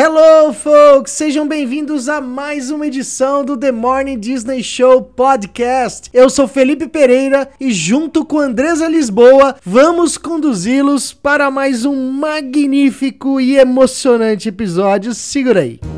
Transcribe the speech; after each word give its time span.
Hello, 0.00 0.52
folks! 0.52 1.10
Sejam 1.10 1.48
bem-vindos 1.48 2.08
a 2.08 2.20
mais 2.20 2.70
uma 2.70 2.86
edição 2.86 3.44
do 3.44 3.56
The 3.56 3.72
Morning 3.72 4.16
Disney 4.16 4.62
Show 4.62 5.02
Podcast. 5.02 6.08
Eu 6.14 6.30
sou 6.30 6.46
Felipe 6.46 6.86
Pereira 6.86 7.50
e, 7.58 7.72
junto 7.72 8.24
com 8.24 8.38
Andresa 8.38 8.86
Lisboa, 8.86 9.56
vamos 9.66 10.16
conduzi-los 10.16 11.12
para 11.12 11.50
mais 11.50 11.84
um 11.84 12.12
magnífico 12.12 13.40
e 13.40 13.56
emocionante 13.56 14.48
episódio. 14.48 15.12
Segura 15.12 15.62
aí! 15.62 15.80
You've 15.82 15.97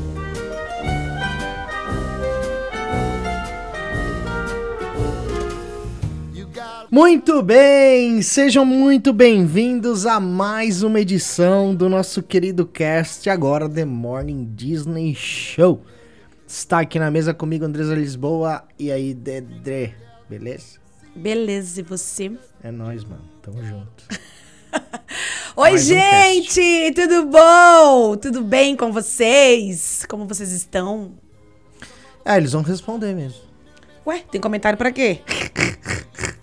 Muito 6.93 7.41
bem, 7.41 8.21
sejam 8.21 8.65
muito 8.65 9.13
bem-vindos 9.13 10.05
a 10.05 10.19
mais 10.19 10.83
uma 10.83 10.99
edição 10.99 11.73
do 11.73 11.87
nosso 11.87 12.21
querido 12.21 12.65
cast, 12.65 13.29
agora 13.29 13.69
The 13.69 13.85
Morning 13.85 14.51
Disney 14.53 15.15
Show. 15.15 15.85
Está 16.45 16.81
aqui 16.81 16.99
na 16.99 17.09
mesa 17.09 17.33
comigo 17.33 17.63
Andresa 17.63 17.95
Lisboa 17.95 18.65
e 18.77 18.91
aí, 18.91 19.13
Dedré, 19.13 19.95
beleza? 20.29 20.81
Beleza, 21.15 21.79
e 21.79 21.83
você? 21.83 22.29
É 22.61 22.69
nóis, 22.71 23.05
mano, 23.05 23.23
tamo 23.41 23.63
junto. 23.63 24.03
Oi, 25.55 25.71
Mais 25.71 25.85
um 25.85 25.93
gente! 25.93 26.91
tudo 26.93 27.25
bom? 27.27 28.17
Tudo 28.17 28.41
bem 28.43 28.75
com 28.75 28.91
vocês? 28.91 30.05
Como 30.09 30.27
vocês 30.27 30.51
estão? 30.51 31.13
Ah, 32.25 32.37
eles 32.37 32.51
vão 32.51 32.61
responder 32.61 33.15
mesmo. 33.15 33.39
Ué, 34.05 34.25
tem 34.29 34.41
comentário 34.41 34.77
pra 34.77 34.91
quê? 34.91 35.21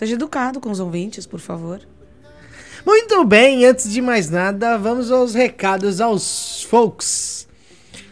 Seja 0.00 0.14
educado 0.14 0.60
com 0.60 0.70
os 0.70 0.80
ouvintes, 0.80 1.26
por 1.26 1.40
favor. 1.40 1.78
Muito 2.86 3.22
bem, 3.22 3.66
antes 3.66 3.92
de 3.92 4.00
mais 4.00 4.30
nada, 4.30 4.78
vamos 4.78 5.12
aos 5.12 5.34
recados 5.34 6.00
aos 6.00 6.62
folks. 6.62 7.46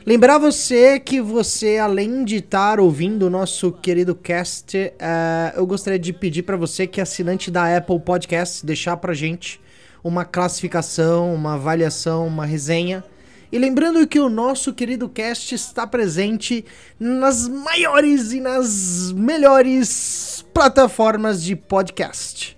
Lembrar 0.05 0.37
você 0.37 1.01
que 1.01 1.19
você, 1.19 1.79
além 1.79 2.27
de 2.27 2.37
estar 2.37 2.79
ouvindo 2.79 3.23
o 3.23 3.31
nosso 3.31 3.73
querido 3.73 4.15
cast, 4.15 4.77
eh, 4.77 5.53
eu 5.57 5.67
gostaria 5.67 5.99
de 5.99 6.13
pedir 6.13 6.43
para 6.43 6.59
você 6.59 6.87
que 6.87 7.01
é 7.01 7.05
assinante 7.05 7.51
da 7.51 7.75
Apple 7.75 8.01
Podcast 8.01 8.67
deixar 8.67 8.99
pra 8.99 9.15
gente 9.15 9.59
uma 10.05 10.27
classificação, 10.27 11.35
uma 11.35 11.55
avaliação, 11.55 12.27
uma 12.27 12.45
resenha. 12.45 13.03
E 13.51 13.59
lembrando 13.59 14.07
que 14.07 14.21
o 14.21 14.29
nosso 14.29 14.75
querido 14.75 15.09
cast 15.09 15.55
está 15.55 15.87
presente 15.87 16.67
nas 17.01 17.49
maiores 17.49 18.31
e 18.33 18.41
nas 18.41 19.11
melhores 19.13 20.45
plataformas 20.53 21.43
de 21.43 21.57
podcast. 21.57 22.55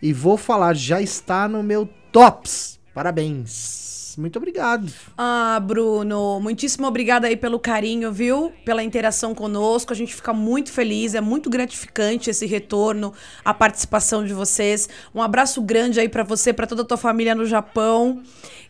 e 0.01 0.11
vou 0.11 0.37
falar, 0.37 0.75
já 0.75 1.01
está 1.01 1.47
no 1.47 1.63
meu 1.63 1.87
tops. 2.11 2.79
Parabéns. 2.93 3.82
Muito 4.17 4.37
obrigado. 4.37 4.91
Ah, 5.17 5.59
Bruno, 5.63 6.39
muitíssimo 6.39 6.87
obrigada 6.87 7.27
aí 7.27 7.35
pelo 7.35 7.59
carinho, 7.59 8.11
viu? 8.11 8.51
Pela 8.63 8.83
interação 8.83 9.33
conosco. 9.33 9.93
A 9.93 9.95
gente 9.95 10.13
fica 10.13 10.33
muito 10.33 10.71
feliz, 10.71 11.15
é 11.15 11.21
muito 11.21 11.49
gratificante 11.49 12.29
esse 12.29 12.45
retorno, 12.45 13.13
a 13.43 13.53
participação 13.53 14.25
de 14.25 14.33
vocês. 14.33 14.87
Um 15.13 15.21
abraço 15.21 15.61
grande 15.61 15.99
aí 15.99 16.09
pra 16.09 16.23
você, 16.23 16.53
pra 16.53 16.67
toda 16.67 16.81
a 16.81 16.85
tua 16.85 16.97
família 16.97 17.35
no 17.35 17.45
Japão. 17.45 18.21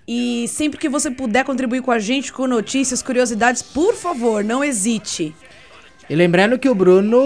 E 0.07 0.47
sempre 0.49 0.77
que 0.77 0.89
você 0.89 1.09
puder 1.09 1.45
contribuir 1.45 1.81
com 1.81 1.91
a 1.91 1.99
gente 1.99 2.33
com 2.33 2.45
notícias, 2.47 3.01
curiosidades, 3.01 3.61
por 3.61 3.95
favor, 3.95 4.43
não 4.43 4.63
hesite. 4.63 5.33
E 6.09 6.15
lembrando 6.15 6.59
que 6.59 6.67
o 6.67 6.75
Bruno, 6.75 7.17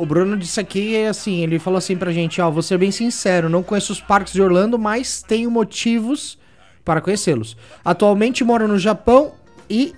o 0.00 0.06
Bruno 0.06 0.36
disse 0.36 0.60
aqui, 0.60 1.04
assim, 1.04 1.42
ele 1.42 1.58
falou 1.58 1.78
assim 1.78 1.96
pra 1.96 2.12
gente, 2.12 2.40
ó, 2.40 2.48
vou 2.48 2.62
ser 2.62 2.78
bem 2.78 2.92
sincero, 2.92 3.48
não 3.48 3.62
conheço 3.62 3.92
os 3.92 4.00
parques 4.00 4.32
de 4.32 4.40
Orlando, 4.40 4.78
mas 4.78 5.20
tenho 5.20 5.50
motivos 5.50 6.38
para 6.84 7.00
conhecê-los. 7.00 7.56
Atualmente 7.84 8.44
moro 8.44 8.68
no 8.68 8.78
Japão 8.78 9.32
e, 9.68 9.94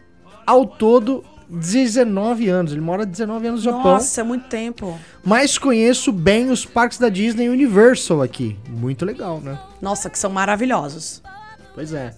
ao 0.47 0.67
todo, 0.67 1.25
19 1.49 2.49
anos. 2.49 2.73
Ele 2.73 2.81
mora 2.81 3.05
19 3.05 3.47
anos 3.47 3.65
no 3.65 3.73
Japão. 3.73 3.93
Nossa, 3.93 4.21
é 4.21 4.25
muito 4.25 4.47
tempo. 4.49 4.99
Mas 5.25 5.59
conheço 5.59 6.13
bem 6.13 6.51
os 6.51 6.65
parques 6.65 6.99
da 6.99 7.09
Disney 7.09 7.49
Universal 7.49 8.23
aqui. 8.23 8.57
Muito 8.69 9.05
legal, 9.05 9.41
né? 9.41 9.59
Nossa, 9.81 10.09
que 10.11 10.19
são 10.19 10.31
maravilhosos. 10.31 11.23
Pois 11.75 11.93
é. 11.93 12.15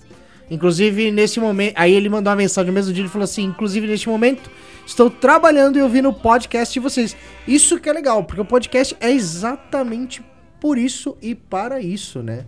Inclusive, 0.50 1.10
nesse 1.10 1.40
momento. 1.40 1.74
Aí 1.76 1.92
ele 1.92 2.08
mandou 2.08 2.30
uma 2.30 2.36
mensagem 2.36 2.68
no 2.68 2.74
mesmo 2.74 2.92
dia 2.92 3.04
e 3.04 3.08
falou 3.08 3.24
assim: 3.24 3.44
Inclusive, 3.44 3.86
neste 3.86 4.08
momento, 4.08 4.50
estou 4.86 5.10
trabalhando 5.10 5.78
e 5.78 5.82
ouvindo 5.82 6.08
o 6.08 6.14
podcast 6.14 6.72
de 6.72 6.80
vocês. 6.80 7.16
Isso 7.46 7.78
que 7.78 7.88
é 7.88 7.92
legal, 7.92 8.24
porque 8.24 8.40
o 8.40 8.44
podcast 8.44 8.96
é 9.00 9.10
exatamente 9.10 10.22
por 10.60 10.78
isso 10.78 11.16
e 11.20 11.34
para 11.34 11.80
isso, 11.80 12.22
né? 12.22 12.46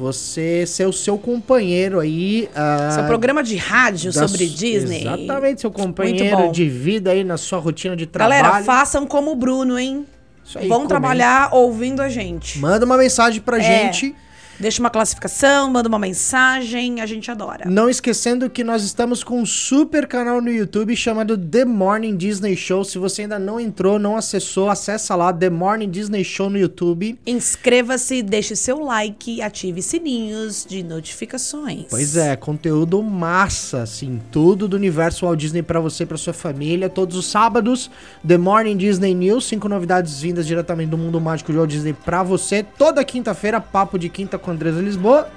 Você 0.00 0.64
ser 0.66 0.86
o 0.86 0.92
seu 0.94 1.18
companheiro 1.18 2.00
aí. 2.00 2.48
ah, 2.56 2.90
Seu 2.94 3.04
programa 3.04 3.42
de 3.42 3.54
rádio 3.56 4.10
sobre 4.12 4.46
Disney. 4.46 5.02
Exatamente, 5.02 5.60
seu 5.60 5.70
companheiro 5.70 6.50
de 6.50 6.66
vida 6.68 7.10
aí 7.10 7.22
na 7.22 7.36
sua 7.36 7.58
rotina 7.58 7.94
de 7.94 8.06
trabalho. 8.06 8.42
Galera, 8.42 8.64
façam 8.64 9.06
como 9.06 9.30
o 9.30 9.36
Bruno, 9.36 9.78
hein? 9.78 10.06
Isso 10.42 10.58
aí, 10.58 10.66
Vão 10.66 10.78
comenta. 10.78 10.88
trabalhar 10.88 11.50
ouvindo 11.54 12.00
a 12.00 12.08
gente. 12.08 12.58
Manda 12.58 12.86
uma 12.86 12.96
mensagem 12.96 13.42
pra 13.42 13.58
É. 13.58 13.60
gente. 13.62 14.14
Deixa 14.60 14.82
uma 14.82 14.90
classificação, 14.90 15.70
manda 15.70 15.88
uma 15.88 15.98
mensagem, 15.98 17.00
a 17.00 17.06
gente 17.06 17.30
adora. 17.30 17.64
Não 17.66 17.88
esquecendo 17.88 18.50
que 18.50 18.62
nós 18.62 18.84
estamos 18.84 19.24
com 19.24 19.40
um 19.40 19.46
super 19.46 20.06
canal 20.06 20.42
no 20.42 20.50
YouTube 20.50 20.94
chamado 20.94 21.38
The 21.38 21.64
Morning 21.64 22.14
Disney 22.14 22.54
Show. 22.54 22.84
Se 22.84 22.98
você 22.98 23.22
ainda 23.22 23.38
não 23.38 23.58
entrou, 23.58 23.98
não 23.98 24.18
acessou, 24.18 24.68
acessa 24.68 25.16
lá 25.16 25.32
The 25.32 25.48
Morning 25.48 25.88
Disney 25.88 26.22
Show 26.22 26.50
no 26.50 26.58
YouTube. 26.58 27.18
Inscreva-se, 27.26 28.20
deixe 28.22 28.54
seu 28.54 28.84
like 28.84 29.36
e 29.36 29.40
ative 29.40 29.80
sininhos 29.80 30.66
de 30.68 30.82
notificações. 30.82 31.86
Pois 31.88 32.14
é, 32.14 32.36
conteúdo 32.36 33.02
massa, 33.02 33.84
assim, 33.84 34.20
tudo 34.30 34.68
do 34.68 34.76
universo 34.76 35.24
Walt 35.24 35.38
Disney 35.38 35.62
pra 35.62 35.80
você 35.80 36.02
e 36.02 36.06
pra 36.06 36.18
sua 36.18 36.34
família. 36.34 36.90
Todos 36.90 37.16
os 37.16 37.24
sábados, 37.24 37.90
The 38.26 38.36
Morning 38.36 38.76
Disney 38.76 39.14
News, 39.14 39.46
cinco 39.46 39.70
novidades 39.70 40.20
vindas 40.20 40.46
diretamente 40.46 40.90
do 40.90 40.98
mundo 40.98 41.18
mágico 41.18 41.50
de 41.50 41.56
Walt 41.56 41.70
Disney 41.70 41.94
pra 41.94 42.22
você. 42.22 42.62
Toda 42.62 43.02
quinta-feira, 43.02 43.58
papo 43.58 43.98
de 43.98 44.10
quinta 44.10 44.38
com 44.38 44.49
Andresa 44.50 44.80
Lisboa. 44.80 45.28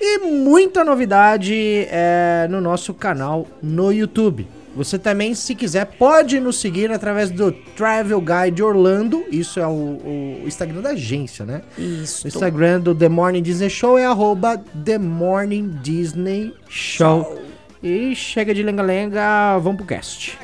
E 0.00 0.18
muita 0.18 0.84
novidade 0.84 1.86
é, 1.90 2.46
no 2.50 2.60
nosso 2.60 2.92
canal 2.92 3.46
no 3.62 3.92
YouTube. 3.92 4.46
Você 4.76 4.98
também, 4.98 5.34
se 5.34 5.54
quiser, 5.54 5.86
pode 5.86 6.38
nos 6.38 6.60
seguir 6.60 6.92
através 6.92 7.30
do 7.30 7.50
Travel 7.50 8.20
Guide 8.20 8.62
Orlando. 8.62 9.24
Isso 9.32 9.58
é 9.58 9.66
o, 9.66 9.70
o 9.70 10.42
Instagram 10.46 10.82
da 10.82 10.90
agência, 10.90 11.46
né? 11.46 11.62
Isso. 11.78 12.26
O 12.26 12.28
Instagram 12.28 12.80
do 12.80 12.94
The 12.94 13.08
Morning 13.08 13.42
Disney 13.42 13.70
Show 13.70 13.98
é 13.98 14.04
arroba 14.04 14.62
The 14.84 14.98
Morning 14.98 15.78
Disney 15.82 16.54
Show. 16.68 17.40
E 17.82 18.14
chega 18.14 18.52
de 18.52 18.62
lenga-lenga, 18.62 19.56
vamos 19.58 19.78
pro 19.78 19.86
cast. 19.86 20.38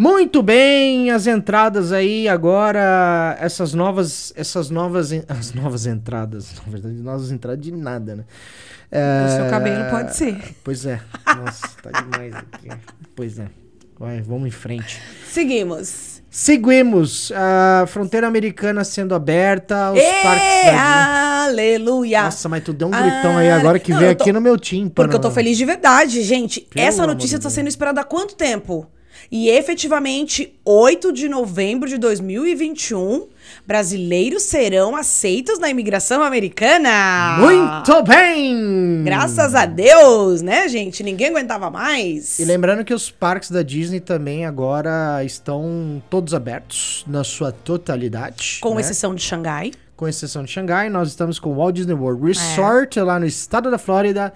Muito 0.00 0.42
bem, 0.44 1.10
as 1.10 1.26
entradas 1.26 1.90
aí 1.90 2.28
agora, 2.28 3.36
essas 3.40 3.74
novas, 3.74 4.32
essas 4.36 4.70
novas, 4.70 5.10
as 5.28 5.52
novas 5.52 5.86
entradas, 5.86 6.54
na 6.64 6.70
verdade, 6.72 6.94
novas 6.94 7.32
entradas 7.32 7.60
de 7.64 7.72
nada, 7.72 8.14
né? 8.14 8.24
O 8.90 9.28
seu 9.36 9.44
É, 9.46 9.50
cabelo 9.50 9.90
pode 9.90 10.14
ser. 10.16 10.38
Pois 10.62 10.86
é, 10.86 11.00
nossa, 11.36 11.68
tá 11.82 11.90
demais 12.00 12.32
aqui. 12.32 12.68
Pois 13.16 13.38
é, 13.40 13.48
vai, 13.98 14.22
vamos 14.22 14.46
em 14.46 14.52
frente. 14.52 15.00
Seguimos. 15.28 16.22
Seguimos, 16.30 17.32
a 17.34 17.84
fronteira 17.88 18.28
americana 18.28 18.84
sendo 18.84 19.14
aberta, 19.16 19.90
os 19.92 20.00
parques 20.22 20.64
da 20.72 21.44
aleluia! 21.44 22.22
Nossa, 22.24 22.48
mas 22.48 22.62
tu 22.62 22.72
deu 22.72 22.86
um 22.86 22.90
gritão 22.92 23.36
aí 23.36 23.50
agora 23.50 23.78
que 23.80 23.90
Não, 23.92 24.00
eu 24.02 24.14
tô- 24.14 24.22
aqui 24.22 24.32
no 24.32 24.40
meu 24.40 24.56
tímpano. 24.58 25.08
Porque 25.08 25.16
eu 25.16 25.20
tô 25.20 25.30
feliz 25.30 25.56
de 25.58 25.64
verdade, 25.64 26.22
gente. 26.22 26.60
Pelo 26.60 26.86
Essa 26.86 27.06
notícia 27.06 27.38
tá 27.38 27.50
sendo 27.50 27.66
esperada 27.68 28.02
há 28.02 28.04
quanto 28.04 28.36
tempo? 28.36 28.86
E 29.30 29.50
efetivamente, 29.50 30.58
8 30.64 31.12
de 31.12 31.28
novembro 31.28 31.88
de 31.88 31.98
2021, 31.98 33.26
brasileiros 33.66 34.44
serão 34.44 34.96
aceitos 34.96 35.58
na 35.58 35.68
imigração 35.68 36.22
americana. 36.22 37.36
Muito 37.38 38.02
bem! 38.02 39.02
Graças 39.04 39.54
a 39.54 39.66
Deus, 39.66 40.40
né, 40.42 40.68
gente? 40.68 41.02
Ninguém 41.02 41.28
aguentava 41.28 41.70
mais. 41.70 42.38
E 42.38 42.44
lembrando 42.44 42.84
que 42.84 42.94
os 42.94 43.10
parques 43.10 43.50
da 43.50 43.62
Disney 43.62 44.00
também 44.00 44.46
agora 44.46 45.22
estão 45.24 46.02
todos 46.08 46.32
abertos 46.32 47.04
na 47.06 47.22
sua 47.22 47.52
totalidade. 47.52 48.58
Com 48.60 48.74
né? 48.74 48.80
exceção 48.80 49.14
de 49.14 49.22
Xangai. 49.22 49.72
Com 49.96 50.06
exceção 50.06 50.44
de 50.44 50.50
Xangai, 50.50 50.88
nós 50.88 51.08
estamos 51.08 51.38
com 51.38 51.50
o 51.50 51.56
Walt 51.56 51.74
Disney 51.74 51.94
World 51.94 52.24
Resort 52.24 53.00
lá 53.00 53.18
no 53.18 53.26
estado 53.26 53.70
da 53.70 53.78
Flórida, 53.78 54.32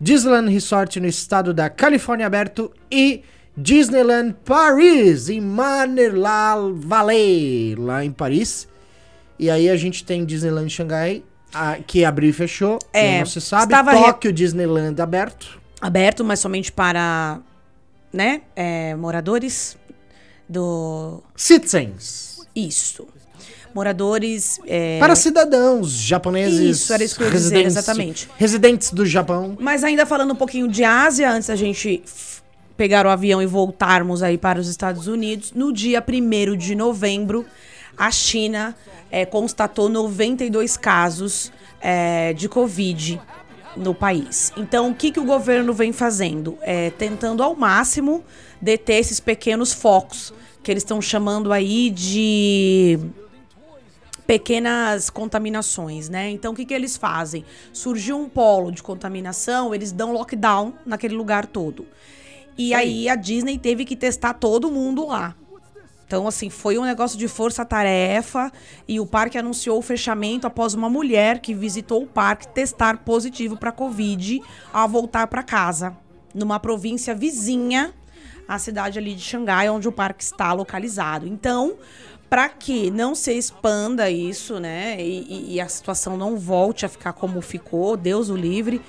Disneyland 0.00 0.52
Resort 0.52 1.00
no 1.00 1.06
estado 1.06 1.52
da 1.54 1.68
Califórnia 1.68 2.26
aberto 2.26 2.70
e 2.90 3.22
Disneyland 3.60 4.36
Paris 4.44 5.28
em 5.28 5.40
Manilal 5.40 6.72
Valley, 6.74 7.74
lá 7.76 8.04
em 8.04 8.12
Paris. 8.12 8.68
E 9.36 9.50
aí 9.50 9.68
a 9.68 9.76
gente 9.76 10.04
tem 10.04 10.24
Disneyland 10.24 10.70
Xangai, 10.70 11.24
ah, 11.52 11.76
que 11.84 12.04
abriu 12.04 12.30
e 12.30 12.32
fechou, 12.32 12.78
É, 12.92 13.18
não 13.18 13.26
se 13.26 13.40
sabe. 13.40 13.64
estava 13.64 13.92
re- 13.92 13.98
Tóquio 14.04 14.32
Disneyland 14.32 15.00
aberto. 15.02 15.58
Aberto, 15.80 16.24
mas 16.24 16.38
somente 16.40 16.70
para, 16.70 17.40
né, 18.12 18.42
é, 18.54 18.94
moradores 18.94 19.76
do... 20.48 21.20
Citizens. 21.36 22.46
Isso. 22.54 23.06
Moradores... 23.74 24.58
é, 24.66 24.98
Para 24.98 25.14
cidadãos 25.14 25.90
japoneses. 25.92 26.80
Isso, 26.82 26.92
era 26.92 27.02
isso 27.04 27.16
que 27.16 27.22
eu 27.22 27.26
ia 27.26 27.32
dizer, 27.32 27.64
exatamente. 27.66 28.28
Residentes 28.36 28.90
do 28.92 29.04
Japão. 29.04 29.56
Mas 29.60 29.84
ainda 29.84 30.06
falando 30.06 30.32
um 30.32 30.36
pouquinho 30.36 30.68
de 30.68 30.82
Ásia, 30.84 31.30
antes 31.30 31.48
da 31.48 31.54
gente 31.56 32.02
pegar 32.78 33.04
o 33.04 33.10
avião 33.10 33.42
e 33.42 33.46
voltarmos 33.46 34.22
aí 34.22 34.38
para 34.38 34.60
os 34.60 34.68
Estados 34.68 35.08
Unidos, 35.08 35.52
no 35.52 35.72
dia 35.72 36.00
1 36.00 36.56
de 36.56 36.76
novembro, 36.76 37.44
a 37.96 38.08
China 38.12 38.74
eh, 39.10 39.26
constatou 39.26 39.88
92 39.88 40.76
casos 40.76 41.52
eh, 41.80 42.32
de 42.34 42.48
Covid 42.48 43.20
no 43.76 43.92
país. 43.92 44.52
Então, 44.56 44.90
o 44.90 44.94
que, 44.94 45.10
que 45.10 45.18
o 45.18 45.24
governo 45.24 45.72
vem 45.72 45.92
fazendo? 45.92 46.56
É, 46.62 46.90
tentando 46.90 47.42
ao 47.42 47.56
máximo 47.56 48.24
deter 48.62 49.00
esses 49.00 49.18
pequenos 49.18 49.72
focos, 49.72 50.32
que 50.62 50.70
eles 50.70 50.84
estão 50.84 51.02
chamando 51.02 51.52
aí 51.52 51.90
de 51.90 52.98
pequenas 54.24 55.10
contaminações, 55.10 56.08
né? 56.08 56.30
Então, 56.30 56.52
o 56.52 56.54
que, 56.54 56.64
que 56.64 56.74
eles 56.74 56.96
fazem? 56.96 57.44
Surgiu 57.72 58.18
um 58.20 58.28
polo 58.28 58.70
de 58.70 58.84
contaminação, 58.84 59.74
eles 59.74 59.90
dão 59.90 60.12
lockdown 60.12 60.74
naquele 60.86 61.14
lugar 61.14 61.44
todo. 61.44 61.84
E 62.58 62.74
aí 62.74 63.08
a 63.08 63.14
Disney 63.14 63.56
teve 63.58 63.84
que 63.84 63.94
testar 63.96 64.34
todo 64.34 64.70
mundo 64.70 65.06
lá. 65.06 65.34
Então, 66.06 66.26
assim, 66.26 66.48
foi 66.50 66.78
um 66.78 66.84
negócio 66.84 67.18
de 67.18 67.28
força-tarefa 67.28 68.50
e 68.88 68.98
o 68.98 69.06
parque 69.06 69.36
anunciou 69.36 69.78
o 69.78 69.82
fechamento 69.82 70.46
após 70.46 70.72
uma 70.72 70.88
mulher 70.88 71.38
que 71.38 71.52
visitou 71.54 72.02
o 72.02 72.06
parque 72.06 72.48
testar 72.48 72.98
positivo 73.04 73.56
para 73.58 73.70
Covid 73.70 74.40
ao 74.72 74.88
voltar 74.88 75.26
para 75.26 75.42
casa, 75.42 75.94
numa 76.34 76.58
província 76.58 77.14
vizinha 77.14 77.92
à 78.48 78.58
cidade 78.58 78.98
ali 78.98 79.14
de 79.14 79.20
Xangai, 79.20 79.68
onde 79.68 79.86
o 79.86 79.92
parque 79.92 80.22
está 80.24 80.50
localizado. 80.54 81.28
Então, 81.28 81.74
para 82.30 82.48
que 82.48 82.90
não 82.90 83.14
se 83.14 83.34
expanda 83.34 84.10
isso, 84.10 84.58
né, 84.58 84.96
e, 84.98 85.26
e- 85.28 85.54
e 85.56 85.60
a 85.60 85.68
situação 85.68 86.16
não 86.16 86.38
volte 86.38 86.86
a 86.86 86.88
ficar 86.88 87.12
como 87.12 87.40
ficou, 87.42 87.98
Deus 87.98 88.30
o 88.30 88.36
livre, 88.36 88.80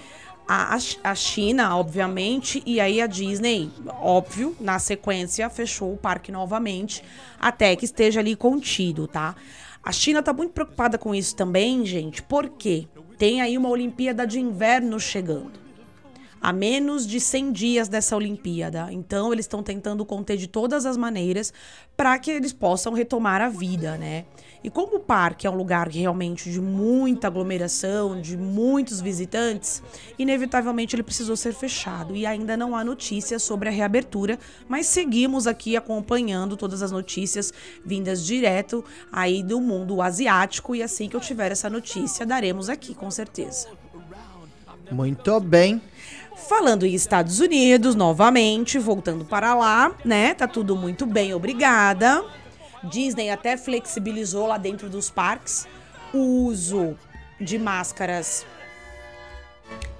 a, 0.50 0.74
a 0.74 0.80
Ch- 0.80 0.98
a 1.04 1.14
China, 1.14 1.78
obviamente, 1.78 2.64
e 2.66 2.80
aí 2.82 3.00
a 3.00 3.06
Disney, 3.06 3.70
óbvio, 4.02 4.56
na 4.60 4.80
sequência, 4.80 5.48
fechou 5.48 5.94
o 5.94 5.98
parque 5.98 6.32
novamente, 6.32 7.04
até 7.40 7.76
que 7.76 7.86
esteja 7.86 8.20
ali 8.20 8.36
contido, 8.36 9.08
tá? 9.08 9.36
A 9.84 9.92
China 9.92 10.24
tá 10.24 10.34
muito 10.34 10.52
preocupada 10.52 10.98
com 10.98 11.14
isso 11.14 11.36
também, 11.36 11.86
gente, 11.86 12.24
porque 12.24 12.88
tem 13.20 13.42
aí 13.42 13.60
uma 13.60 13.70
Olimpíada 13.70 14.26
de 14.26 14.40
Inverno 14.40 15.00
chegando 15.00 15.60
a 16.42 16.54
menos 16.54 17.06
de 17.06 17.20
100 17.20 17.52
dias 17.52 17.90
dessa 17.90 18.16
Olimpíada. 18.16 18.88
Então, 18.92 19.34
eles 19.34 19.44
estão 19.44 19.62
tentando 19.62 20.06
conter 20.06 20.38
de 20.38 20.48
todas 20.48 20.86
as 20.86 20.96
maneiras 20.96 21.54
para 21.98 22.18
que 22.18 22.32
eles 22.32 22.54
possam 22.54 22.94
retomar 22.94 23.42
a 23.42 23.50
vida, 23.50 23.98
né? 23.98 24.24
E 24.62 24.70
como 24.70 24.98
o 24.98 25.00
parque 25.00 25.48
é 25.48 25.50
um 25.50 25.56
lugar 25.56 25.88
realmente 25.88 26.52
de 26.52 26.60
muita 26.60 27.28
aglomeração, 27.28 28.20
de 28.20 28.36
muitos 28.36 29.00
visitantes, 29.00 29.82
inevitavelmente 30.18 30.96
ele 30.96 31.04
precisou 31.04 31.38
ser 31.38 31.54
fechado. 31.54 32.14
E 32.14 32.26
ainda 32.26 32.58
não 32.58 32.76
há 32.76 32.84
notícias 32.84 33.42
sobre 33.42 33.70
a 33.70 33.72
reabertura, 33.72 34.38
mas 34.68 34.86
seguimos 34.86 35.48
aqui 35.48 35.78
acompanhando 35.78 36.58
todas 36.58 36.82
as 36.82 36.92
notícias 36.92 37.54
vindas 37.86 38.26
direto 38.26 38.84
aí 39.12 39.42
do 39.42 39.62
mundo 39.62 40.02
asiático. 40.02 40.76
E 40.76 40.84
assim 40.84 41.08
que 41.08 41.16
eu 41.16 41.22
tiver 41.22 41.54
essa 41.54 41.70
notícia, 41.70 42.26
daremos 42.26 42.68
aqui, 42.68 42.94
com 42.94 43.10
certeza. 43.10 43.70
Muito 44.92 45.40
bem. 45.40 45.82
Falando 46.50 46.86
em 46.86 46.94
Estados 46.94 47.40
Unidos, 47.40 47.96
novamente, 47.96 48.78
voltando 48.78 49.24
para 49.24 49.54
lá, 49.54 49.96
né? 50.04 50.34
Tá 50.34 50.48
tudo 50.48 50.76
muito 50.76 51.06
bem, 51.06 51.34
obrigada. 51.34 52.26
Disney 52.84 53.30
até 53.30 53.58
flexibilizou 53.58 54.48
lá 54.48 54.58
dentro 54.58 54.90
dos 54.90 55.10
parques 55.10 55.68
o 56.14 56.46
uso 56.46 56.98
de 57.40 57.58
máscaras 57.58 58.46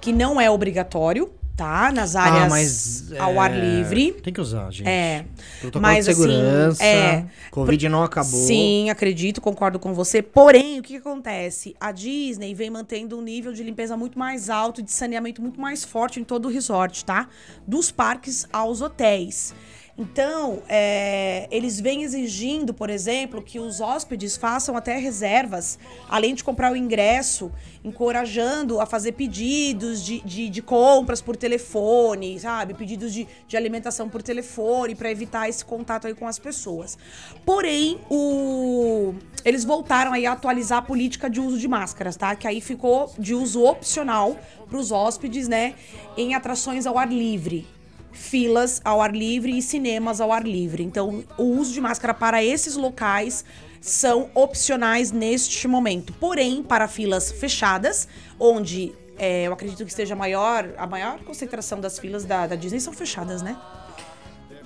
que 0.00 0.12
não 0.12 0.40
é 0.40 0.50
obrigatório, 0.50 1.30
tá? 1.60 1.92
Nas 1.92 2.16
áreas 2.16 2.44
ah, 2.44 2.48
mas. 2.48 3.12
ao 3.18 3.34
é, 3.34 3.38
ar 3.38 3.52
livre. 3.52 4.12
Tem 4.12 4.32
que 4.32 4.40
usar, 4.40 4.70
gente. 4.70 4.88
É. 4.88 5.26
Protocolo 5.60 5.82
Mas, 5.82 6.06
de 6.06 6.10
assim, 6.12 6.22
segurança. 6.22 6.84
é. 6.84 7.26
Covid 7.50 7.88
não 7.90 8.02
acabou. 8.02 8.40
Sim, 8.40 8.88
acredito, 8.88 9.42
concordo 9.42 9.78
com 9.78 9.92
você. 9.92 10.22
Porém, 10.22 10.80
o 10.80 10.82
que, 10.82 10.94
que 10.94 10.96
acontece? 10.96 11.76
A 11.78 11.92
Disney 11.92 12.54
vem 12.54 12.70
mantendo 12.70 13.18
um 13.18 13.22
nível 13.22 13.52
de 13.52 13.62
limpeza 13.62 13.94
muito 13.94 14.18
mais 14.18 14.48
alto 14.48 14.80
e 14.80 14.82
de 14.82 14.90
saneamento 14.90 15.42
muito 15.42 15.60
mais 15.60 15.84
forte 15.84 16.18
em 16.18 16.24
todo 16.24 16.46
o 16.46 16.50
resort, 16.50 17.04
tá? 17.04 17.28
Dos 17.66 17.90
parques 17.90 18.48
aos 18.50 18.80
hotéis. 18.80 19.54
Então, 20.00 20.62
é, 20.66 21.46
eles 21.50 21.78
vêm 21.78 22.04
exigindo, 22.04 22.72
por 22.72 22.88
exemplo, 22.88 23.42
que 23.42 23.60
os 23.60 23.82
hóspedes 23.82 24.34
façam 24.34 24.74
até 24.74 24.96
reservas, 24.96 25.78
além 26.08 26.34
de 26.34 26.42
comprar 26.42 26.72
o 26.72 26.76
ingresso, 26.76 27.52
encorajando 27.84 28.80
a 28.80 28.86
fazer 28.86 29.12
pedidos 29.12 30.02
de, 30.02 30.20
de, 30.22 30.48
de 30.48 30.62
compras 30.62 31.20
por 31.20 31.36
telefone, 31.36 32.40
sabe? 32.40 32.72
Pedidos 32.72 33.12
de, 33.12 33.28
de 33.46 33.58
alimentação 33.58 34.08
por 34.08 34.22
telefone, 34.22 34.94
para 34.94 35.10
evitar 35.10 35.50
esse 35.50 35.62
contato 35.62 36.06
aí 36.06 36.14
com 36.14 36.26
as 36.26 36.38
pessoas. 36.38 36.96
Porém, 37.44 38.00
o... 38.08 39.12
eles 39.44 39.64
voltaram 39.64 40.14
aí 40.14 40.24
a 40.24 40.32
atualizar 40.32 40.78
a 40.78 40.82
política 40.82 41.28
de 41.28 41.40
uso 41.40 41.58
de 41.58 41.68
máscaras, 41.68 42.16
tá? 42.16 42.34
Que 42.34 42.48
aí 42.48 42.62
ficou 42.62 43.12
de 43.18 43.34
uso 43.34 43.64
opcional 43.66 44.34
para 44.66 44.78
os 44.78 44.90
hóspedes, 44.90 45.46
né? 45.46 45.74
Em 46.16 46.34
atrações 46.34 46.86
ao 46.86 46.96
ar 46.96 47.12
livre 47.12 47.66
filas 48.12 48.80
ao 48.84 49.00
ar 49.00 49.14
livre 49.14 49.56
e 49.56 49.62
cinemas 49.62 50.20
ao 50.20 50.32
ar 50.32 50.44
livre. 50.44 50.82
Então, 50.82 51.24
o 51.38 51.44
uso 51.44 51.72
de 51.72 51.80
máscara 51.80 52.12
para 52.14 52.42
esses 52.44 52.76
locais 52.76 53.44
são 53.80 54.28
opcionais 54.34 55.10
neste 55.10 55.66
momento. 55.66 56.12
Porém, 56.14 56.62
para 56.62 56.86
filas 56.86 57.30
fechadas, 57.32 58.06
onde 58.38 58.92
é, 59.16 59.44
eu 59.46 59.52
acredito 59.52 59.84
que 59.84 59.90
esteja 59.90 60.14
maior, 60.14 60.68
a 60.76 60.86
maior 60.86 61.18
concentração 61.20 61.80
das 61.80 61.98
filas 61.98 62.24
da, 62.24 62.46
da 62.46 62.56
Disney 62.56 62.80
são 62.80 62.92
fechadas, 62.92 63.40
né? 63.42 63.56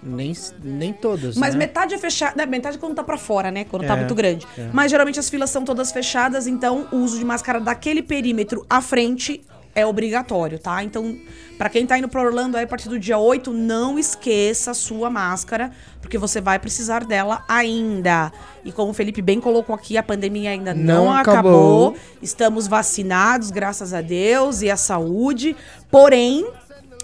Nem, 0.03 0.35
nem 0.63 0.93
todas. 0.93 1.35
Mas 1.37 1.55
né? 1.55 1.61
metade 1.61 1.95
é 1.95 1.99
fechada. 1.99 2.35
né, 2.37 2.45
Metade 2.45 2.77
é 2.77 2.81
quando 2.81 2.95
tá 2.95 3.03
pra 3.03 3.17
fora, 3.17 3.51
né? 3.51 3.65
Quando 3.65 3.87
tá 3.87 3.95
É, 3.95 3.97
muito 3.97 4.15
grande. 4.15 4.47
é. 4.59 4.69
Mas 4.73 4.91
geralmente 4.91 5.19
as 5.19 5.31
filas 5.31 5.49
são 5.49 5.65
todas 5.65 5.93
fechadas, 5.93 6.47
então 6.47 6.87
o 6.93 6.97
uso 6.97 7.19
de 7.19 7.25
máscara 7.25 7.59
daquele 7.59 8.03
perímetro 8.03 8.67
à 8.69 8.83
frente 8.83 9.43
é 9.75 9.85
obrigatório, 9.85 10.59
tá? 10.59 10.83
Então, 10.85 11.17
pra 11.59 11.69
quem 11.69 11.87
tá 11.87 11.99
indo 11.99 12.09
pra 12.09 12.23
Orlando 12.23 12.57
aí 12.57 12.65
a 12.65 12.67
partir 12.67 12.89
do 12.89 12.99
dia 12.99 13.19
8, 13.19 13.53
não 13.53 13.99
esqueça 13.99 14.71
a 14.71 14.75
sua 14.75 15.11
máscara, 15.11 15.71
porque 16.01 16.17
você 16.17 16.41
vai 16.41 16.59
precisar 16.59 17.05
dela 17.05 17.45
ainda. 17.49 18.33
E 18.65 18.71
como 18.71 18.91
o 18.91 18.95
Felipe 18.95 19.21
bem 19.21 19.41
colocou 19.41 19.75
aqui, 19.75 19.97
a 19.97 20.03
pandemia 20.03 20.51
ainda 20.51 20.73
não, 20.73 21.07
Não 21.07 21.13
acabou. 21.13 21.89
acabou. 21.89 21.97
Estamos 22.23 22.67
vacinados, 22.67 23.51
graças 23.51 23.93
a 23.93 24.01
Deus, 24.01 24.63
e 24.63 24.71
a 24.71 24.77
saúde. 24.77 25.57
Porém, 25.91 26.47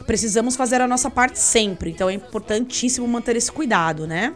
precisamos 0.06 0.56
fazer 0.56 0.80
a 0.80 0.86
nossa 0.86 1.10
parte 1.10 1.38
sempre. 1.38 1.90
Então 1.90 2.08
é 2.08 2.12
importantíssimo 2.14 3.06
manter 3.06 3.36
esse 3.36 3.50
cuidado, 3.50 4.06
né? 4.06 4.34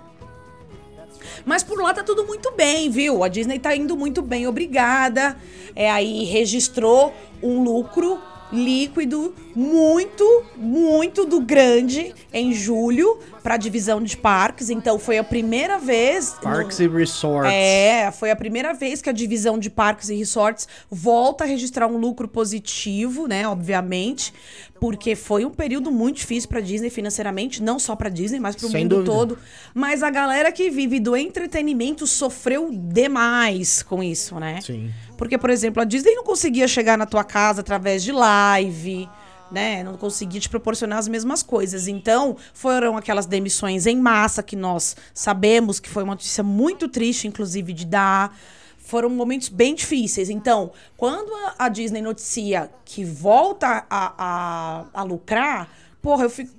Mas 1.44 1.62
por 1.62 1.80
lá 1.80 1.92
tá 1.92 2.02
tudo 2.02 2.26
muito 2.26 2.52
bem, 2.52 2.90
viu? 2.90 3.22
A 3.22 3.28
Disney 3.28 3.58
tá 3.58 3.74
indo 3.74 3.96
muito 3.96 4.22
bem, 4.22 4.46
obrigada. 4.46 5.36
É 5.74 5.90
aí 5.90 6.24
registrou 6.24 7.12
um 7.42 7.62
lucro 7.62 8.18
líquido 8.52 9.34
muito, 9.54 10.44
muito 10.56 11.24
do 11.24 11.40
grande 11.40 12.14
em 12.32 12.52
julho 12.52 13.18
para 13.44 13.54
a 13.54 13.58
divisão 13.58 14.02
de 14.02 14.16
parques. 14.16 14.70
Então 14.70 14.98
foi 14.98 15.18
a 15.18 15.22
primeira 15.22 15.78
vez 15.78 16.30
Parks 16.42 16.78
no- 16.78 16.84
e 16.86 16.88
Resorts. 16.88 17.52
é, 17.52 18.10
foi 18.10 18.30
a 18.30 18.36
primeira 18.36 18.72
vez 18.72 19.00
que 19.02 19.10
a 19.10 19.12
divisão 19.12 19.58
de 19.58 19.68
parques 19.68 20.08
e 20.08 20.14
resorts 20.16 20.66
volta 20.90 21.44
a 21.44 21.46
registrar 21.46 21.86
um 21.86 21.98
lucro 21.98 22.26
positivo, 22.26 23.26
né? 23.28 23.46
Obviamente, 23.46 24.32
porque 24.80 25.14
foi 25.14 25.44
um 25.44 25.50
período 25.50 25.90
muito 25.92 26.16
difícil 26.16 26.48
para 26.48 26.60
Disney 26.60 26.88
financeiramente, 26.88 27.62
não 27.62 27.78
só 27.78 27.94
para 27.94 28.08
Disney, 28.08 28.40
mas 28.40 28.56
para 28.56 28.66
o 28.66 28.72
mundo 28.72 28.88
dúvida. 28.96 29.12
todo. 29.12 29.38
Mas 29.74 30.02
a 30.02 30.08
galera 30.10 30.50
que 30.50 30.70
vive 30.70 30.98
do 30.98 31.14
entretenimento 31.14 32.06
sofreu 32.06 32.70
demais 32.72 33.82
com 33.82 34.02
isso, 34.02 34.34
né? 34.40 34.60
Sim. 34.62 34.90
Porque, 35.18 35.36
por 35.38 35.50
exemplo, 35.50 35.82
a 35.82 35.84
Disney 35.84 36.14
não 36.14 36.24
conseguia 36.24 36.66
chegar 36.66 36.96
na 36.98 37.06
tua 37.06 37.22
casa 37.24 37.60
através 37.60 38.02
de 38.02 38.10
live, 38.10 39.08
né? 39.50 39.82
Não 39.82 39.96
conseguia 39.96 40.40
te 40.40 40.48
proporcionar 40.48 40.98
as 40.98 41.08
mesmas 41.08 41.42
coisas. 41.42 41.86
Então, 41.88 42.36
foram 42.52 42.96
aquelas 42.96 43.26
demissões 43.26 43.86
em 43.86 43.96
massa 43.96 44.42
que 44.42 44.56
nós 44.56 44.96
sabemos 45.12 45.78
que 45.80 45.88
foi 45.88 46.02
uma 46.02 46.14
notícia 46.14 46.42
muito 46.42 46.88
triste, 46.88 47.28
inclusive, 47.28 47.72
de 47.72 47.84
dar. 47.84 48.36
Foram 48.78 49.08
momentos 49.08 49.48
bem 49.48 49.74
difíceis. 49.74 50.28
Então, 50.28 50.70
quando 50.96 51.30
a, 51.58 51.68
Disney 51.68 52.02
noticia 52.02 52.70
que 52.84 53.04
volta 53.04 53.86
a, 53.88 54.14
a, 54.18 54.84
a 54.92 55.02
lucrar, 55.02 55.68
porra, 56.02 56.24
eu 56.24 56.30
fico. 56.30 56.52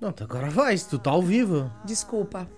Não, 0.00 0.12
tá- 0.12 0.24
agora 0.24 0.50
vai, 0.50 0.76
tu 0.76 0.98
tá 0.98 1.10
ao 1.10 1.22
vivo. 1.22 1.70
Desculpa. 1.84 2.48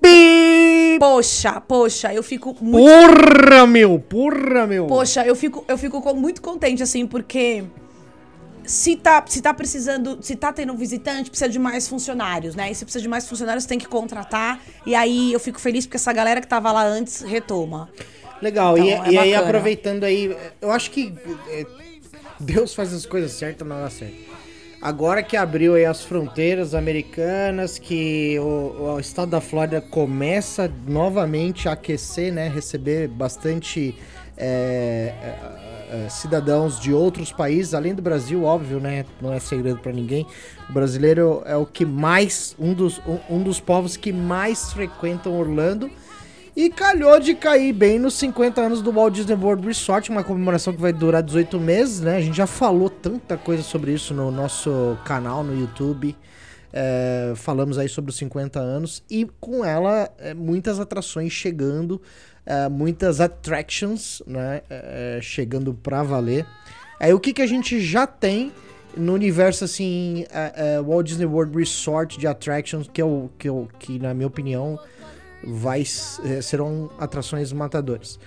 Pi! 0.00 0.98
Poxa, 0.98 1.60
poxa, 1.60 2.14
eu 2.14 2.22
fico 2.22 2.56
muito. 2.60 2.88
Porra, 2.88 3.66
meu! 3.66 3.98
Porra, 3.98 4.66
meu! 4.66 4.86
Poxa, 4.86 5.24
eu 5.26 5.34
fico, 5.34 5.64
eu 5.68 5.76
fico 5.76 6.14
muito 6.14 6.40
contente, 6.40 6.82
assim, 6.82 7.06
porque 7.06 7.64
se 8.64 8.96
tá, 8.96 9.24
se 9.26 9.40
tá 9.40 9.52
precisando, 9.52 10.18
se 10.20 10.36
tá 10.36 10.52
tendo 10.52 10.76
visitante, 10.76 11.30
precisa 11.30 11.48
de 11.48 11.58
mais 11.58 11.88
funcionários, 11.88 12.54
né? 12.54 12.70
E 12.70 12.74
se 12.74 12.84
precisa 12.84 13.02
de 13.02 13.08
mais 13.08 13.28
funcionários, 13.28 13.66
tem 13.66 13.78
que 13.78 13.86
contratar. 13.86 14.60
E 14.86 14.94
aí 14.94 15.32
eu 15.32 15.40
fico 15.40 15.60
feliz 15.60 15.86
porque 15.86 15.96
essa 15.96 16.12
galera 16.12 16.40
que 16.40 16.46
tava 16.46 16.70
lá 16.72 16.84
antes 16.84 17.22
retoma. 17.22 17.88
Legal, 18.40 18.76
Então, 18.76 19.06
e, 19.06 19.10
é 19.10 19.12
e 19.12 19.18
aí 19.18 19.34
aproveitando 19.34 20.04
aí, 20.04 20.36
eu 20.60 20.70
acho 20.70 20.90
que 20.90 21.14
é, 21.48 21.64
Deus 22.40 22.74
faz 22.74 22.92
as 22.92 23.06
coisas 23.06 23.32
certas 23.32 23.66
na 23.66 23.76
hora 23.76 23.90
certa. 23.90 24.32
Agora 24.80 25.22
que 25.22 25.36
abriu 25.36 25.76
aí 25.76 25.84
as 25.84 26.02
fronteiras 26.02 26.74
americanas, 26.74 27.78
que 27.78 28.36
o, 28.40 28.94
o 28.94 29.00
estado 29.00 29.30
da 29.30 29.40
Flórida 29.40 29.80
começa 29.80 30.68
novamente 30.88 31.68
a 31.68 31.72
aquecer, 31.72 32.32
né? 32.32 32.48
Receber 32.48 33.06
bastante 33.06 33.94
é, 34.36 35.14
é, 35.92 36.08
cidadãos 36.08 36.80
de 36.80 36.90
outros 36.90 37.30
países, 37.30 37.74
além 37.74 37.94
do 37.94 38.00
Brasil, 38.00 38.44
óbvio, 38.44 38.80
né? 38.80 39.04
Não 39.20 39.30
é 39.30 39.38
segredo 39.38 39.78
pra 39.78 39.92
ninguém. 39.92 40.26
O 40.68 40.72
brasileiro 40.72 41.42
é 41.44 41.54
o 41.54 41.66
que 41.66 41.84
mais, 41.84 42.56
um 42.58 42.72
dos, 42.72 42.98
um, 43.06 43.36
um 43.36 43.42
dos 43.42 43.60
povos 43.60 43.94
que 43.94 44.10
mais 44.10 44.72
frequentam 44.72 45.38
Orlando. 45.38 45.90
E 46.56 46.70
calhou 46.70 47.20
de 47.20 47.34
cair 47.34 47.72
bem 47.72 47.98
nos 47.98 48.14
50 48.14 48.60
anos 48.60 48.82
do 48.82 48.92
Walt 48.92 49.14
Disney 49.14 49.36
World 49.36 49.66
Resort, 49.66 50.10
uma 50.10 50.24
comemoração 50.24 50.72
que 50.72 50.80
vai 50.80 50.92
durar 50.92 51.22
18 51.22 51.60
meses, 51.60 52.00
né? 52.00 52.16
A 52.16 52.20
gente 52.20 52.36
já 52.36 52.46
falou 52.46 52.88
tanta 52.88 53.36
coisa 53.36 53.62
sobre 53.62 53.92
isso 53.92 54.14
no 54.14 54.30
nosso 54.30 54.96
canal 55.04 55.44
no 55.44 55.58
YouTube. 55.58 56.16
É, 56.72 57.32
falamos 57.36 57.76
aí 57.76 57.88
sobre 57.88 58.10
os 58.10 58.16
50 58.16 58.58
anos 58.58 59.02
e 59.10 59.28
com 59.38 59.64
ela 59.64 60.10
é, 60.18 60.32
muitas 60.32 60.80
atrações 60.80 61.30
chegando, 61.32 62.00
é, 62.46 62.68
muitas 62.68 63.20
attractions, 63.20 64.22
né? 64.26 64.62
é, 64.70 65.18
chegando 65.20 65.74
pra 65.74 66.02
valer. 66.02 66.46
Aí 66.98 67.12
o 67.12 67.20
que, 67.20 67.32
que 67.32 67.42
a 67.42 67.46
gente 67.46 67.80
já 67.80 68.06
tem 68.06 68.52
no 68.96 69.12
universo 69.14 69.64
assim, 69.64 70.24
é, 70.30 70.76
é, 70.76 70.82
Walt 70.82 71.06
Disney 71.06 71.26
World 71.26 71.56
Resort 71.56 72.18
de 72.18 72.26
attractions, 72.26 72.88
que, 72.92 73.00
é 73.00 73.04
o, 73.04 73.30
que, 73.38 73.48
é 73.48 73.52
o, 73.52 73.68
que 73.78 73.98
na 73.98 74.14
minha 74.14 74.26
opinião 74.26 74.78
vai 75.44 75.84
serão 75.84 76.90
atrações 76.98 77.52
matadoras. 77.52 78.18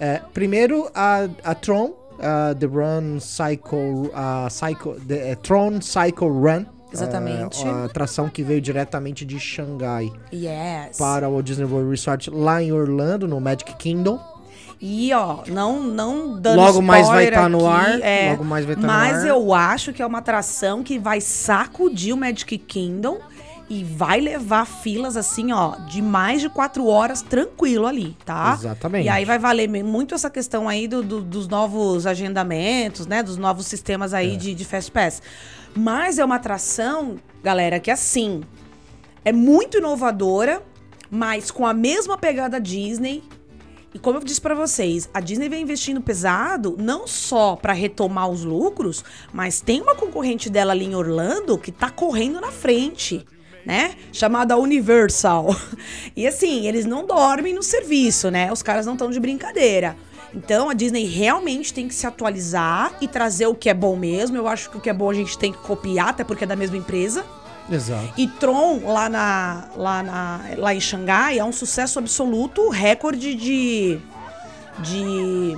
É, 0.00 0.20
primeiro 0.32 0.90
a, 0.94 1.28
a 1.44 1.54
Tron, 1.54 1.94
a 2.18 2.54
The 2.54 2.66
Run 2.66 3.20
Cycle, 3.20 4.10
a 4.14 4.48
Cycle, 4.50 4.98
the, 5.06 5.30
eh, 5.30 5.34
Tron 5.36 5.80
Cycle 5.80 6.28
Run. 6.28 6.66
Exatamente. 6.92 7.66
eh, 7.66 7.70
a 7.70 7.84
atração 7.84 8.28
que 8.28 8.42
veio 8.42 8.60
diretamente 8.60 9.24
de 9.24 9.38
Xangai 9.40 10.10
Yes. 10.32 10.96
para 10.98 11.28
o 11.28 11.42
Disney 11.42 11.64
World 11.64 11.90
Resort 11.90 12.30
lá 12.30 12.62
em 12.62 12.72
Orlando, 12.72 13.26
no 13.28 13.40
Magic 13.40 13.74
Kingdom. 13.76 14.20
E 14.80 15.12
ó, 15.12 15.38
não, 15.46 15.80
não 15.80 16.40
dando 16.40 16.56
Logo 16.56 16.82
mais 16.82 17.06
vai 17.06 17.24
spoiler 17.26 17.34
tá 17.42 17.48
no 17.48 17.68
ar, 17.68 18.00
é, 18.00 18.30
logo 18.32 18.44
mais 18.44 18.64
vai 18.66 18.74
tá 18.74 18.80
no 18.80 18.86
Mas 18.88 19.18
ar. 19.18 19.28
eu 19.28 19.54
acho 19.54 19.92
que 19.92 20.02
é 20.02 20.06
uma 20.06 20.18
atração 20.18 20.82
que 20.82 20.98
vai 20.98 21.20
sacudir 21.20 22.12
o 22.12 22.16
Magic 22.16 22.58
Kingdom 22.58 23.18
e 23.70 23.84
vai 23.84 24.20
levar 24.20 24.66
filas 24.66 25.16
assim, 25.16 25.52
ó, 25.52 25.76
de 25.88 26.02
mais 26.02 26.40
de 26.42 26.48
quatro 26.48 26.86
horas 26.88 27.22
tranquilo 27.22 27.86
ali, 27.86 28.16
tá? 28.24 28.56
Exatamente. 28.58 29.06
E 29.06 29.08
aí 29.08 29.24
vai 29.24 29.38
valer 29.38 29.68
muito 29.84 30.14
essa 30.16 30.28
questão 30.28 30.68
aí 30.68 30.88
do- 30.88 31.02
do- 31.02 31.20
dos 31.22 31.46
novos 31.46 32.04
agendamentos, 32.04 33.06
né? 33.06 33.22
Dos 33.22 33.36
novos 33.36 33.66
sistemas 33.66 34.12
É. 34.12 34.16
aí 34.18 34.36
de, 34.36 34.52
de 34.52 34.64
Fast 34.64 34.90
Pass. 34.90 35.22
Mas 35.74 36.18
é 36.18 36.24
uma 36.24 36.36
atração, 36.36 37.18
galera, 37.42 37.80
que 37.80 37.90
assim, 37.90 38.42
é 39.24 39.32
muito 39.32 39.78
inovadora, 39.78 40.62
mas 41.10 41.50
com 41.50 41.66
a 41.66 41.72
mesma 41.72 42.18
pegada 42.18 42.60
Disney. 42.60 43.22
E 43.94 43.98
como 43.98 44.18
eu 44.18 44.24
disse 44.24 44.40
pra 44.40 44.54
vocês, 44.54 45.08
a 45.12 45.20
Disney 45.20 45.48
vem 45.48 45.62
investindo 45.62 46.00
pesado 46.00 46.76
não 46.78 47.06
só 47.06 47.56
pra 47.56 47.72
retomar 47.72 48.28
os 48.28 48.42
lucros, 48.42 49.04
mas 49.32 49.60
tem 49.60 49.82
uma 49.82 49.94
concorrente 49.94 50.48
dela 50.48 50.72
ali 50.72 50.86
em 50.86 50.94
Orlando 50.94 51.58
que 51.58 51.70
tá 51.70 51.90
correndo 51.90 52.40
na 52.40 52.50
frente, 52.50 53.26
né? 53.66 53.94
Chamada 54.12 54.56
Universal. 54.56 55.54
E 56.14 56.26
assim, 56.26 56.66
eles 56.66 56.84
não 56.84 57.06
dormem 57.06 57.54
no 57.54 57.62
serviço, 57.62 58.30
né? 58.30 58.52
Os 58.52 58.62
caras 58.62 58.84
não 58.84 58.92
estão 58.92 59.10
de 59.10 59.18
brincadeira. 59.18 59.96
Então 60.34 60.70
a 60.70 60.74
Disney 60.74 61.04
realmente 61.04 61.72
tem 61.72 61.86
que 61.86 61.94
se 61.94 62.06
atualizar 62.06 62.94
e 63.00 63.08
trazer 63.08 63.46
o 63.46 63.54
que 63.54 63.68
é 63.68 63.74
bom 63.74 63.96
mesmo. 63.96 64.36
Eu 64.36 64.48
acho 64.48 64.70
que 64.70 64.76
o 64.76 64.80
que 64.80 64.88
é 64.88 64.92
bom 64.92 65.10
a 65.10 65.14
gente 65.14 65.38
tem 65.38 65.52
que 65.52 65.58
copiar, 65.58 66.08
até 66.08 66.24
porque 66.24 66.44
é 66.44 66.46
da 66.46 66.56
mesma 66.56 66.76
empresa. 66.76 67.24
Exato. 67.70 68.12
E 68.16 68.26
Tron, 68.26 68.80
lá, 68.84 69.08
na, 69.08 69.68
lá, 69.76 70.02
na, 70.02 70.40
lá 70.56 70.74
em 70.74 70.80
Xangai, 70.80 71.38
é 71.38 71.44
um 71.44 71.52
sucesso 71.52 71.98
absoluto, 71.98 72.68
recorde 72.68 73.34
de. 73.34 73.98
de. 74.80 75.56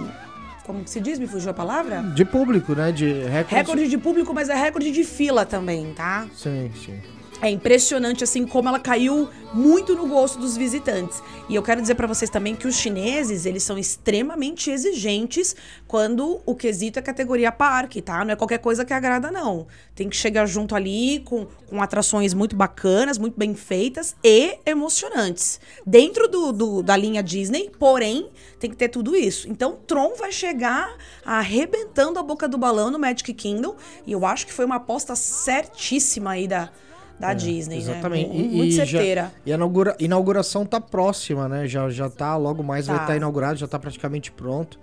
Como 0.64 0.82
que 0.82 0.90
se 0.90 1.00
diz? 1.00 1.18
Me 1.18 1.26
fugiu 1.26 1.50
a 1.50 1.54
palavra? 1.54 2.02
De 2.02 2.24
público, 2.24 2.74
né? 2.74 2.90
De 2.90 3.04
recorde. 3.24 3.54
Recorde 3.54 3.88
de 3.88 3.98
público, 3.98 4.34
mas 4.34 4.48
é 4.48 4.54
recorde 4.54 4.90
de 4.90 5.04
fila 5.04 5.44
também, 5.44 5.92
tá? 5.92 6.26
Sim, 6.34 6.70
sim. 6.84 6.98
É 7.44 7.50
impressionante 7.50 8.24
assim 8.24 8.46
como 8.46 8.70
ela 8.70 8.78
caiu 8.78 9.28
muito 9.52 9.94
no 9.94 10.06
gosto 10.08 10.38
dos 10.38 10.56
visitantes. 10.56 11.22
E 11.46 11.54
eu 11.54 11.62
quero 11.62 11.82
dizer 11.82 11.94
pra 11.94 12.06
vocês 12.06 12.30
também 12.30 12.56
que 12.56 12.66
os 12.66 12.74
chineses, 12.74 13.44
eles 13.44 13.62
são 13.62 13.76
extremamente 13.76 14.70
exigentes 14.70 15.54
quando 15.86 16.40
o 16.46 16.54
quesito 16.54 16.98
é 16.98 17.02
categoria 17.02 17.52
parque, 17.52 18.00
tá? 18.00 18.24
Não 18.24 18.32
é 18.32 18.36
qualquer 18.36 18.56
coisa 18.60 18.82
que 18.82 18.94
agrada 18.94 19.30
não. 19.30 19.66
Tem 19.94 20.08
que 20.08 20.16
chegar 20.16 20.46
junto 20.46 20.74
ali 20.74 21.20
com, 21.26 21.46
com 21.68 21.82
atrações 21.82 22.32
muito 22.32 22.56
bacanas, 22.56 23.18
muito 23.18 23.38
bem 23.38 23.54
feitas 23.54 24.16
e 24.24 24.56
emocionantes. 24.64 25.60
Dentro 25.86 26.26
do, 26.26 26.50
do- 26.50 26.82
da 26.82 26.96
linha 26.96 27.22
Disney, 27.22 27.70
porém, 27.78 28.30
tem 28.58 28.70
que 28.70 28.76
ter 28.76 28.88
tudo 28.88 29.14
isso. 29.14 29.50
Então, 29.50 29.76
Tron 29.86 30.14
vai 30.18 30.32
chegar 30.32 30.96
arrebentando 31.26 32.18
a 32.18 32.22
boca 32.22 32.48
do 32.48 32.56
balão 32.56 32.90
no 32.90 32.98
Magic 32.98 33.34
Kingdom 33.34 33.76
e 34.06 34.12
eu 34.12 34.24
acho 34.24 34.46
que 34.46 34.52
foi 34.52 34.64
uma 34.64 34.76
aposta 34.76 35.14
certíssima 35.14 36.30
aí 36.30 36.48
da 36.48 36.70
da 37.18 37.32
Disney, 37.32 37.76
É, 37.76 37.78
Exatamente. 37.78 38.28
né? 38.28 38.34
E- 38.36 38.42
Mu- 38.42 38.48
Muito 38.56 38.64
e 38.72 38.72
já- 38.72 38.86
certeira. 38.86 39.32
E 39.46 39.52
a 39.52 39.54
inaugura- 39.54 39.96
inauguração 39.98 40.66
tá 40.66 40.80
próxima, 40.80 41.48
né? 41.48 41.66
Já, 41.68 41.88
já 41.88 42.08
tá, 42.10 42.36
logo 42.36 42.62
mais 42.62 42.86
vai 42.86 42.96
Tá. 42.96 43.02
estar 43.02 43.16
inaugurado, 43.16 43.58
já 43.58 43.66
tá 43.68 43.78
praticamente 43.78 44.32
pronto. 44.32 44.78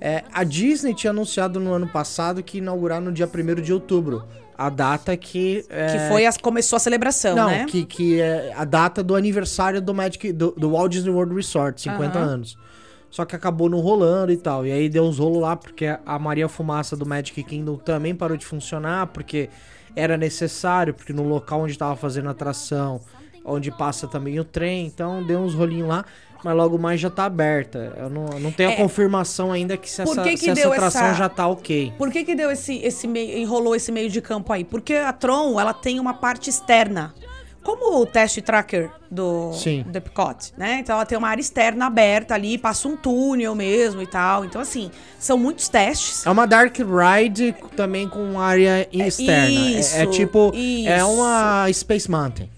É, 0.00 0.24
a 0.32 0.42
Disney 0.44 0.94
tinha 0.94 1.10
anunciado 1.10 1.60
no 1.60 1.72
ano 1.72 1.86
passado 1.86 2.42
que 2.42 2.58
ia 2.58 2.62
inaugurar 2.62 3.00
no 3.00 3.12
dia 3.12 3.26
1 3.26 3.62
de 3.62 3.72
outubro. 3.72 4.24
A 4.58 4.68
data 4.68 5.16
que. 5.16 5.64
é, 5.70 5.86
Que 5.92 6.08
foi 6.08 6.26
a, 6.26 6.32
começou 6.40 6.76
a 6.76 6.80
celebração, 6.80 7.34
Não, 7.34 7.48
né? 7.48 7.66
que, 7.68 7.84
que 7.84 8.20
é 8.20 8.52
a 8.54 8.64
data 8.64 9.02
do 9.02 9.14
aniversário 9.16 9.80
do 9.80 9.94
Magic 9.94 10.30
do, 10.32 10.50
do 10.52 10.70
Walt 10.72 10.92
Disney 10.92 11.10
World 11.10 11.34
Resort, 11.34 11.80
50 11.80 12.18
Aham. 12.18 12.28
anos. 12.28 12.58
Só 13.10 13.24
que 13.24 13.34
acabou 13.36 13.68
não 13.68 13.78
rolando 13.80 14.30
e 14.32 14.36
tal. 14.36 14.66
E 14.66 14.72
aí 14.72 14.88
deu 14.88 15.04
uns 15.04 15.18
rolos 15.18 15.40
lá, 15.40 15.56
porque 15.56 15.86
a 16.04 16.18
Maria 16.18 16.48
Fumaça 16.48 16.96
do 16.96 17.04
Magic 17.06 17.42
Kingdom 17.42 17.76
também 17.76 18.14
parou 18.14 18.36
de 18.36 18.44
funcionar, 18.46 19.06
porque 19.08 19.48
era 19.96 20.16
necessário, 20.16 20.94
porque 20.94 21.12
no 21.12 21.22
local 21.22 21.62
onde 21.62 21.76
tava 21.76 21.96
fazendo 21.96 22.28
a 22.28 22.32
atração, 22.32 23.00
onde 23.44 23.70
passa 23.70 24.06
também 24.06 24.38
o 24.40 24.44
trem, 24.44 24.86
então 24.86 25.22
deu 25.22 25.40
uns 25.40 25.54
rolinhos 25.54 25.88
lá, 25.88 26.04
mas 26.44 26.56
logo 26.56 26.78
mais 26.78 27.00
já 27.00 27.10
tá 27.10 27.24
aberta. 27.24 27.92
Eu 27.96 28.08
não, 28.10 28.24
não 28.40 28.50
tenho 28.52 28.70
a 28.70 28.72
É. 28.72 28.76
confirmação 28.76 29.52
ainda 29.52 29.76
que 29.76 29.88
se 29.90 30.02
Por 30.02 30.12
essa, 30.12 30.22
que 30.22 30.30
que 30.30 30.36
se 30.38 30.50
essa 30.50 30.68
atração 30.68 31.06
essa- 31.06 31.14
já 31.14 31.28
tá 31.28 31.46
ok. 31.46 31.92
Por 31.98 32.10
que 32.10 32.24
que 32.24 32.34
deu 32.34 32.50
esse, 32.50 32.76
esse 32.78 33.06
meio, 33.06 33.38
enrolou 33.38 33.74
esse 33.76 33.92
meio 33.92 34.08
de 34.10 34.20
campo 34.20 34.52
aí? 34.52 34.64
Porque 34.64 34.94
a 34.94 35.12
Tron, 35.12 35.58
ela 35.60 35.72
tem 35.74 36.00
uma 36.00 36.14
parte 36.14 36.50
externa. 36.50 37.14
Como 37.62 38.00
o 38.00 38.06
test 38.06 38.40
tracker 38.42 38.90
do, 39.10 39.52
Sim. 39.52 39.84
do 39.86 39.96
Epcot, 39.96 40.52
né? 40.56 40.78
Então 40.80 40.96
ela 40.96 41.06
tem 41.06 41.16
uma 41.16 41.28
área 41.28 41.40
externa 41.40 41.86
aberta 41.86 42.34
ali, 42.34 42.58
passa 42.58 42.88
um 42.88 42.96
túnel 42.96 43.54
mesmo 43.54 44.02
e 44.02 44.06
tal. 44.06 44.44
Então, 44.44 44.60
assim, 44.60 44.90
são 45.18 45.38
muitos 45.38 45.68
testes. 45.68 46.26
É 46.26 46.30
uma 46.30 46.46
Dark 46.46 46.76
Ride 46.78 47.54
também 47.76 48.08
com 48.08 48.40
área 48.40 48.88
externa. 48.92 49.60
É- 49.60 49.74
é, 49.74 49.78
isso, 49.78 50.06
tipo, 50.10 50.50
é 50.54 50.58
isso. 50.58 51.06
uma 51.06 51.72
Space 51.72 52.10
Mountain. 52.10 52.50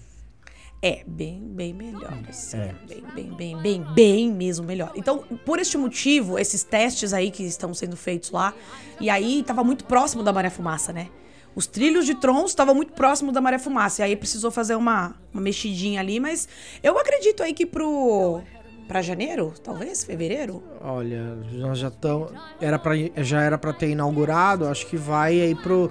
É, 0.81 1.01
bem, 1.07 1.41
bem 1.43 1.73
melhor. 1.73 2.13
Assim, 2.29 2.57
É. 2.57 2.75
Bem, 2.87 3.03
bem, 3.15 3.33
bem, 3.35 3.57
bem, 3.57 3.85
bem 3.95 4.31
mesmo 4.31 4.65
melhor. 4.65 4.91
Então, 4.95 5.23
por 5.43 5.59
este 5.59 5.77
motivo, 5.77 6.37
esses 6.37 6.63
testes 6.63 7.11
aí 7.11 7.31
que 7.31 7.43
estão 7.43 7.73
sendo 7.73 7.97
feitos 7.97 8.29
lá, 8.29 8.53
e 8.99 9.09
aí 9.09 9.41
tava 9.43 9.63
muito 9.63 9.85
próximo 9.85 10.21
da 10.21 10.31
Maré 10.31 10.49
Fumaça, 10.49 10.93
né? 10.93 11.07
Os 11.55 11.65
trilhos 11.65 12.05
de 12.05 12.15
trons 12.15 12.49
estavam 12.51 12.75
muito 12.75 12.91
próximos 12.93 13.33
da 13.33 13.39
Maré 13.39 13.57
Fumaça. 13.57 14.01
E 14.01 14.05
aí 14.05 14.15
precisou 14.15 14.51
fazer 14.51 14.75
uma, 14.75 15.15
uma 15.33 15.41
mexidinha 15.41 16.01
ali, 16.01 16.19
mas 16.19 16.47
eu 16.83 16.97
acredito 16.99 17.41
aí 17.41 17.53
que 17.53 17.65
pro. 17.65 18.41
Pra 18.87 19.01
janeiro, 19.01 19.51
talvez? 19.63 20.03
Fevereiro? 20.03 20.61
Olha, 20.79 21.35
nós 21.53 21.79
já 21.79 21.87
estamos. 21.87 22.31
Era 22.61 22.77
pra, 22.77 22.91
já 23.17 23.41
era 23.41 23.57
pra 23.57 23.73
ter 23.73 23.89
inaugurado, 23.89 24.67
acho 24.67 24.85
que 24.85 24.95
vai 24.95 25.41
aí 25.41 25.55
pro. 25.55 25.89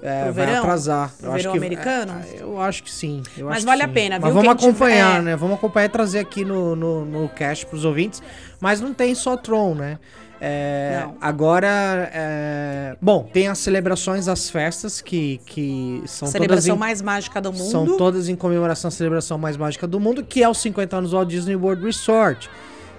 é, 0.00 0.30
vai 0.30 0.46
verão? 0.46 0.58
atrasar. 0.60 1.12
Pro 1.16 1.26
Eu 1.26 1.32
acho 1.32 1.38
verão 1.38 1.52
que- 1.52 1.58
americano? 1.58 2.12
é, 2.12 2.40
eu 2.42 2.60
acho 2.60 2.84
que 2.84 2.90
sim. 2.92 3.20
Mas 3.38 3.56
acho 3.56 3.66
vale 3.66 3.82
a 3.82 3.88
sim. 3.88 3.92
pena, 3.94 4.20
Mas 4.20 4.32
viu? 4.32 4.42
vamos 4.42 4.60
Quem 4.62 4.68
acompanhar, 4.70 5.10
tiver- 5.18 5.22
né? 5.24 5.34
Vamos 5.36 5.56
acompanhar 5.56 5.86
e 5.86 5.88
trazer 5.88 6.18
aqui 6.20 6.44
no, 6.44 6.76
no, 6.76 7.04
no 7.04 7.28
cast 7.30 7.66
pros 7.66 7.84
ouvintes. 7.84 8.22
Mas 8.60 8.80
não 8.80 8.94
tem 8.94 9.12
só 9.16 9.36
Tron, 9.36 9.74
né? 9.74 9.98
É. 10.40 11.06
Agora, 11.20 12.10
é, 12.12 12.96
bom, 13.00 13.28
tem 13.32 13.48
as 13.48 13.58
celebrações, 13.58 14.28
as 14.28 14.50
festas 14.50 15.00
que, 15.00 15.40
que 15.46 16.02
são 16.06 16.26
todas 16.26 16.32
Celebração 16.32 16.76
em- 16.76 16.78
mais 16.78 17.00
mágica 17.02 17.40
do 17.40 17.52
mundo. 17.52 17.70
são 17.70 17.96
todas 17.96 18.28
em 18.28 18.36
comemoração 18.36 18.88
à 18.88 18.90
celebração 18.90 19.38
mais 19.38 19.56
mágica 19.56 19.86
do 19.86 19.98
mundo, 19.98 20.22
que 20.24 20.42
é 20.42 20.48
os 20.48 20.58
50 20.58 20.96
anos 20.96 21.10
do 21.10 21.16
Walt 21.16 21.28
Disney 21.28 21.56
World 21.56 21.84
Resort. 21.84 22.50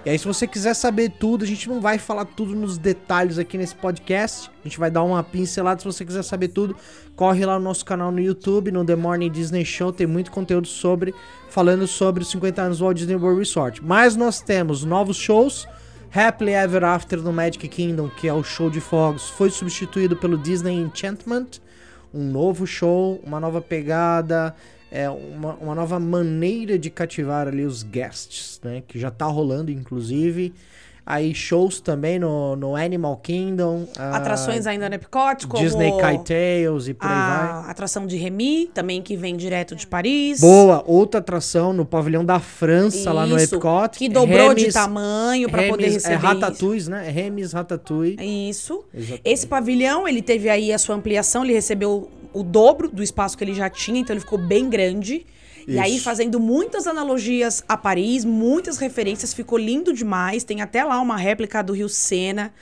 E 0.06 0.10
aí, 0.10 0.18
se 0.18 0.26
você 0.26 0.46
quiser 0.46 0.74
saber 0.74 1.10
tudo, 1.18 1.44
a 1.44 1.46
gente 1.46 1.68
não 1.68 1.80
vai 1.80 1.98
falar 1.98 2.24
tudo 2.24 2.54
nos 2.54 2.78
detalhes 2.78 3.36
aqui 3.36 3.58
nesse 3.58 3.74
podcast. 3.74 4.48
A 4.64 4.68
gente 4.68 4.78
vai 4.78 4.90
dar 4.90 5.02
uma 5.02 5.22
pincelada. 5.22 5.80
Se 5.80 5.84
você 5.84 6.04
quiser 6.04 6.22
saber 6.22 6.48
tudo, 6.48 6.74
corre 7.16 7.44
lá 7.44 7.58
no 7.58 7.64
nosso 7.64 7.84
canal 7.84 8.10
no 8.10 8.20
YouTube, 8.20 8.70
no 8.70 8.84
The 8.84 8.94
Morning 8.96 9.30
Disney 9.30 9.64
Show. 9.64 9.92
Tem 9.92 10.06
muito 10.06 10.30
conteúdo 10.30 10.66
sobre, 10.68 11.12
falando 11.50 11.86
sobre 11.86 12.22
os 12.22 12.30
50 12.30 12.62
anos 12.62 12.78
do 12.78 12.84
Walt 12.84 12.96
Disney 12.96 13.16
World 13.16 13.40
Resort. 13.40 13.84
Mas 13.84 14.16
nós 14.16 14.40
temos 14.40 14.82
novos 14.84 15.16
shows. 15.16 15.66
Happily 16.14 16.52
Ever 16.52 16.84
After 16.84 17.20
no 17.20 17.32
Magic 17.32 17.66
Kingdom, 17.68 18.08
que 18.08 18.28
é 18.28 18.32
o 18.32 18.42
show 18.42 18.70
de 18.70 18.80
fogos, 18.80 19.28
foi 19.28 19.50
substituído 19.50 20.16
pelo 20.16 20.38
Disney 20.38 20.74
Enchantment 20.74 21.60
um 22.12 22.24
novo 22.24 22.66
show, 22.66 23.20
uma 23.24 23.38
nova 23.38 23.60
pegada, 23.60 24.54
é 24.90 25.08
uma, 25.10 25.54
uma 25.54 25.74
nova 25.74 26.00
maneira 26.00 26.78
de 26.78 26.90
cativar 26.90 27.46
ali 27.46 27.64
os 27.64 27.82
guests, 27.82 28.60
né? 28.62 28.82
Que 28.86 28.98
já 28.98 29.10
tá 29.10 29.26
rolando, 29.26 29.70
inclusive. 29.70 30.54
Aí 31.10 31.34
shows 31.34 31.80
também 31.80 32.18
no, 32.18 32.54
no 32.54 32.76
Animal 32.76 33.16
Kingdom. 33.16 33.86
ah, 33.98 34.14
Atrações 34.18 34.66
ainda 34.66 34.90
no 34.90 34.94
Epcot, 34.94 35.46
como 35.46 35.62
Disney 35.64 35.90
Kite 35.92 36.24
Tales 36.24 36.86
e 36.86 36.92
por 36.92 37.06
aí 37.06 37.12
vai. 37.14 37.48
a 37.48 37.60
atração 37.70 38.06
de 38.06 38.14
Remy, 38.18 38.70
também 38.74 39.00
que 39.00 39.16
vem 39.16 39.34
direto 39.34 39.74
de 39.74 39.86
Paris. 39.86 40.38
Boa, 40.42 40.84
outra 40.86 41.20
atração 41.20 41.72
no 41.72 41.86
pavilhão 41.86 42.22
da 42.22 42.38
França, 42.38 43.10
lá 43.10 43.24
no 43.24 43.38
Isso, 43.38 43.54
Epcot. 43.54 43.96
Que 43.98 44.06
dobrou 44.06 44.52
de 44.52 44.60
Remis- 44.60 44.74
tamanho 44.74 45.48
para 45.48 45.62
poder 45.68 45.84
Remis- 45.84 45.94
receber 46.04 46.14
É 46.14 46.18
isso. 46.18 46.26
Ratatouille, 46.26 46.90
né? 46.90 47.08
Remis 47.08 47.52
Ratatouille. 47.54 48.48
Isso. 48.50 48.84
Exatamente. 48.92 49.22
Esse 49.24 49.46
pavilhão, 49.46 50.06
ele 50.06 50.20
teve 50.20 50.50
aí 50.50 50.70
a 50.74 50.78
sua 50.78 50.94
ampliação, 50.94 51.42
ele 51.42 51.54
recebeu 51.54 52.10
o 52.34 52.42
dobro 52.42 52.90
do 52.90 53.02
espaço 53.02 53.38
que 53.38 53.42
ele 53.44 53.54
já 53.54 53.70
tinha, 53.70 53.98
então 53.98 54.12
ele 54.14 54.20
ficou 54.20 54.38
bem 54.38 54.68
grande. 54.68 55.24
E 55.70 55.78
aí, 55.78 55.96
Isso. 55.96 56.04
fazendo 56.04 56.40
muitas 56.40 56.86
analogias 56.86 57.62
a 57.68 57.76
Paris, 57.76 58.24
muitas 58.24 58.78
referências, 58.78 59.34
ficou 59.34 59.58
lindo 59.58 59.92
demais. 59.92 60.42
Tem 60.42 60.62
até 60.62 60.82
lá 60.82 60.98
uma 60.98 61.16
réplica 61.16 61.62
do 61.62 61.74
Rio 61.74 61.90
Sena. 61.90 62.54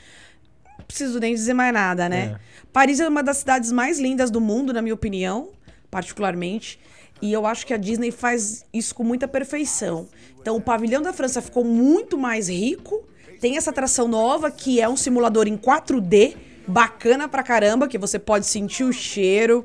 Não 0.76 0.84
preciso 0.84 1.20
nem 1.20 1.32
dizer 1.32 1.54
mais 1.54 1.72
nada, 1.72 2.08
né? 2.08 2.36
Paris 2.72 2.98
é 2.98 3.08
uma 3.08 3.22
das 3.22 3.38
cidades 3.38 3.70
mais 3.70 4.00
lindas 4.00 4.28
do 4.28 4.40
mundo, 4.40 4.72
na 4.72 4.82
minha 4.82 4.92
opinião, 4.92 5.50
particularmente. 5.88 6.80
E 7.22 7.32
eu 7.32 7.46
acho 7.46 7.64
que 7.64 7.72
a 7.72 7.76
Disney 7.76 8.10
faz 8.10 8.64
isso 8.74 8.92
com 8.92 9.04
muita 9.04 9.28
perfeição. 9.28 10.08
Então, 10.40 10.56
o 10.56 10.60
pavilhão 10.60 11.00
da 11.00 11.12
França 11.12 11.40
ficou 11.40 11.64
muito 11.64 12.18
mais 12.18 12.48
rico. 12.48 13.04
Tem 13.40 13.56
essa 13.56 13.70
atração 13.70 14.08
nova, 14.08 14.50
que 14.50 14.80
é 14.80 14.88
um 14.88 14.96
simulador 14.96 15.46
em 15.46 15.56
4D, 15.56 16.36
bacana 16.66 17.28
pra 17.28 17.44
caramba, 17.44 17.86
que 17.86 17.98
você 17.98 18.18
pode 18.18 18.46
sentir 18.46 18.82
o 18.82 18.92
cheiro, 18.92 19.64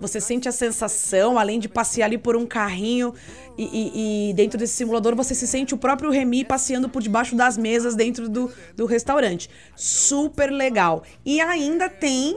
você 0.00 0.20
sente 0.20 0.48
a 0.48 0.52
sensação, 0.52 1.38
além 1.38 1.58
de 1.60 1.68
passear 1.68 2.06
ali 2.06 2.16
por 2.18 2.36
um 2.36 2.46
carrinho. 2.46 3.12
E, 3.58 3.64
e- 3.64 4.30
e 4.30 4.34
dentro 4.34 4.58
desse 4.58 4.72
simulador 4.74 5.14
você 5.14 5.34
se 5.34 5.46
sente 5.46 5.74
o 5.74 5.76
próprio 5.78 6.10
Remy 6.10 6.44
passeando 6.44 6.88
por 6.88 7.02
debaixo 7.02 7.36
das 7.36 7.58
mesas 7.58 7.94
dentro 7.94 8.28
do, 8.28 8.50
do 8.74 8.86
restaurante. 8.86 9.50
Super 9.76 10.50
legal. 10.50 11.02
E 11.26 11.40
ainda 11.40 11.88
tem 11.88 12.34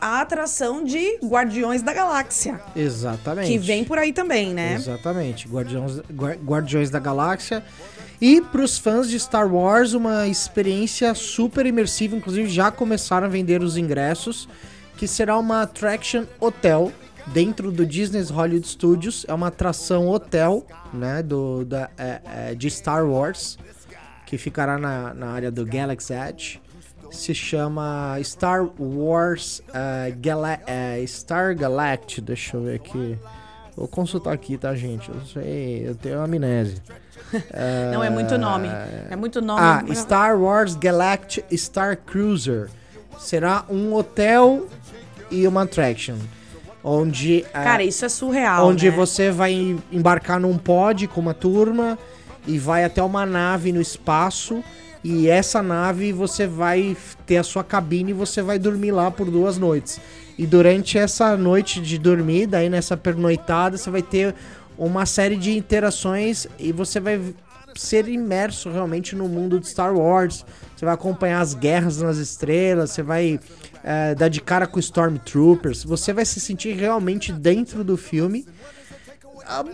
a 0.00 0.20
atração 0.20 0.84
de 0.84 1.18
Guardiões 1.24 1.80
da 1.80 1.92
Galáxia, 1.92 2.60
Exatamente. 2.76 3.48
que 3.50 3.58
vem 3.58 3.84
por 3.84 3.98
aí 3.98 4.12
também, 4.12 4.52
né? 4.52 4.74
Exatamente, 4.74 5.48
Guardiões, 5.48 5.98
Guar- 6.10 6.36
Guardiões 6.36 6.90
da 6.90 6.98
Galáxia. 6.98 7.64
E 8.20 8.40
pros 8.40 8.78
fãs 8.78 9.08
de 9.08 9.18
Star 9.18 9.52
Wars, 9.52 9.92
uma 9.94 10.28
experiência 10.28 11.14
super 11.14 11.64
imersiva, 11.66 12.14
inclusive 12.16 12.48
já 12.48 12.70
começaram 12.70 13.26
a 13.26 13.30
vender 13.30 13.62
os 13.62 13.76
ingressos, 13.78 14.46
que 15.04 15.08
será 15.08 15.38
uma 15.38 15.60
attraction 15.60 16.24
hotel 16.40 16.90
dentro 17.26 17.70
do 17.70 17.84
Disney's 17.84 18.30
Hollywood 18.30 18.66
Studios. 18.66 19.26
É 19.28 19.34
uma 19.34 19.48
atração 19.48 20.08
hotel, 20.08 20.66
né, 20.94 21.22
do, 21.22 21.62
da, 21.62 21.90
é, 21.98 22.20
é, 22.24 22.54
de 22.54 22.70
Star 22.70 23.04
Wars, 23.04 23.58
que 24.24 24.38
ficará 24.38 24.78
na, 24.78 25.12
na 25.12 25.26
área 25.26 25.50
do 25.50 25.66
Galaxy 25.66 26.14
Edge. 26.14 26.62
Se 27.10 27.34
chama 27.34 28.16
Star 28.22 28.66
Wars 28.80 29.62
eh, 29.74 30.14
Gala 30.18 30.58
eh, 30.66 31.04
Star 31.06 31.54
Galactic. 31.54 32.24
Deixa 32.24 32.56
eu 32.56 32.62
ver 32.62 32.76
aqui. 32.76 33.18
Vou 33.76 33.86
consultar 33.86 34.32
aqui, 34.32 34.56
tá, 34.56 34.74
gente? 34.74 35.10
Eu 35.10 35.20
sei, 35.26 35.86
eu 35.86 35.94
tenho 35.94 36.18
amnésia. 36.18 36.78
Não 37.92 38.02
é 38.02 38.08
muito 38.08 38.38
nome. 38.38 38.68
É 39.10 39.14
muito 39.14 39.42
nome. 39.42 39.60
Ah, 39.60 39.84
Star 39.94 40.40
Wars 40.40 40.74
Galactic 40.74 41.44
Star 41.52 41.94
Cruiser. 41.98 42.70
Será 43.18 43.64
um 43.68 43.94
hotel 43.94 44.66
e 45.30 45.46
uma 45.46 45.62
attraction. 45.62 46.16
Onde. 46.82 47.42
eh, 47.42 47.48
Cara, 47.64 47.82
isso 47.82 48.04
é 48.04 48.08
surreal. 48.08 48.66
onde 48.66 48.90
né? 48.90 48.96
você 48.96 49.30
vai 49.30 49.76
embarcar 49.90 50.38
num 50.38 50.58
pod 50.58 51.06
com 51.08 51.20
uma 51.20 51.32
turma 51.34 51.98
e 52.46 52.58
vai 52.58 52.84
até 52.84 53.02
uma 53.02 53.24
nave 53.24 53.72
no 53.72 53.80
espaço. 53.80 54.62
E 55.02 55.28
essa 55.28 55.62
nave 55.62 56.12
você 56.12 56.46
vai 56.46 56.96
ter 57.26 57.36
a 57.38 57.42
sua 57.42 57.62
cabine 57.64 58.10
e 58.10 58.14
você 58.14 58.40
vai 58.42 58.58
dormir 58.58 58.90
lá 58.90 59.10
por 59.10 59.30
duas 59.30 59.58
noites. 59.58 60.00
E 60.36 60.46
durante 60.46 60.98
essa 60.98 61.36
noite 61.36 61.80
de 61.80 61.98
dormir, 61.98 62.46
daí 62.46 62.68
nessa 62.68 62.96
pernoitada, 62.96 63.76
você 63.76 63.90
vai 63.90 64.02
ter 64.02 64.34
uma 64.76 65.06
série 65.06 65.36
de 65.36 65.56
interações 65.56 66.46
e 66.58 66.72
você 66.72 66.98
vai 67.00 67.20
ser 67.76 68.08
imerso 68.08 68.70
realmente 68.70 69.14
no 69.14 69.28
mundo 69.28 69.60
de 69.60 69.68
Star 69.68 69.94
Wars. 69.94 70.44
Você 70.84 70.86
vai 70.86 70.94
acompanhar 70.94 71.40
as 71.40 71.54
guerras 71.54 71.96
nas 72.02 72.18
estrelas, 72.18 72.90
você 72.90 73.02
vai 73.02 73.40
eh, 73.82 74.14
dar 74.16 74.28
de 74.28 74.38
cara 74.42 74.66
com 74.66 74.78
Stormtroopers, 74.78 75.82
você 75.82 76.12
vai 76.12 76.26
se 76.26 76.38
sentir 76.38 76.74
realmente 76.76 77.32
dentro 77.32 77.82
do 77.82 77.96
filme. 77.96 78.46
Ah, 79.46 79.64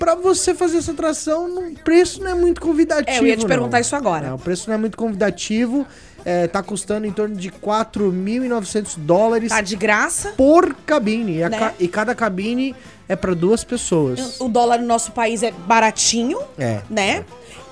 Pra 0.00 0.16
você 0.16 0.52
fazer 0.52 0.78
essa 0.78 0.90
atração, 0.90 1.46
o 1.68 1.74
preço 1.84 2.20
não 2.22 2.30
é 2.32 2.34
muito 2.34 2.60
convidativo. 2.60 3.18
É, 3.18 3.20
eu 3.20 3.26
ia 3.26 3.36
te 3.36 3.42
não. 3.42 3.48
perguntar 3.48 3.78
isso 3.80 3.94
agora. 3.94 4.26
É, 4.28 4.32
o 4.32 4.38
preço 4.38 4.68
não 4.68 4.74
é 4.74 4.78
muito 4.78 4.96
convidativo. 4.98 5.86
É, 6.24 6.46
tá 6.48 6.60
custando 6.62 7.06
em 7.06 7.12
torno 7.12 7.36
de 7.36 7.50
4.900 7.50 8.94
dólares 8.98 9.48
Tá 9.50 9.60
de 9.60 9.76
graça. 9.76 10.32
por 10.36 10.74
cabine. 10.86 11.38
E, 11.38 11.48
Né? 11.48 11.56
ca- 11.58 11.74
e 11.78 11.86
cada 11.88 12.14
cabine 12.16 12.74
é 13.08 13.14
para 13.14 13.32
duas 13.34 13.62
pessoas. 13.64 14.40
O 14.40 14.48
dólar 14.48 14.78
no 14.80 14.86
nosso 14.86 15.12
país 15.12 15.42
é 15.44 15.50
baratinho, 15.52 16.38
É. 16.58 16.80
né? 16.90 17.24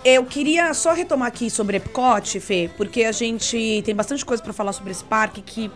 Eu 0.05 0.25
queria 0.25 0.73
só 0.73 0.93
retomar 0.93 1.29
aqui 1.29 1.51
sobre 1.51 1.77
Epcot, 1.77 2.41
Fê, 2.41 2.71
porque 2.77 3.05
a 3.05 3.13
gente 3.13 3.83
tem 3.85 3.95
bastante 3.95 4.25
coisa 4.25 4.43
pra 4.43 4.53
falar 4.53 4.73
sobre 4.73 4.93
esse 4.93 5.05
parque 5.05 5.43
que 5.43 5.71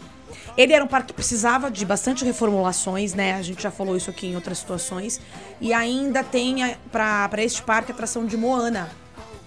ele 0.56 0.72
era 0.72 0.82
um 0.82 0.86
parque 0.86 1.08
que 1.08 1.12
precisava 1.12 1.70
de 1.70 1.84
bastante 1.84 2.24
reformulações, 2.24 3.12
né? 3.12 3.34
A 3.34 3.42
gente 3.42 3.62
já 3.62 3.70
falou 3.70 3.96
isso 3.96 4.08
aqui 4.08 4.28
em 4.28 4.34
outras 4.34 4.58
situações. 4.58 5.20
E 5.60 5.72
ainda 5.74 6.22
tem 6.24 6.62
a- 6.62 6.76
pra 6.90 7.28
pra 7.28 7.42
este 7.42 7.62
parque 7.62 7.92
a 7.92 7.94
atração 7.94 8.24
de 8.24 8.36
Moana. 8.36 8.88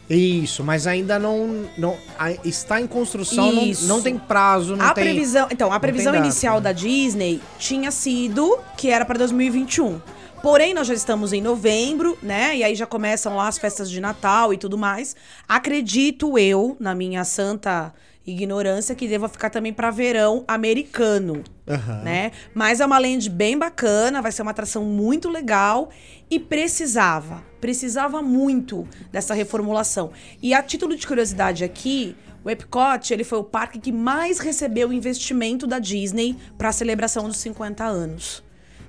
Isso, 0.10 0.64
mas 0.64 0.88
ainda 0.88 1.20
não, 1.20 1.66
não 1.78 1.98
está 2.46 2.80
em 2.80 2.88
construção, 2.88 3.52
não, 3.52 3.66
não 3.82 4.02
tem 4.02 4.18
prazo, 4.18 4.74
não 4.76 4.86
a 4.86 4.94
tem... 4.94 5.04
previsão, 5.04 5.48
então, 5.52 5.74
a 5.74 5.80
previsão 5.82 6.16
inicial 6.16 6.62
da 6.62 6.72
Disney 6.72 7.42
tinha 7.60 7.92
sido 7.92 8.58
que 8.78 8.90
era 8.90 9.04
para 9.04 9.18
2021. 9.18 10.00
Porém, 10.42 10.74
nós 10.74 10.88
já 10.88 10.94
estamos 10.94 11.34
em 11.34 11.42
novembro, 11.42 12.18
né? 12.22 12.56
E 12.56 12.64
aí 12.64 12.76
já 12.76 12.86
começam 12.86 13.36
lá 13.36 13.48
as 13.48 13.58
festas 13.58 13.90
de 13.90 14.00
Natal 14.00 14.54
e 14.54 14.58
tudo 14.58 14.78
mais. 14.78 15.16
Acredito 15.48 16.38
eu, 16.38 16.78
na 16.80 16.94
minha 16.94 17.24
santa 17.24 17.94
ignorância, 18.26 18.94
que 18.94 19.08
deva 19.08 19.28
ficar 19.30 19.50
também 19.50 19.74
para 19.74 19.90
verão 19.90 20.44
americano, 20.48 21.44
Aham. 21.68 22.02
né? 22.04 22.32
Mas 22.54 22.80
é 22.80 22.86
uma 22.86 22.98
land 22.98 23.30
bem 23.30 23.58
bacana, 23.58 24.22
vai 24.22 24.32
ser 24.32 24.42
uma 24.42 24.52
atração 24.52 24.84
muito 24.84 25.30
legal 25.30 25.90
e 26.30 26.40
precisava, 26.40 27.44
precisava 27.62 28.22
muito 28.22 28.88
dessa 29.12 29.34
reformulação. 29.34 30.12
E 30.42 30.54
a 30.54 30.62
título 30.62 30.96
de 30.96 31.08
curiosidade 31.08 31.64
aqui, 31.64 32.16
o 32.44 32.50
Epcot, 32.50 33.12
ele 33.12 33.24
foi 33.24 33.40
o 33.40 33.44
parque 33.44 33.80
que 33.80 33.92
mais 33.92 34.40
recebeu 34.40 34.92
investimento 34.94 35.66
da 35.66 35.80
Disney 35.80 36.38
para 36.58 36.70
a 36.70 36.74
celebração 36.74 37.28
dos 37.28 37.38
50 37.38 37.84
anos. 37.84 38.44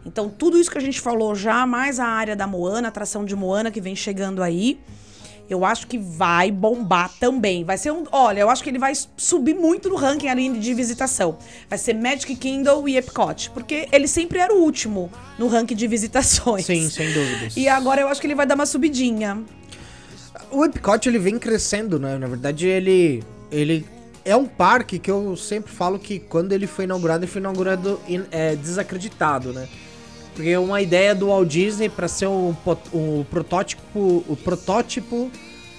Então, 0.09 0.29
tudo 0.29 0.59
isso 0.59 0.71
que 0.71 0.79
a 0.79 0.81
gente 0.81 1.01
falou 1.01 1.35
já, 1.35 1.67
mais 1.67 2.01
a 2.01 2.07
área 2.07 2.35
da 2.35 2.47
Moana, 2.47 2.89
a 2.89 2.91
atração 2.91 3.25
de 3.25 3.37
Moana 3.37 3.71
que 3.71 3.81
vem 3.81 3.95
chegando 3.95 4.43
aí, 4.43 4.81
eu 5.49 5.65
acho 5.65 5.87
que 5.87 5.97
vai 5.97 6.51
bombar 6.51 7.11
também. 7.19 7.65
Vai 7.65 7.79
ser 7.79 7.91
um. 7.91 8.05
Olha, 8.13 8.41
eu 8.41 8.51
acho 8.51 8.63
que 8.63 8.69
ele 8.69 8.79
vai 8.79 8.93
subir 9.17 9.55
muito 9.55 9.89
no 9.89 9.97
ranking 9.97 10.29
ali 10.29 10.49
de 10.59 10.75
visitação. 10.75 11.39
Vai 11.71 11.79
ser 11.79 11.95
Magic 11.95 12.35
Kingdom 12.37 12.87
e 12.87 12.97
Epcot. 12.99 13.51
Porque 13.51 13.89
ele 13.91 14.07
sempre 14.07 14.39
era 14.39 14.53
o 14.53 14.59
último 14.63 15.11
no 15.39 15.47
ranking 15.49 15.75
de 15.75 15.87
visitações. 15.87 16.67
Sim, 16.67 16.91
sem 16.91 17.13
dúvidas. 17.15 17.57
E 17.57 17.67
agora 17.67 18.01
eu 18.03 18.09
acho 18.09 18.21
que 18.21 18.27
ele 18.27 18.35
vai 18.35 18.45
dar 18.47 18.57
uma 18.57 18.67
subidinha. 18.67 19.43
O 20.51 20.65
Epcot, 20.65 21.09
ele 21.09 21.19
vem 21.19 21.39
crescendo, 21.39 21.99
né? 21.99 22.19
Na 22.19 22.27
verdade, 22.27 22.67
ele, 22.67 23.23
ele 23.51 23.87
é 24.27 24.37
um 24.37 24.45
parque 24.45 24.99
que 24.99 25.11
eu 25.11 25.35
sempre 25.35 25.73
falo 25.73 25.99
que 25.99 26.19
quando 26.19 26.53
ele 26.53 26.67
foi 26.67 26.85
inaugurado, 26.85 27.25
ele 27.25 27.31
foi 27.33 27.41
inaugurado 27.41 27.99
in- 28.07 28.25
é, 28.31 28.55
desacreditado, 28.55 29.53
né? 29.55 29.67
Porque 30.39 30.57
uma 30.57 30.81
ideia 30.81 31.17
do 31.17 31.27
Walt 31.27 31.49
Disney 31.49 31.89
para 31.89 32.07
ser 32.07 32.27
o, 32.27 32.55
po- 32.65 32.79
o 32.93 33.27
protótipo, 33.29 34.25
o 34.29 34.37
protótipo 34.37 35.29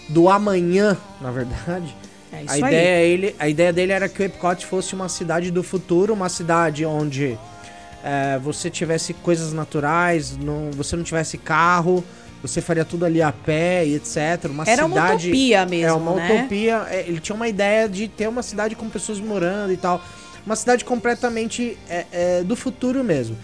do 0.10 0.28
amanhã, 0.28 0.98
na 1.22 1.32
verdade. 1.32 1.95
É 2.34 2.43
isso 2.43 2.52
a 2.52 2.54
aí. 2.56 2.60
ideia, 2.74 3.06
ele, 3.06 3.36
a 3.39 3.48
ideia 3.48 3.72
dele 3.72 3.93
era 3.93 4.10
que 4.10 4.22
o 4.22 4.26
Epcot 4.26 4.65
fosse 4.65 4.93
uma 4.93 5.08
cidade 5.08 5.50
do 5.50 5.63
futuro, 5.63 6.13
uma 6.13 6.28
cidade 6.28 6.86
onde 6.86 7.38
é, 8.04 8.38
você 8.39 8.69
tivesse 8.69 9.13
coisas 9.13 9.54
naturais, 9.54 10.36
não, 10.36 10.72
você 10.72 10.98
não 10.98 11.04
tivesse 11.06 11.38
carro, 11.38 12.04
você 12.41 12.60
faria 12.60 12.84
tudo 12.84 13.06
ali 13.06 13.22
a 13.22 13.32
pé 13.32 13.86
e 13.86 13.95
etc. 13.95 14.17
Uma 14.50 14.65
Era 14.67 14.86
uma 14.86 14.95
cidade, 14.98 15.28
utopia 15.30 15.65
mesmo, 15.65 15.88
É 15.88 15.93
uma 15.93 16.15
né? 16.15 16.36
utopia. 16.38 16.86
é, 16.89 17.06
ele 17.08 17.22
tinha 17.22 17.34
uma 17.36 17.48
ideia 17.48 17.88
de 17.88 18.10
ter 18.10 18.28
uma 18.28 18.43
cidade 18.43 18.76
com 18.76 18.89
pessoas 18.89 19.22
morando 19.22 19.72
e 19.72 19.78
tal. 19.78 20.04
Uma 20.45 20.58
cidade 20.58 20.84
completamente 20.84 21.78
é, 21.89 22.06
é, 22.12 22.43
do 22.43 22.58
futuro 22.58 23.06
mesmo. 23.06 23.38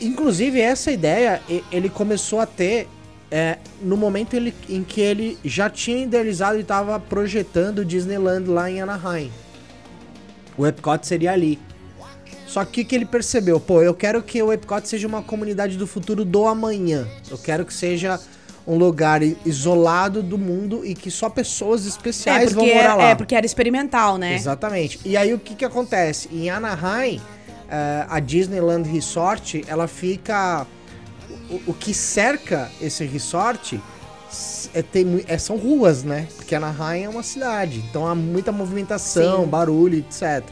Inclusive, 0.00 0.60
essa 0.60 0.90
ideia 0.90 1.40
ele 1.70 1.88
começou 1.88 2.40
a 2.40 2.46
ter 2.46 2.88
é, 3.34 3.56
no 3.80 3.96
momento 3.96 4.34
ele- 4.34 4.52
em 4.68 4.84
que 4.84 5.00
ele 5.00 5.38
já 5.42 5.70
tinha 5.70 6.02
idealizado 6.02 6.58
e 6.58 6.60
estava 6.60 7.00
projetando 7.00 7.78
o 7.78 7.84
Disneyland 7.84 8.46
lá 8.50 8.70
em 8.70 8.82
Anaheim. 8.82 9.32
O 10.58 10.66
Epcot 10.66 11.06
seria 11.06 11.32
ali. 11.32 11.58
Só 12.46 12.62
que 12.66 12.82
o 12.82 12.84
que 12.84 12.94
ele 12.94 13.06
percebeu? 13.06 13.58
Pô, 13.58 13.80
eu 13.80 13.94
quero 13.94 14.22
que 14.22 14.42
o 14.42 14.52
Epcot 14.52 14.86
seja 14.86 15.08
uma 15.08 15.22
comunidade 15.22 15.78
do 15.78 15.86
futuro 15.86 16.26
do 16.26 16.46
amanhã. 16.46 17.08
Eu 17.30 17.38
quero 17.38 17.64
que 17.64 17.72
seja 17.72 18.20
um 18.66 18.76
lugar 18.76 19.22
isolado 19.46 20.22
do 20.22 20.36
mundo 20.36 20.84
e 20.84 20.94
que 20.94 21.10
só 21.10 21.30
pessoas 21.30 21.86
É 21.86 21.88
especiais 21.88 22.52
vão 22.52 22.62
porque, 22.64 22.74
morar 22.76 22.84
era, 22.84 22.94
lá. 22.96 23.04
é, 23.08 23.14
porque 23.14 23.34
era 23.34 23.46
experimental, 23.46 24.18
né? 24.18 24.34
Exatamente. 24.34 25.00
E 25.06 25.16
aí 25.16 25.32
o 25.32 25.38
que 25.38 25.54
que 25.54 25.64
acontece? 25.64 26.28
Em 26.30 26.50
Anaheim, 26.50 27.18
a 28.08 28.20
Disneyland 28.20 28.88
Resort, 28.88 29.64
ela 29.66 29.86
fica... 29.86 30.66
O, 31.48 31.70
o 31.70 31.74
que 31.74 31.94
cerca 31.94 32.70
esse 32.80 33.04
resort 33.04 33.80
é, 34.74 34.82
tem, 34.82 35.24
é, 35.26 35.36
são 35.36 35.56
ruas, 35.56 36.02
né? 36.02 36.26
Porque 36.36 36.54
Anaheim 36.54 37.04
é 37.04 37.08
uma 37.08 37.22
cidade. 37.22 37.82
Então 37.88 38.06
há 38.06 38.14
muita 38.14 38.50
movimentação, 38.50 39.44
Sim. 39.44 39.48
barulho, 39.48 39.98
etc. 39.98 40.44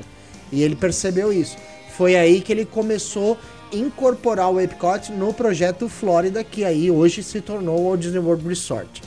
E 0.53 0.63
ele 0.63 0.77
percebeu 0.77 1.33
isso. 1.33 1.57
Foi 1.97 2.17
aí 2.17 2.41
que 2.41 2.53
ele 2.53 2.65
começou 2.65 3.39
a 3.73 3.77
incorporar 3.77 4.51
o 4.51 4.61
Epcot 4.61 5.13
no 5.13 5.33
projeto 5.33 5.89
Flórida, 5.89 6.43
que 6.45 6.65
aí 6.65 6.91
hoje 6.91 7.23
se 7.23 7.41
tornou 7.41 7.81
o 7.81 7.89
Walt 7.89 8.01
Disney 8.01 8.19
World 8.19 8.47
Resort. 8.47 9.03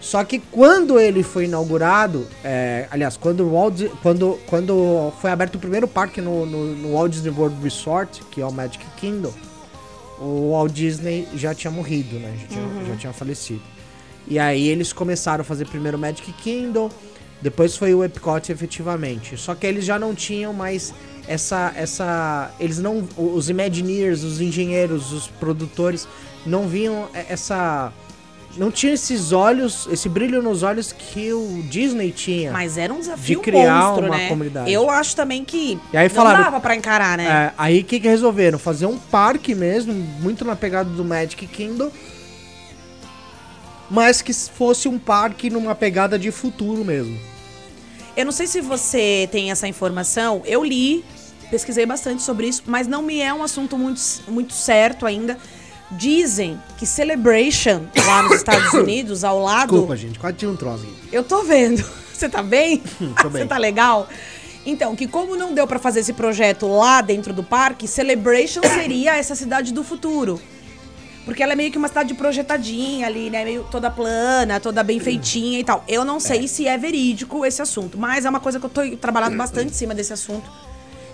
Só 0.00 0.22
que 0.22 0.38
quando 0.38 0.98
ele 0.98 1.22
foi 1.22 1.46
inaugurado, 1.46 2.26
é, 2.44 2.86
aliás, 2.90 3.16
quando, 3.16 3.40
o 3.44 3.52
Walt, 3.52 3.82
quando, 4.02 4.38
quando 4.46 5.12
foi 5.20 5.30
aberto 5.30 5.56
o 5.56 5.58
primeiro 5.58 5.88
parque 5.88 6.20
no, 6.20 6.46
no, 6.46 6.74
no 6.76 6.92
Walt 6.92 7.12
Disney 7.12 7.30
World 7.30 7.56
Resort, 7.62 8.22
que 8.30 8.40
é 8.40 8.46
o 8.46 8.52
Magic 8.52 8.84
Kingdom, 8.96 9.32
o 10.20 10.52
Walt 10.52 10.72
Disney 10.72 11.26
já 11.34 11.54
tinha 11.54 11.70
morrido, 11.70 12.16
né? 12.18 12.32
Já 12.40 12.46
tinha, 12.48 12.84
já 12.86 12.96
tinha 12.96 13.12
falecido. 13.12 13.62
E 14.26 14.38
aí 14.38 14.68
eles 14.68 14.92
começaram 14.92 15.42
a 15.42 15.44
fazer 15.44 15.66
primeiro 15.66 15.96
o 15.96 16.00
Magic 16.00 16.32
Kingdom, 16.32 16.90
depois 17.40 17.76
foi 17.76 17.94
o 17.94 18.04
Epcot 18.04 18.52
efetivamente. 18.52 19.36
Só 19.36 19.54
que 19.54 19.66
eles 19.66 19.84
já 19.84 19.98
não 19.98 20.14
tinham 20.14 20.52
mais 20.52 20.94
essa 21.26 21.72
essa 21.76 22.50
eles 22.58 22.78
não 22.78 23.06
os 23.16 23.48
Imagineers, 23.48 24.22
os 24.22 24.40
engenheiros, 24.40 25.12
os 25.12 25.28
produtores 25.28 26.06
não 26.46 26.68
viam 26.68 27.08
essa 27.28 27.92
não 28.58 28.70
tinha 28.70 28.92
esses 28.92 29.32
olhos, 29.32 29.88
esse 29.90 30.08
brilho 30.08 30.42
nos 30.42 30.62
olhos 30.62 30.92
que 30.92 31.32
o 31.32 31.62
Disney 31.70 32.10
tinha. 32.10 32.50
Mas 32.52 32.76
era 32.76 32.92
um 32.92 32.98
desafio 32.98 33.36
De 33.38 33.42
criar 33.42 33.82
monstro, 33.86 34.06
uma 34.06 34.16
né? 34.16 34.28
comunidade. 34.28 34.72
Eu 34.72 34.90
acho 34.90 35.14
também 35.16 35.44
que 35.44 35.78
E 35.92 35.96
aí 35.96 36.08
não 36.08 36.14
falaram- 36.14 36.42
dava 36.44 36.60
pra 36.60 36.74
encarar, 36.74 37.16
né? 37.16 37.24
É, 37.26 37.52
aí 37.56 37.80
o 37.80 37.84
que, 37.84 38.00
que 38.00 38.08
resolveram? 38.08 38.58
Fazer 38.58 38.86
um 38.86 38.98
parque 38.98 39.54
mesmo, 39.54 39.92
muito 39.94 40.44
na 40.44 40.56
pegada 40.56 40.90
do 40.90 41.04
Magic 41.04 41.46
Kingdom, 41.46 41.90
mas 43.90 44.20
que 44.20 44.32
fosse 44.34 44.88
um 44.88 44.98
parque 44.98 45.48
numa 45.48 45.74
pegada 45.74 46.18
de 46.18 46.30
futuro 46.30 46.84
mesmo. 46.84 47.18
Eu 48.16 48.24
não 48.24 48.32
sei 48.32 48.46
se 48.46 48.60
você 48.60 49.28
tem 49.30 49.50
essa 49.50 49.66
informação. 49.68 50.42
Eu 50.44 50.64
li, 50.64 51.04
pesquisei 51.50 51.86
bastante 51.86 52.22
sobre 52.22 52.48
isso, 52.48 52.64
mas 52.66 52.86
não 52.86 53.00
me 53.00 53.20
é 53.20 53.32
um 53.32 53.42
assunto 53.42 53.78
muito, 53.78 54.00
muito 54.28 54.52
certo 54.52 55.06
ainda. 55.06 55.38
Dizem 55.90 56.60
que 56.76 56.86
Celebration, 56.86 57.86
lá 58.06 58.22
nos 58.22 58.36
Estados 58.36 58.72
Unidos, 58.74 59.24
ao 59.24 59.42
lado. 59.42 59.70
Desculpa, 59.70 59.96
gente, 59.96 60.18
quase 60.18 60.36
tinha 60.36 60.50
um 60.50 60.56
troço 60.56 60.84
aqui. 60.84 61.08
Eu 61.10 61.24
tô 61.24 61.42
vendo. 61.42 61.82
Você 62.12 62.28
tá 62.28 62.42
bem? 62.42 62.82
tô 63.22 63.30
bem. 63.30 63.42
Você 63.42 63.46
tá 63.46 63.56
legal? 63.56 64.08
Então, 64.66 64.94
que 64.94 65.06
como 65.06 65.36
não 65.36 65.54
deu 65.54 65.66
pra 65.66 65.78
fazer 65.78 66.00
esse 66.00 66.12
projeto 66.12 66.66
lá 66.66 67.00
dentro 67.00 67.32
do 67.32 67.42
parque, 67.42 67.88
Celebration 67.88 68.60
seria 68.74 69.16
essa 69.16 69.34
cidade 69.34 69.72
do 69.72 69.82
futuro. 69.82 70.40
Porque 71.24 71.42
ela 71.42 71.52
é 71.52 71.56
meio 71.56 71.70
que 71.70 71.76
uma 71.76 71.88
cidade 71.88 72.14
projetadinha 72.14 73.06
ali, 73.06 73.28
né? 73.28 73.44
Meio 73.44 73.62
toda 73.70 73.90
plana, 73.90 74.58
toda 74.60 74.82
bem 74.82 74.98
feitinha 74.98 75.60
e 75.60 75.64
tal. 75.64 75.84
Eu 75.86 76.02
não 76.02 76.18
sei 76.18 76.48
se 76.48 76.66
é 76.66 76.78
verídico 76.78 77.44
esse 77.44 77.60
assunto, 77.60 77.98
mas 77.98 78.24
é 78.24 78.30
uma 78.30 78.40
coisa 78.40 78.58
que 78.58 78.64
eu 78.64 78.70
tô 78.70 78.96
trabalhando 78.96 79.36
bastante 79.36 79.70
em 79.70 79.74
cima 79.74 79.94
desse 79.94 80.10
assunto, 80.12 80.50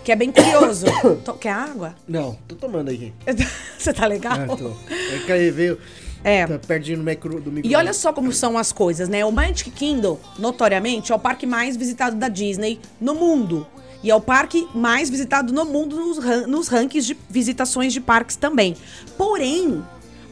que 0.04 0.12
é 0.12 0.16
bem 0.16 0.30
curioso. 0.30 0.86
Tô- 1.24 1.34
Quer 1.34 1.52
água? 1.52 1.94
Não, 2.06 2.38
tô 2.46 2.54
tomando 2.54 2.90
aqui. 2.90 3.12
Você 3.78 3.92
tá 3.92 4.06
legal? 4.06 4.34
Ah, 4.34 4.56
tô. 4.56 4.68
É 4.90 5.18
que 5.24 5.32
aí 5.32 5.50
veio. 5.50 5.78
É. 6.22 6.46
Tá 6.46 6.58
pertinho 6.58 6.98
do 6.98 7.04
micro. 7.04 7.40
Do 7.40 7.50
micro 7.50 7.70
E 7.70 7.74
olha 7.74 7.92
só 7.92 8.12
como 8.12 8.32
são 8.32 8.56
as 8.56 8.72
coisas, 8.72 9.08
né? 9.08 9.24
O 9.24 9.32
Magic 9.32 9.70
Kingdom, 9.70 10.18
notoriamente, 10.38 11.12
é 11.12 11.14
o 11.14 11.18
parque 11.18 11.46
mais 11.46 11.76
visitado 11.76 12.16
da 12.16 12.28
Disney 12.28 12.80
no 13.00 13.14
mundo. 13.14 13.66
E 14.02 14.10
é 14.10 14.14
o 14.14 14.20
parque 14.20 14.68
mais 14.74 15.08
visitado 15.10 15.52
no 15.52 15.64
mundo 15.64 15.96
nos, 15.96 16.18
ran- 16.18 16.46
nos 16.46 16.68
rankings 16.68 17.06
de 17.06 17.16
visitações 17.28 17.92
de 17.92 18.00
parques 18.00 18.36
também. 18.36 18.76
Porém, 19.18 19.82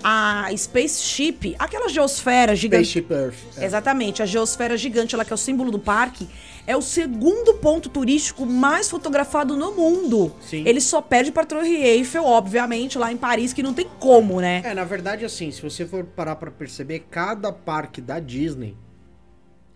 a 0.05 0.49
Spaceship, 0.57 1.55
aquela 1.59 1.89
geosfera 1.89 2.55
gigante. 2.57 2.89
Spaceship 2.89 3.13
Earth. 3.13 3.35
É. 3.59 3.65
Exatamente, 3.65 4.23
a 4.23 4.27
geosfera 4.27 4.77
gigante, 4.77 5.15
ela 5.15 5.25
que 5.25 5.33
é 5.33 5.35
o 5.35 5.39
símbolo 5.39 5.71
do 5.71 5.79
parque, 5.79 6.29
é 6.67 6.77
o 6.77 6.83
segundo 6.83 7.55
ponto 7.55 7.89
turístico 7.89 8.47
mais 8.47 8.89
fotografado 8.89 9.57
no 9.57 9.73
mundo. 9.75 10.33
Sim. 10.41 10.65
Ele 10.67 10.81
só 10.81 11.03
perde 11.03 11.33
para 11.33 11.45
Torre 11.45 11.75
Eiffel, 11.75 12.25
obviamente, 12.25 12.99
lá 12.99 13.13
em 13.13 13.17
Paris, 13.17 13.53
que 13.53 13.63
não 13.63 13.75
tem 13.75 13.89
como, 13.99 14.41
né? 14.41 14.63
É, 14.65 14.75
na 14.75 14.85
verdade, 14.85 15.25
assim, 15.25 15.51
se 15.51 15.61
você 15.61 15.85
for 15.87 16.05
parar 16.05 16.37
pra 16.37 16.51
perceber, 16.51 17.01
cada 17.11 17.53
parque 17.53 18.01
da 18.01 18.21
Disney, 18.21 18.77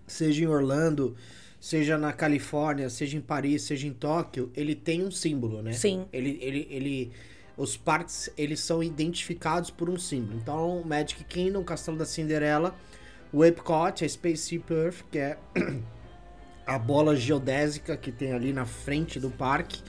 seja 0.06 0.44
em 0.44 0.46
Orlando, 0.46 1.16
seja 1.58 1.98
na 1.98 2.12
Califórnia, 2.12 2.88
seja 2.88 3.16
em 3.16 3.20
Paris, 3.20 3.62
seja 3.62 3.88
em 3.88 3.92
Tóquio, 3.92 4.50
ele 4.54 4.74
tem 4.74 5.04
um 5.04 5.10
símbolo, 5.10 5.62
né? 5.62 5.72
Sim. 5.72 6.06
Ele, 6.12 6.38
ele, 6.40 6.68
ele, 6.70 7.12
os 7.56 7.76
parques, 7.76 8.30
eles 8.38 8.60
são 8.60 8.82
identificados 8.82 9.70
por 9.70 9.90
um 9.90 9.98
símbolo. 9.98 10.38
Então, 10.40 10.82
Magic 10.86 11.24
Kingdom, 11.24 11.64
Castelo 11.64 11.96
da 11.96 12.04
Cinderela, 12.04 12.76
O 13.32 13.44
Epcot, 13.44 14.04
a 14.04 14.08
Space 14.08 14.62
Earth, 14.70 15.02
que 15.10 15.18
é 15.18 15.36
a 16.66 16.78
bola 16.78 17.14
geodésica 17.14 17.96
que 17.96 18.10
tem 18.10 18.32
ali 18.32 18.52
na 18.52 18.64
frente 18.66 19.20
do 19.20 19.30
parque, 19.30 19.80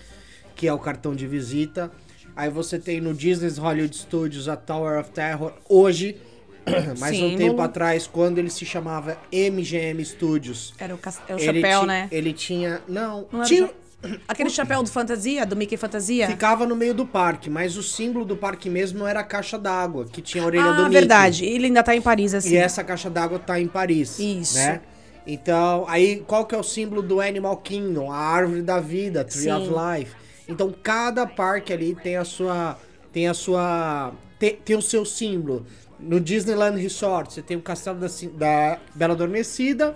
que 0.56 0.68
é 0.68 0.74
o 0.74 0.80
cartão 0.80 1.16
de 1.16 1.26
visita. 1.26 1.92
Aí 2.36 2.50
você 2.50 2.78
tem 2.78 3.02
no 3.02 3.14
Disney's 3.14 3.58
Hollywood 3.58 3.96
Studios 3.96 4.48
a 4.48 4.56
Tower 4.56 5.00
of 5.00 5.10
Terror 5.12 5.54
hoje, 5.68 6.18
mais 7.00 7.20
um 7.20 7.36
tempo 7.36 7.62
atrás, 7.62 8.06
quando 8.06 8.38
ele 8.38 8.50
se 8.50 8.66
chamava 8.66 9.18
MGM 9.32 10.04
Studios. 10.06 10.74
Era 10.78 10.94
o, 10.94 10.98
cas- 10.98 11.22
é 11.28 11.36
o 11.36 11.40
chapéu, 11.40 11.82
ti- 11.82 11.88
né? 11.88 12.08
Ele 12.12 12.34
tinha. 12.34 12.82
Não, 12.88 13.28
Não 13.32 13.44
tinha. 13.44 13.70
Aquele 14.28 14.52
chapéu 14.52 14.84
do 14.84 14.90
Fantasia, 14.90 15.44
do 15.44 15.56
Mickey 15.56 15.76
Fantasia? 15.76 16.28
Ficava 16.28 16.68
no 16.68 16.76
meio 16.76 16.94
do 16.94 17.04
parque, 17.04 17.50
mas 17.50 17.76
o 17.76 17.82
símbolo 17.82 18.24
do 18.24 18.38
parque 18.38 18.70
mesmo 18.70 19.08
era 19.08 19.22
a 19.22 19.24
caixa 19.24 19.58
d'água, 19.58 20.06
que 20.06 20.22
tinha 20.22 20.44
a 20.44 20.46
orelha 20.46 20.66
do 20.66 20.70
ah, 20.70 20.78
Mickey. 20.84 20.92
verdade. 20.92 21.46
Ele 21.46 21.66
ainda 21.66 21.82
tá 21.82 21.96
em 21.96 22.02
Paris, 22.02 22.36
assim. 22.36 22.52
E 22.52 22.58
essa 22.58 22.84
caixa 22.84 23.10
d'água 23.10 23.40
tá 23.40 23.60
em 23.60 23.68
Paris. 23.68 24.20
Isso. 24.20 24.56
Né? 24.56 24.82
Então, 25.28 25.86
aí 25.90 26.24
qual 26.26 26.46
que 26.46 26.56
é 26.56 26.58
o 26.58 26.64
símbolo 26.64 27.02
do 27.02 27.20
Animal 27.20 27.58
Kingdom? 27.58 28.10
A 28.10 28.18
árvore 28.18 28.62
da 28.62 28.80
vida, 28.80 29.26
Tree 29.26 29.44
Sim. 29.44 29.52
of 29.52 29.70
Life. 29.70 30.16
Então, 30.48 30.74
cada 30.82 31.28
parque 31.28 31.74
ali 31.74 31.94
tem 31.94 32.16
a 32.16 32.24
sua 32.24 32.78
tem 33.12 33.28
a 33.28 33.34
sua 33.34 34.14
tem, 34.40 34.56
tem 34.56 34.76
o 34.78 34.82
seu 34.82 35.04
símbolo. 35.04 35.66
No 36.00 36.20
Disneyland 36.20 36.80
Resort, 36.80 37.34
você 37.34 37.42
tem 37.42 37.58
o 37.58 37.62
castelo 37.62 38.00
da, 38.00 38.08
da 38.34 38.80
Bela 38.96 39.14
Adormecida. 39.14 39.96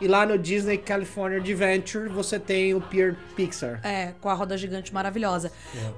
E 0.00 0.06
lá 0.06 0.24
no 0.24 0.38
Disney 0.38 0.78
California 0.78 1.38
Adventure, 1.38 2.08
você 2.08 2.38
tem 2.38 2.72
o 2.72 2.80
Pier 2.80 3.16
Pixar. 3.34 3.80
É, 3.82 4.12
com 4.20 4.28
a 4.28 4.34
roda 4.34 4.56
gigante 4.56 4.94
maravilhosa. 4.94 5.50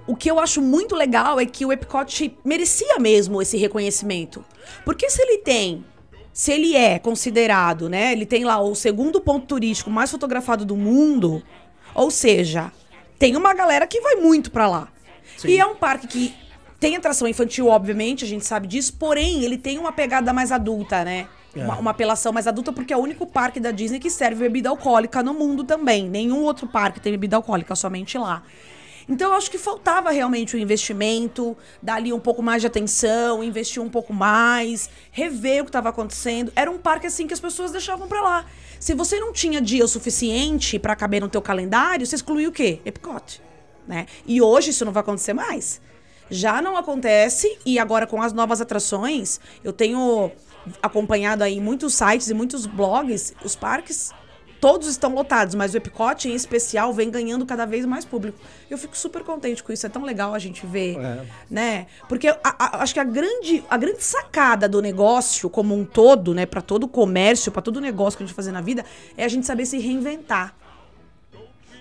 O 0.06 0.16
que 0.16 0.30
eu 0.30 0.38
acho 0.38 0.62
muito 0.62 0.94
legal 0.94 1.38
é 1.38 1.44
que 1.44 1.66
o 1.66 1.72
Epcot 1.72 2.34
merecia 2.42 2.98
mesmo 2.98 3.42
esse 3.42 3.58
reconhecimento. 3.58 4.42
Porque 4.86 5.10
se 5.10 5.20
ele 5.20 5.38
tem, 5.38 5.84
se 6.40 6.52
ele 6.52 6.74
é 6.74 6.98
considerado, 6.98 7.86
né, 7.86 8.12
ele 8.12 8.24
tem 8.24 8.44
lá 8.44 8.58
o 8.58 8.74
segundo 8.74 9.20
ponto 9.20 9.44
turístico 9.44 9.90
mais 9.90 10.10
fotografado 10.10 10.64
do 10.64 10.74
mundo, 10.74 11.42
ou 11.94 12.10
seja, 12.10 12.72
tem 13.18 13.36
uma 13.36 13.52
galera 13.52 13.86
que 13.86 14.00
vai 14.00 14.14
muito 14.14 14.50
pra 14.50 14.66
lá. 14.66 14.88
E 15.44 15.60
é 15.60 15.66
um 15.66 15.76
parque 15.76 16.06
que 16.06 16.34
tem 16.80 16.96
atração 16.96 17.28
infantil, 17.28 17.66
obviamente, 17.66 18.24
a 18.24 18.26
gente 18.26 18.46
sabe 18.46 18.66
disso, 18.66 18.94
porém 18.98 19.44
ele 19.44 19.58
tem 19.58 19.76
uma 19.78 19.92
pegada 19.92 20.32
mais 20.32 20.50
adulta, 20.50 21.04
né? 21.04 21.28
Uma, 21.54 21.76
uma 21.76 21.90
apelação 21.90 22.32
mais 22.32 22.46
adulta, 22.46 22.72
porque 22.72 22.94
é 22.94 22.96
o 22.96 23.00
único 23.00 23.26
parque 23.26 23.60
da 23.60 23.70
Disney 23.70 24.00
que 24.00 24.08
serve 24.08 24.44
bebida 24.44 24.70
alcoólica 24.70 25.22
no 25.22 25.34
mundo 25.34 25.62
também. 25.62 26.08
Nenhum 26.08 26.42
outro 26.44 26.66
parque 26.66 27.00
tem 27.00 27.12
bebida 27.12 27.36
alcoólica, 27.36 27.76
somente 27.76 28.16
lá. 28.16 28.42
Então 29.10 29.30
eu 29.30 29.34
acho 29.34 29.50
que 29.50 29.58
faltava 29.58 30.12
realmente 30.12 30.54
o 30.54 30.58
investimento, 30.58 31.56
dar 31.82 31.96
ali 31.96 32.12
um 32.12 32.20
pouco 32.20 32.40
mais 32.40 32.62
de 32.62 32.68
atenção, 32.68 33.42
investir 33.42 33.82
um 33.82 33.88
pouco 33.88 34.12
mais, 34.12 34.88
rever 35.10 35.62
o 35.62 35.64
que 35.64 35.70
estava 35.70 35.88
acontecendo. 35.88 36.52
Era 36.54 36.70
um 36.70 36.78
parque 36.78 37.08
assim 37.08 37.26
que 37.26 37.34
as 37.34 37.40
pessoas 37.40 37.72
deixavam 37.72 38.06
pra 38.06 38.22
lá. 38.22 38.46
Se 38.78 38.94
você 38.94 39.18
não 39.18 39.32
tinha 39.32 39.60
dia 39.60 39.84
o 39.84 39.88
suficiente 39.88 40.78
pra 40.78 40.94
caber 40.94 41.20
no 41.20 41.28
teu 41.28 41.42
calendário, 41.42 42.06
você 42.06 42.14
excluía 42.14 42.48
o 42.48 42.52
quê? 42.52 42.80
Epcot, 42.84 43.42
né? 43.86 44.06
E 44.24 44.40
hoje 44.40 44.70
isso 44.70 44.84
não 44.84 44.92
vai 44.92 45.00
acontecer 45.00 45.32
mais. 45.32 45.80
Já 46.30 46.62
não 46.62 46.76
acontece 46.76 47.58
e 47.66 47.80
agora 47.80 48.06
com 48.06 48.22
as 48.22 48.32
novas 48.32 48.60
atrações, 48.60 49.40
eu 49.64 49.72
tenho 49.72 50.30
acompanhado 50.80 51.42
aí 51.42 51.60
muitos 51.60 51.94
sites 51.94 52.28
e 52.28 52.34
muitos 52.34 52.64
blogs, 52.64 53.34
os 53.44 53.56
parques 53.56 54.12
todos 54.60 54.86
estão 54.88 55.14
lotados, 55.14 55.54
mas 55.54 55.72
o 55.72 55.76
Epcot 55.76 56.28
em 56.28 56.34
especial 56.34 56.92
vem 56.92 57.10
ganhando 57.10 57.46
cada 57.46 57.64
vez 57.64 57.86
mais 57.86 58.04
público. 58.04 58.38
Eu 58.68 58.76
fico 58.76 58.96
super 58.96 59.22
contente 59.24 59.62
com 59.62 59.72
isso, 59.72 59.86
é 59.86 59.88
tão 59.88 60.02
legal 60.04 60.34
a 60.34 60.38
gente 60.38 60.66
ver, 60.66 60.98
É. 60.98 61.24
né? 61.50 61.86
Porque 62.08 62.28
a- 62.28 62.38
a- 62.44 62.82
acho 62.82 62.92
que 62.94 63.00
a 63.00 63.04
grande, 63.04 63.64
a 63.70 63.76
grande 63.76 64.02
sacada 64.04 64.68
do 64.68 64.82
negócio 64.82 65.48
como 65.48 65.74
um 65.74 65.84
todo, 65.84 66.34
né, 66.34 66.44
para 66.46 66.60
todo 66.60 66.84
o 66.84 66.88
comércio, 66.88 67.50
para 67.50 67.62
todo 67.62 67.80
negócio 67.80 68.16
que 68.18 68.22
a 68.22 68.26
gente 68.26 68.36
fazer 68.36 68.52
na 68.52 68.60
vida, 68.60 68.84
é 69.16 69.24
a 69.24 69.28
gente 69.28 69.46
saber 69.46 69.64
se 69.66 69.78
reinventar 69.78 70.54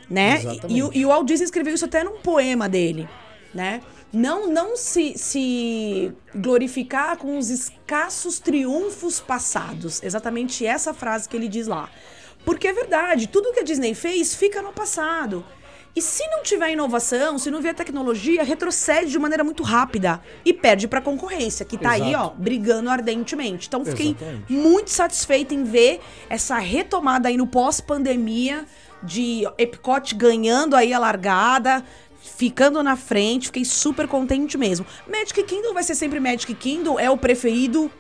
né? 0.10 0.42
E, 0.68 0.82
o- 0.82 0.90
e 0.92 1.06
o 1.06 1.10
Walt 1.10 1.28
Disney 1.28 1.46
escreveu 1.46 1.76
isso 1.76 1.86
até 1.86 2.04
num 2.04 2.18
poema 2.20 2.68
dele, 2.68 3.08
né? 3.54 3.82
Não, 4.12 4.48
não 4.52 4.76
se, 4.76 5.16
se 5.20 6.12
glorificar 6.36 7.16
com 7.18 7.38
os 7.38 7.52
escassos 7.52 8.40
triunfos 8.40 9.20
passados. 9.20 10.02
Exatamente 10.02 10.66
essa 10.66 10.96
frase 10.96 11.30
que 11.30 11.38
ele 11.38 11.48
diz 11.48 11.68
lá. 11.68 11.92
Porque 12.46 12.68
é 12.68 12.74
verdade, 12.74 13.28
tudo 13.28 13.54
que 13.54 13.60
a 13.60 13.64
Disney 13.64 13.94
fez 13.94 14.34
fica 14.34 14.62
no 14.62 14.74
passado. 14.74 15.46
E 15.96 16.02
se 16.02 16.26
não 16.28 16.44
tiver 16.44 16.72
inovação, 16.72 17.38
se 17.40 17.50
não 17.50 17.62
vier 17.62 17.74
tecnologia, 17.74 18.44
retrocede 18.44 19.12
de 19.12 19.20
maneira 19.20 19.44
muito 19.44 19.64
rápida 19.64 20.22
e 20.46 20.54
perde 20.54 20.88
para 20.88 21.00
a 21.00 21.02
concorrência, 21.02 21.66
que 21.66 21.78
tá 21.78 21.92
aí, 21.92 22.16
ó, 22.16 22.30
brigando 22.30 22.90
ardentemente. 22.90 23.68
Então 23.68 23.84
fiquei 23.84 24.12
Exatamente. 24.12 24.54
muito 24.54 24.92
satisfeita 24.92 25.54
em 25.54 25.64
ver 25.64 26.00
essa 26.30 26.58
retomada 26.60 27.28
aí 27.28 27.36
no 27.36 27.48
pós-pandemia 27.48 28.66
de 29.02 29.44
Epcot 29.58 30.14
ganhando 30.16 30.76
aí 30.76 30.94
a 30.94 31.00
largada, 31.00 31.84
ficando 32.22 32.82
na 32.84 32.96
frente, 32.96 33.48
fiquei 33.48 33.66
super 33.66 34.08
contente 34.08 34.58
mesmo. 34.58 34.86
Magic 35.08 35.42
Kingdom 35.44 35.74
vai 35.74 35.84
ser 35.84 35.96
sempre 35.96 36.20
Magic 36.20 36.54
Kingdom, 36.54 37.00
é 37.00 37.10
o 37.10 37.18
preferido 37.18 37.92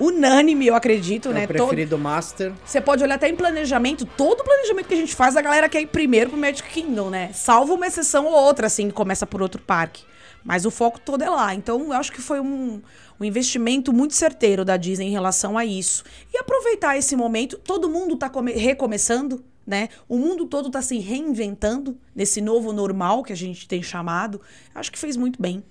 unânime, 0.00 0.66
eu 0.66 0.74
acredito, 0.74 1.30
É 1.30 1.32
né? 1.32 1.44
o 1.44 1.46
Todo- 1.48 1.56
preferido 1.58 1.98
Master. 1.98 2.52
você 2.64 2.80
pode 2.80 3.02
olhar 3.02 3.16
até 3.16 3.28
em 3.28 3.36
planejamento, 3.36 4.04
todo 4.06 4.44
planejamento 4.44 4.86
que 4.88 4.94
a 4.94 4.98
gente 4.98 5.14
faz, 5.14 5.36
a 5.36 5.42
galera 5.42 5.68
quer 5.68 5.80
ir 5.80 5.86
primeiro 5.88 6.30
pro 6.30 6.38
Magic 6.38 6.68
Kingdom, 6.68 7.10
né? 7.10 7.30
Salvo 7.32 7.74
uma 7.74 7.86
exceção 7.86 8.26
ou 8.26 8.32
outra, 8.32 8.66
assim, 8.66 8.88
que 8.88 8.94
começa 8.94 9.26
por 9.26 9.42
outro 9.42 9.60
parque. 9.60 10.02
Mas 10.44 10.64
o 10.64 10.70
foco 10.70 10.98
todo 11.00 11.22
é 11.22 11.28
lá. 11.28 11.54
Então, 11.54 11.86
eu 11.86 11.92
acho 11.92 12.12
que 12.12 12.20
foi 12.22 12.40
um, 12.40 12.80
um 13.20 13.24
investimento 13.24 13.92
muito 13.92 14.14
certeiro 14.14 14.64
da 14.64 14.76
Disney 14.76 15.06
em 15.08 15.10
relação 15.10 15.58
a 15.58 15.64
isso. 15.64 16.04
E 16.32 16.38
aproveitar 16.38 16.96
esse 16.96 17.14
momento, 17.16 17.58
todo 17.58 17.88
mundo 17.88 18.16
tá 18.16 18.30
come- 18.30 18.52
recomeçando, 18.52 19.44
né? 19.66 19.88
O 20.08 20.16
mundo 20.16 20.46
todo 20.46 20.70
tá 20.70 20.80
se 20.80 20.98
reinventando 20.98 21.98
nesse 22.14 22.40
novo 22.40 22.72
normal 22.72 23.22
que 23.24 23.32
a 23.32 23.36
gente 23.36 23.66
tem 23.68 23.82
chamado. 23.82 24.40
Acho 24.74 24.90
que 24.92 24.98
fez 24.98 25.16
muito 25.16 25.42
bem. 25.42 25.62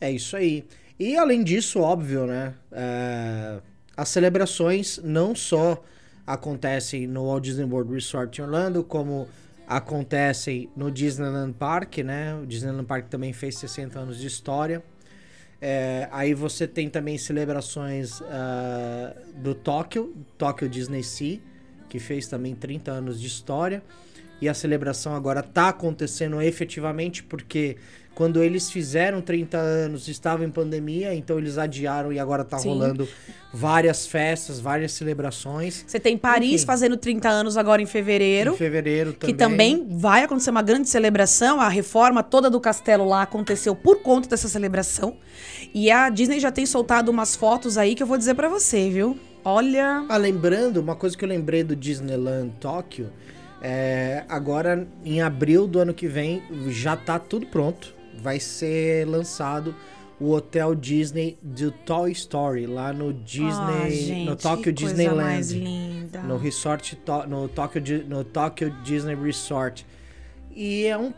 É 0.00 0.10
isso 0.10 0.36
aí. 0.36 0.64
E 0.98 1.16
além 1.16 1.44
disso, 1.44 1.80
óbvio, 1.80 2.26
né? 2.26 2.54
é, 2.72 3.58
as 3.96 4.08
celebrações 4.08 4.98
não 5.02 5.34
só 5.34 5.82
acontecem 6.26 7.06
no 7.06 7.26
Walt 7.26 7.44
Disney 7.44 7.64
World 7.64 7.92
Resort 7.92 8.40
em 8.40 8.44
Orlando, 8.44 8.82
como 8.82 9.28
acontecem 9.66 10.68
no 10.76 10.90
Disneyland 10.90 11.54
Park, 11.54 11.98
né? 11.98 12.34
O 12.34 12.46
Disneyland 12.46 12.86
Park 12.86 13.08
também 13.08 13.32
fez 13.32 13.56
60 13.56 13.98
anos 13.98 14.18
de 14.18 14.26
história. 14.26 14.82
É, 15.60 16.08
aí 16.12 16.34
você 16.34 16.66
tem 16.66 16.90
também 16.90 17.16
celebrações 17.16 18.20
ah, 18.22 19.14
do 19.36 19.54
Tóquio, 19.54 20.14
Tóquio 20.36 20.68
Disney 20.68 21.02
Sea, 21.02 21.38
que 21.88 21.98
fez 21.98 22.26
também 22.26 22.54
30 22.54 22.90
anos 22.90 23.20
de 23.20 23.26
história. 23.26 23.82
E 24.40 24.48
a 24.48 24.52
celebração 24.52 25.14
agora 25.14 25.40
está 25.40 25.68
acontecendo 25.68 26.42
efetivamente 26.42 27.22
porque 27.22 27.76
quando 28.14 28.42
eles 28.42 28.70
fizeram 28.70 29.20
30 29.20 29.58
anos 29.58 30.08
estava 30.08 30.44
em 30.44 30.50
pandemia, 30.50 31.14
então 31.14 31.38
eles 31.38 31.58
adiaram 31.58 32.12
e 32.12 32.18
agora 32.18 32.44
tá 32.44 32.58
Sim. 32.58 32.68
rolando 32.68 33.08
várias 33.52 34.06
festas, 34.06 34.60
várias 34.60 34.92
celebrações. 34.92 35.84
Você 35.86 35.98
tem 35.98 36.16
Paris 36.16 36.54
Enfim. 36.54 36.66
fazendo 36.66 36.96
30 36.96 37.28
anos 37.28 37.56
agora 37.56 37.82
em 37.82 37.86
fevereiro. 37.86 38.52
Em 38.52 38.56
fevereiro 38.56 39.12
também. 39.12 39.34
Que 39.34 39.38
também 39.38 39.86
vai 39.90 40.24
acontecer 40.24 40.50
uma 40.50 40.62
grande 40.62 40.88
celebração. 40.88 41.60
A 41.60 41.68
reforma 41.68 42.22
toda 42.22 42.48
do 42.48 42.60
castelo 42.60 43.04
lá 43.04 43.22
aconteceu 43.22 43.74
por 43.74 44.00
conta 44.02 44.28
dessa 44.28 44.48
celebração. 44.48 45.16
E 45.72 45.90
a 45.90 46.08
Disney 46.08 46.38
já 46.38 46.52
tem 46.52 46.66
soltado 46.66 47.10
umas 47.10 47.34
fotos 47.34 47.76
aí 47.76 47.94
que 47.94 48.02
eu 48.02 48.06
vou 48.06 48.16
dizer 48.16 48.34
pra 48.34 48.48
você, 48.48 48.90
viu? 48.90 49.18
Olha. 49.44 50.04
Ah, 50.08 50.16
lembrando, 50.16 50.78
uma 50.78 50.96
coisa 50.96 51.16
que 51.16 51.24
eu 51.24 51.28
lembrei 51.28 51.62
do 51.62 51.76
Disneyland 51.76 52.52
Tóquio, 52.58 53.12
é, 53.60 54.24
agora 54.28 54.86
em 55.04 55.20
abril 55.20 55.66
do 55.66 55.78
ano 55.78 55.92
que 55.92 56.06
vem 56.06 56.42
já 56.68 56.96
tá 56.96 57.18
tudo 57.18 57.46
pronto. 57.46 57.94
Vai 58.24 58.40
ser 58.40 59.06
lançado 59.06 59.74
o 60.18 60.30
Hotel 60.30 60.74
Disney 60.74 61.36
do 61.42 61.70
Toy 61.70 62.10
Story 62.12 62.66
lá 62.66 62.90
no 62.90 63.12
Disney, 63.12 63.50
Ah, 63.84 63.90
gente, 63.90 64.30
no 64.30 64.36
coisa 64.38 64.72
Disneyland, 64.72 66.08
no 66.26 66.38
resort 66.38 66.98
no 67.28 67.48
Tóquio 67.48 67.80
Di- 67.82 68.04
no 68.04 68.24
Tóquio 68.24 68.70
Disney 68.82 69.14
Resort. 69.14 69.84
E 70.56 70.86
é 70.86 70.96
um 70.96 71.12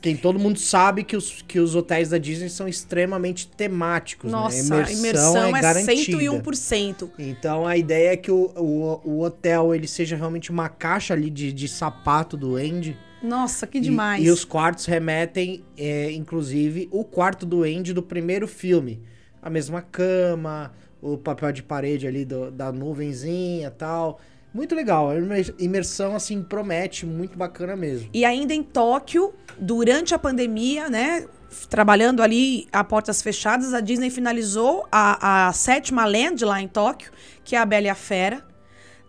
quem 0.00 0.16
todo 0.16 0.36
mundo 0.38 0.58
sabe 0.58 1.04
que 1.04 1.16
os, 1.16 1.42
que 1.42 1.60
os 1.60 1.76
hotéis 1.76 2.10
da 2.10 2.18
Disney 2.18 2.48
são 2.48 2.66
extremamente 2.66 3.46
temáticos, 3.46 4.30
Nossa, 4.30 4.76
né? 4.76 4.84
a 4.88 4.92
imersão 4.92 5.44
é, 5.54 5.58
é, 5.58 5.62
garantida. 5.62 6.18
101%. 6.18 7.10
Então 7.18 7.66
a 7.66 7.76
ideia 7.76 8.12
é 8.12 8.16
que 8.16 8.30
o, 8.30 8.52
o, 8.56 9.00
o 9.04 9.20
hotel 9.22 9.72
ele 9.74 9.86
seja 9.86 10.16
realmente 10.16 10.50
uma 10.50 10.68
caixa 10.68 11.14
ali 11.14 11.30
de, 11.30 11.52
de 11.52 11.68
sapato 11.68 12.36
do 12.36 12.56
Andy. 12.56 12.96
Nossa, 13.22 13.66
que 13.66 13.78
E- 13.78 13.80
demais. 13.80 14.24
E, 14.24 14.30
os 14.30 14.44
quartos 14.44 14.86
remetem, 14.86 15.64
é, 15.76 16.10
inclusive, 16.12 16.88
o 16.90 17.04
quarto 17.04 17.46
do 17.46 17.62
Andy 17.62 17.92
do 17.92 18.02
primeiro 18.02 18.48
filme. 18.48 19.00
A 19.40 19.48
mesma 19.50 19.80
cama, 19.82 20.72
o 21.00 21.16
papel 21.18 21.52
de 21.52 21.62
parede 21.62 22.06
ali 22.06 22.24
do- 22.24 22.50
da 22.50 22.70
nuvenzinha 22.72 23.68
e 23.68 23.70
tal. 23.70 24.20
Muito 24.54 24.74
legal. 24.74 25.08
A 25.10 25.16
imer- 25.16 25.54
imersão, 25.58 26.14
assim, 26.14 26.42
promete. 26.42 27.06
Muito 27.06 27.38
bacana 27.38 27.74
mesmo. 27.74 28.08
E 28.12 28.24
ainda 28.24 28.52
em 28.54 28.62
Tóquio, 28.62 29.32
durante 29.58 30.14
a 30.14 30.18
pandemia, 30.18 30.88
né? 30.90 31.26
trabalhando 31.68 32.22
ali 32.22 32.66
a 32.72 32.82
portas 32.82 33.20
fechadas, 33.20 33.74
a 33.74 33.80
Disney 33.80 34.08
finalizou 34.08 34.86
a, 34.90 35.48
a 35.48 35.52
sétima 35.52 36.06
land 36.06 36.42
lá 36.46 36.62
em 36.62 36.66
Tóquio, 36.66 37.12
que 37.44 37.54
é 37.54 37.58
a 37.58 37.66
Bela 37.66 37.86
e 37.86 37.90
a 37.90 37.94
Fera. 37.94 38.42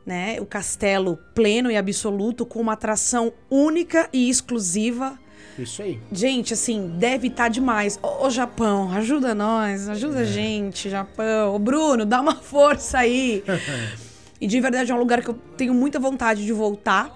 Né, 0.05 0.37
o 0.41 0.45
castelo 0.45 1.17
pleno 1.33 1.71
e 1.71 1.77
absoluto 1.77 2.45
com 2.45 2.59
uma 2.59 2.73
atração 2.73 3.31
única 3.49 4.09
e 4.11 4.29
exclusiva 4.29 5.17
Isso 5.57 5.81
aí. 5.81 5.97
Gente, 6.11 6.53
assim, 6.53 6.95
deve 6.97 7.27
estar 7.27 7.47
demais. 7.47 7.97
Ô, 8.03 8.25
ô, 8.25 8.29
Japão, 8.29 8.91
ajuda 8.91 9.33
nós, 9.33 9.87
ajuda 9.87 10.19
a 10.19 10.25
gente, 10.25 10.89
Japão. 10.89 11.55
Ô, 11.55 11.57
Bruno, 11.57 12.05
dá 12.05 12.19
uma 12.19 12.35
força 12.35 12.97
aí. 12.97 13.45
e 14.41 14.45
de 14.45 14.59
verdade 14.59 14.91
é 14.91 14.95
um 14.95 14.99
lugar 14.99 15.21
que 15.21 15.29
eu 15.29 15.35
tenho 15.55 15.73
muita 15.73 15.99
vontade 15.99 16.45
de 16.45 16.51
voltar 16.51 17.09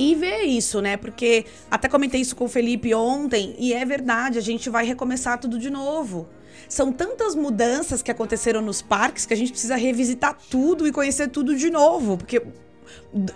e 0.00 0.14
ver 0.14 0.44
isso, 0.44 0.80
né? 0.80 0.96
Porque 0.96 1.44
até 1.70 1.88
comentei 1.88 2.20
isso 2.22 2.34
com 2.34 2.44
o 2.46 2.48
Felipe 2.48 2.94
ontem 2.94 3.54
e 3.58 3.74
é 3.74 3.84
verdade, 3.84 4.38
a 4.38 4.42
gente 4.42 4.70
vai 4.70 4.84
recomeçar 4.84 5.38
tudo 5.38 5.58
de 5.58 5.68
novo. 5.68 6.26
São 6.68 6.92
tantas 6.92 7.34
mudanças 7.34 8.02
que 8.02 8.10
aconteceram 8.10 8.60
nos 8.60 8.80
parques 8.82 9.26
que 9.26 9.34
a 9.34 9.36
gente 9.36 9.50
precisa 9.52 9.76
revisitar 9.76 10.36
tudo 10.50 10.86
e 10.86 10.92
conhecer 10.92 11.28
tudo 11.28 11.56
de 11.56 11.70
novo, 11.70 12.16
porque 12.16 12.42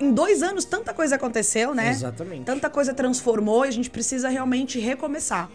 em 0.00 0.12
dois 0.12 0.42
anos 0.42 0.64
tanta 0.64 0.92
coisa 0.92 1.16
aconteceu, 1.16 1.74
né? 1.74 1.90
Exatamente. 1.90 2.44
Tanta 2.44 2.70
coisa 2.70 2.92
transformou 2.92 3.64
e 3.64 3.68
a 3.68 3.72
gente 3.72 3.90
precisa 3.90 4.28
realmente 4.28 4.78
recomeçar. 4.78 5.50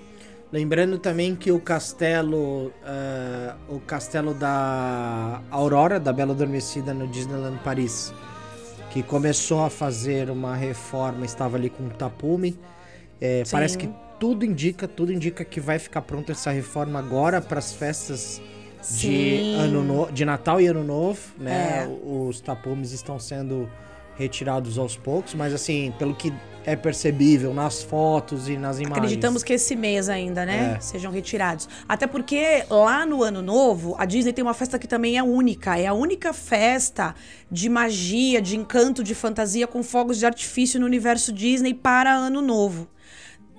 Lembrando 0.52 0.98
também 0.98 1.36
que 1.36 1.52
o 1.52 1.60
castelo, 1.60 2.74
ah, 2.84 3.56
o 3.70 3.80
castelo 3.80 4.34
da 4.34 5.42
Aurora, 5.52 6.00
da 6.00 6.12
Bela 6.12 6.34
Adormecida 6.34 6.92
no 6.92 7.08
Disneyland 7.08 7.60
Paris, 7.64 8.12
que 8.90 9.04
começou 9.04 9.64
a 9.64 9.70
fazer 9.70 10.30
uma 10.32 10.56
reforma, 10.56 11.24
estava 11.24 11.56
ali 11.56 11.70
com 11.70 11.88
tapume. 11.90 12.60
É, 13.22 13.44
parece 13.52 13.78
que 13.78 13.90
tudo 14.20 14.46
indica, 14.46 14.88
tudo 14.88 15.14
indica 15.14 15.46
que 15.46 15.60
vai 15.60 15.80
ficar 15.80 16.02
pronta 16.02 16.34
essa 16.34 16.52
reforma 16.52 17.00
agora 17.00 17.42
para 17.42 17.60
as 17.60 17.74
festas 17.74 18.42
de 19.00 19.56
ano 19.58 19.84
no... 19.84 20.12
de 20.12 20.26
Natal 20.26 20.60
e 20.62 20.68
Ano 20.68 20.84
Novo, 20.84 21.20
né? 21.38 21.84
É. 21.84 21.88
Os 21.88 22.40
tapumes 22.42 22.92
estão 22.92 23.20
sendo 23.20 23.70
retirados 24.16 24.78
aos 24.78 24.98
poucos, 24.98 25.34
mas 25.34 25.54
assim, 25.54 25.94
pelo 25.98 26.14
que 26.14 26.34
é 26.66 26.76
percebível 26.76 27.54
nas 27.54 27.82
fotos 27.82 28.50
e 28.50 28.58
nas 28.58 28.78
imagens. 28.80 28.98
Acreditamos 28.98 29.44
que 29.44 29.54
esse 29.54 29.76
mês 29.78 30.10
ainda, 30.10 30.46
né? 30.46 30.76
É. 30.76 30.80
Sejam 30.82 31.12
retirados. 31.12 31.70
Até 31.88 32.06
porque 32.06 32.66
lá 32.70 33.06
no 33.06 33.24
Ano 33.24 33.42
Novo, 33.42 33.96
a 33.98 34.06
Disney 34.06 34.34
tem 34.34 34.44
uma 34.44 34.54
festa 34.54 34.78
que 34.78 34.88
também 34.88 35.18
é 35.18 35.24
única. 35.24 35.80
É 35.80 35.88
a 35.88 35.94
única 35.94 36.34
festa 36.34 37.16
de 37.50 37.70
magia, 37.70 38.42
de 38.42 38.58
encanto, 38.58 39.04
de 39.04 39.16
fantasia 39.16 39.66
com 39.66 39.82
fogos 39.82 40.20
de 40.20 40.26
artifício 40.26 40.80
no 40.80 40.86
universo 40.86 41.32
Disney 41.32 41.74
para 41.74 42.14
Ano 42.14 42.42
Novo. 42.42 42.90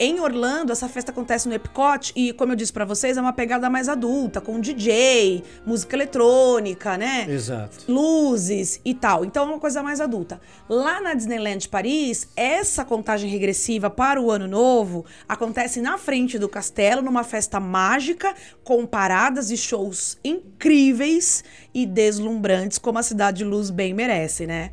Em 0.03 0.19
Orlando, 0.19 0.73
essa 0.73 0.89
festa 0.89 1.13
acontece 1.13 1.47
no 1.47 1.55
Epcot 1.55 2.15
e, 2.17 2.33
como 2.33 2.53
eu 2.53 2.57
disse 2.57 2.73
pra 2.73 2.87
vocês, 2.87 3.19
é 3.19 3.21
uma 3.21 3.35
pegada 3.35 3.69
mais 3.69 3.87
adulta, 3.87 4.41
com 4.41 4.59
DJ, 4.59 5.45
música 5.67 5.95
eletrônica, 5.95 6.97
né? 6.97 7.27
Exato. 7.29 7.85
luzes 7.87 8.81
e 8.83 8.95
tal. 8.95 9.27
Então 9.27 9.45
é 9.45 9.47
uma 9.49 9.61
coisa 9.61 9.83
mais 9.83 10.01
adulta. 10.01 10.41
Lá 10.67 11.03
na 11.03 11.13
Disneyland 11.13 11.69
Paris, 11.69 12.31
essa 12.35 12.83
contagem 12.83 13.29
regressiva 13.29 13.91
para 13.91 14.19
o 14.19 14.31
ano 14.31 14.49
novo 14.49 15.05
acontece 15.29 15.83
na 15.83 15.99
frente 15.99 16.39
do 16.39 16.49
castelo, 16.49 17.03
numa 17.03 17.23
festa 17.23 17.61
mágica, 17.61 18.35
com 18.65 18.87
paradas 18.87 19.51
e 19.51 19.57
shows 19.59 20.17
incríveis 20.25 21.45
e 21.75 21.85
deslumbrantes, 21.85 22.79
como 22.79 22.99
a 22.99 23.03
Cidade 23.03 23.39
de 23.39 23.45
Luz 23.45 23.69
bem 23.69 23.93
merece, 23.93 24.47
né? 24.47 24.71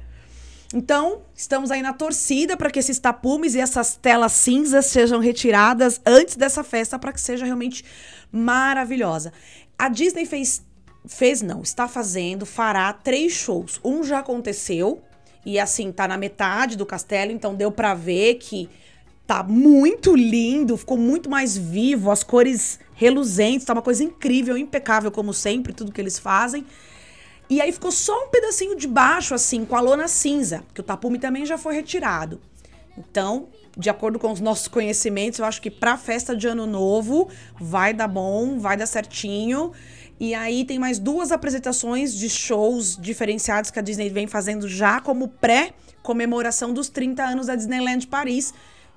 Então, 0.73 1.21
estamos 1.33 1.71
aí 1.71 1.81
na 1.81 1.93
torcida 1.93 2.57
para 2.57 2.69
que 2.69 2.79
esses 2.79 2.99
tapumes 2.99 3.55
e 3.55 3.59
essas 3.59 3.95
telas 3.95 4.33
cinzas 4.33 4.87
sejam 4.87 5.19
retiradas 5.19 6.01
antes 6.05 6.35
dessa 6.35 6.63
festa 6.63 6.99
para 6.99 7.13
que 7.13 7.21
seja 7.21 7.45
realmente 7.45 7.85
maravilhosa. 8.31 9.31
A 9.77 9.87
Disney 9.87 10.25
fez 10.25 10.65
fez 11.07 11.41
não, 11.41 11.61
está 11.61 11.87
fazendo, 11.87 12.45
fará 12.45 12.91
três 12.91 13.31
shows. 13.31 13.79
Um 13.83 14.03
já 14.03 14.19
aconteceu 14.19 15.01
e 15.45 15.57
assim 15.57 15.89
tá 15.91 16.05
na 16.07 16.17
metade 16.17 16.75
do 16.75 16.85
castelo, 16.85 17.31
então 17.31 17.55
deu 17.55 17.71
para 17.71 17.93
ver 17.93 18.35
que 18.35 18.69
tá 19.25 19.41
muito 19.43 20.15
lindo, 20.15 20.75
ficou 20.75 20.97
muito 20.97 21.29
mais 21.29 21.57
vivo, 21.57 22.11
as 22.11 22.23
cores 22.23 22.79
reluzentes, 22.93 23.65
tá 23.65 23.73
uma 23.73 23.81
coisa 23.81 24.03
incrível, 24.03 24.57
impecável 24.57 25.11
como 25.11 25.33
sempre, 25.33 25.71
tudo 25.71 25.91
que 25.91 26.01
eles 26.01 26.19
fazem. 26.19 26.65
E 27.49 27.61
aí 27.61 27.71
ficou 27.71 27.91
só 27.91 28.25
um 28.25 28.29
pedacinho 28.29 28.75
de 28.75 28.87
baixo, 28.87 29.33
assim, 29.33 29.63
com 29.63 29.75
a 29.75 29.79
lona 29.79 30.07
cinza, 30.07 30.63
que 30.73 30.81
o 30.81 30.83
tapume 30.83 31.17
também 31.17 31.45
já 31.45 31.57
foi 31.57 31.75
retirado. 31.75 32.41
Então, 32.97 33.47
de 33.77 33.89
acordo 33.89 34.17
com 34.17 34.31
os 34.31 34.39
nossos 34.39 34.67
conhecimentos, 34.67 35.39
eu 35.39 35.45
acho 35.45 35.61
que 35.61 35.69
pra 35.69 35.97
festa 35.97 36.35
de 36.35 36.47
ano 36.47 36.65
novo 36.65 37.29
vai 37.59 37.93
dar 37.93 38.07
bom, 38.07 38.57
vai 38.59 38.75
dar 38.75 38.87
certinho. 38.87 39.71
E 40.19 40.33
aí 40.33 40.65
tem 40.65 40.79
mais 40.79 40.97
duas 40.97 41.31
apresentações 41.31 42.13
de 42.13 42.27
shows 42.27 42.97
diferenciados 42.97 43.69
que 43.69 43.77
a 43.77 43.83
Disney 43.83 44.09
vem 44.09 44.25
fazendo 44.25 44.67
já 44.67 44.99
como 44.99 45.27
pré-comemoração 45.27 46.73
dos 46.73 46.89
30 46.89 47.23
anos 47.23 47.47
da 47.47 47.55
Disneyland 47.55 48.07
Paris, 48.07 48.51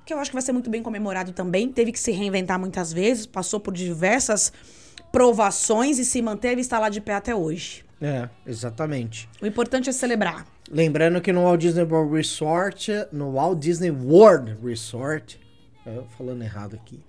que 0.05 0.15
eu 0.15 0.19
acho 0.19 0.31
que 0.31 0.35
vai 0.35 0.43
ser 0.43 0.53
muito 0.53 0.71
bem 0.71 0.83
comemorado 0.83 1.33
também. 1.33 1.69
Teve 1.69 1.93
que 1.93 2.01
se 2.01 2.11
reinventar 2.11 2.59
muitas 2.59 2.91
vezes, 2.91 3.27
passou 3.27 3.61
por 3.61 3.75
diversas 3.75 4.51
provações 5.13 5.99
e 5.99 6.05
se 6.07 6.23
manteve 6.23 6.57
e 6.57 6.63
está 6.63 6.79
lá 6.79 6.89
de 6.89 7.03
pé 7.03 7.15
até 7.15 7.35
hoje. 7.35 7.85
É, 8.01 8.29
exatamente. 8.47 9.29
O 9.43 9.47
importante 9.47 9.91
é 9.91 9.93
celebrar. 9.93 10.47
Lembrando 10.71 11.21
que 11.21 11.33
no 11.33 11.43
Walt 11.43 11.61
Disney 11.61 11.83
World 11.83 12.15
Resort, 12.15 12.91
no 13.13 13.33
Walt 13.33 13.59
Disney 13.59 13.91
World 13.91 14.57
Resort, 14.65 15.39
eu 15.85 16.07
falando 16.17 16.43
errado 16.43 16.77
aqui, 16.77 17.01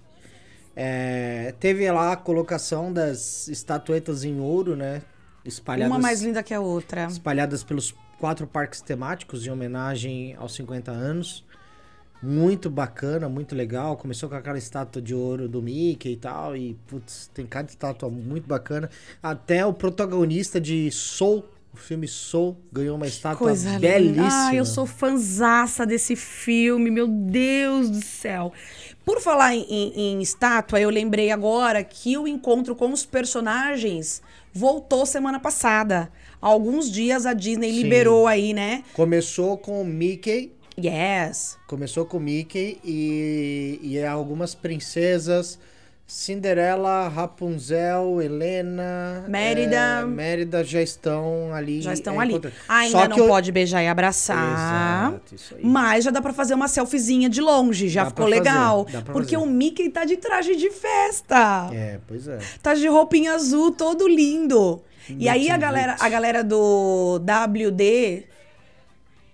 é, 0.75 1.53
teve 1.59 1.89
lá 1.91 2.13
a 2.13 2.15
colocação 2.17 2.91
das 2.91 3.47
estatuetas 3.47 4.23
em 4.23 4.39
ouro, 4.39 4.75
né? 4.75 5.01
Espalhadas, 5.45 5.91
Uma 5.91 5.99
mais 5.99 6.21
linda 6.21 6.43
que 6.43 6.53
a 6.53 6.59
outra. 6.59 7.05
espalhadas 7.05 7.63
pelos 7.63 7.95
quatro 8.19 8.45
parques 8.45 8.81
temáticos 8.81 9.45
em 9.45 9.49
homenagem 9.49 10.35
aos 10.37 10.53
50 10.55 10.91
anos. 10.91 11.43
Muito 12.23 12.69
bacana, 12.69 13.27
muito 13.27 13.55
legal. 13.55 13.97
Começou 13.97 14.29
com 14.29 14.35
aquela 14.35 14.57
estátua 14.57 15.01
de 15.01 15.13
ouro 15.15 15.47
do 15.49 15.61
Mickey 15.61 16.11
e 16.13 16.17
tal. 16.17 16.55
E, 16.55 16.75
putz, 16.87 17.29
tem 17.33 17.45
cada 17.45 17.69
estátua 17.69 18.09
muito 18.09 18.47
bacana. 18.47 18.89
Até 19.23 19.65
o 19.65 19.73
protagonista 19.73 20.61
de 20.61 20.91
Soul, 20.91 21.43
o 21.73 21.77
filme 21.77 22.07
Soul, 22.07 22.57
ganhou 22.71 22.95
uma 22.95 23.07
estátua 23.07 23.47
Coisa 23.47 23.79
belíssima. 23.79 24.23
linda. 24.23 24.47
Ah, 24.49 24.53
eu 24.53 24.65
sou 24.65 24.85
fanzaça 24.85 25.83
desse 25.85 26.15
filme, 26.15 26.91
meu 26.91 27.07
Deus 27.07 27.89
do 27.89 28.03
céu. 28.05 28.53
Por 29.03 29.19
falar 29.19 29.55
em, 29.55 29.63
em- 29.67 29.93
em 30.17 30.21
estátua, 30.21 30.79
eu 30.79 30.91
lembrei 30.91 31.31
agora 31.31 31.83
que 31.83 32.15
o 32.19 32.27
encontro 32.27 32.75
com 32.75 32.91
os 32.93 33.03
personagens 33.03 34.21
voltou 34.53 35.07
semana 35.07 35.39
passada. 35.39 36.11
Há 36.39 36.47
alguns 36.47 36.91
dias 36.91 37.25
a 37.25 37.33
Disney 37.33 37.71
Sim. 37.71 37.81
liberou 37.83 38.27
aí, 38.27 38.53
né? 38.53 38.83
Começou 38.93 39.57
com 39.57 39.81
o 39.81 39.85
Mickey. 39.85 40.51
Yes. 40.83 41.57
Começou 41.67 42.05
com 42.05 42.17
o 42.17 42.19
Mickey 42.19 42.79
e, 42.83 43.79
e 43.81 44.03
algumas 44.03 44.53
princesas. 44.55 45.59
Cinderela, 46.13 47.07
Rapunzel, 47.07 48.21
Helena, 48.21 49.23
Mérida. 49.29 50.01
é, 50.01 50.05
Mérida 50.05 50.61
já 50.61 50.81
estão 50.81 51.53
ali. 51.53 51.81
Já 51.81 51.93
estão 51.93 52.15
é, 52.15 52.25
ali. 52.25 52.31
encontra- 52.33 52.51
Ainda 52.67 52.99
Só 52.99 53.07
não 53.07 53.17
eu- 53.17 53.27
pode 53.29 53.49
beijar 53.49 53.81
e 53.81 53.87
abraçar. 53.87 55.11
Exato, 55.13 55.35
isso 55.35 55.55
aí. 55.55 55.61
Mas 55.63 56.03
já 56.03 56.11
dá 56.11 56.21
pra 56.21 56.33
fazer 56.33 56.53
uma 56.53 56.67
selfiezinha 56.67 57.29
de 57.29 57.39
longe, 57.39 57.87
já 57.87 58.03
Dá 58.03 58.09
ficou 58.09 58.25
legal. 58.25 58.85
porque 59.13 59.35
fazer. 59.35 59.37
o 59.37 59.49
Mickey 59.49 59.89
tá 59.89 60.03
de 60.03 60.17
traje 60.17 60.53
de 60.57 60.69
festa. 60.69 61.69
É, 61.71 61.97
pois 62.05 62.27
é. 62.27 62.39
Tá 62.61 62.73
de 62.73 62.85
roupinha 62.89 63.31
azul, 63.33 63.71
todo 63.71 64.05
lindo. 64.05 64.81
E 65.09 65.29
aí 65.29 65.47
a 65.47 65.51
Muito 65.53 65.61
galera, 65.61 65.95
a 65.97 66.09
galera 66.09 66.43
do 66.43 67.19
WD. 67.19 68.25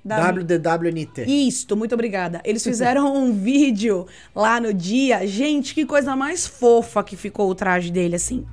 W- 0.08 0.44
WDWNT. 0.44 1.26
Isto, 1.26 1.76
muito 1.76 1.94
obrigada. 1.94 2.42
Eles 2.44 2.64
fizeram 2.64 3.16
um 3.16 3.34
vídeo 3.34 4.08
lá 4.36 4.60
no 4.60 4.74
dia. 4.74 5.26
Gente, 5.28 5.74
que 5.74 5.86
coisa 5.86 6.16
mais 6.16 6.48
fofa 6.48 7.04
que 7.04 7.16
ficou 7.18 7.50
o 7.50 7.56
traje 7.56 7.92
dele, 7.92 8.16
assim. 8.16 8.46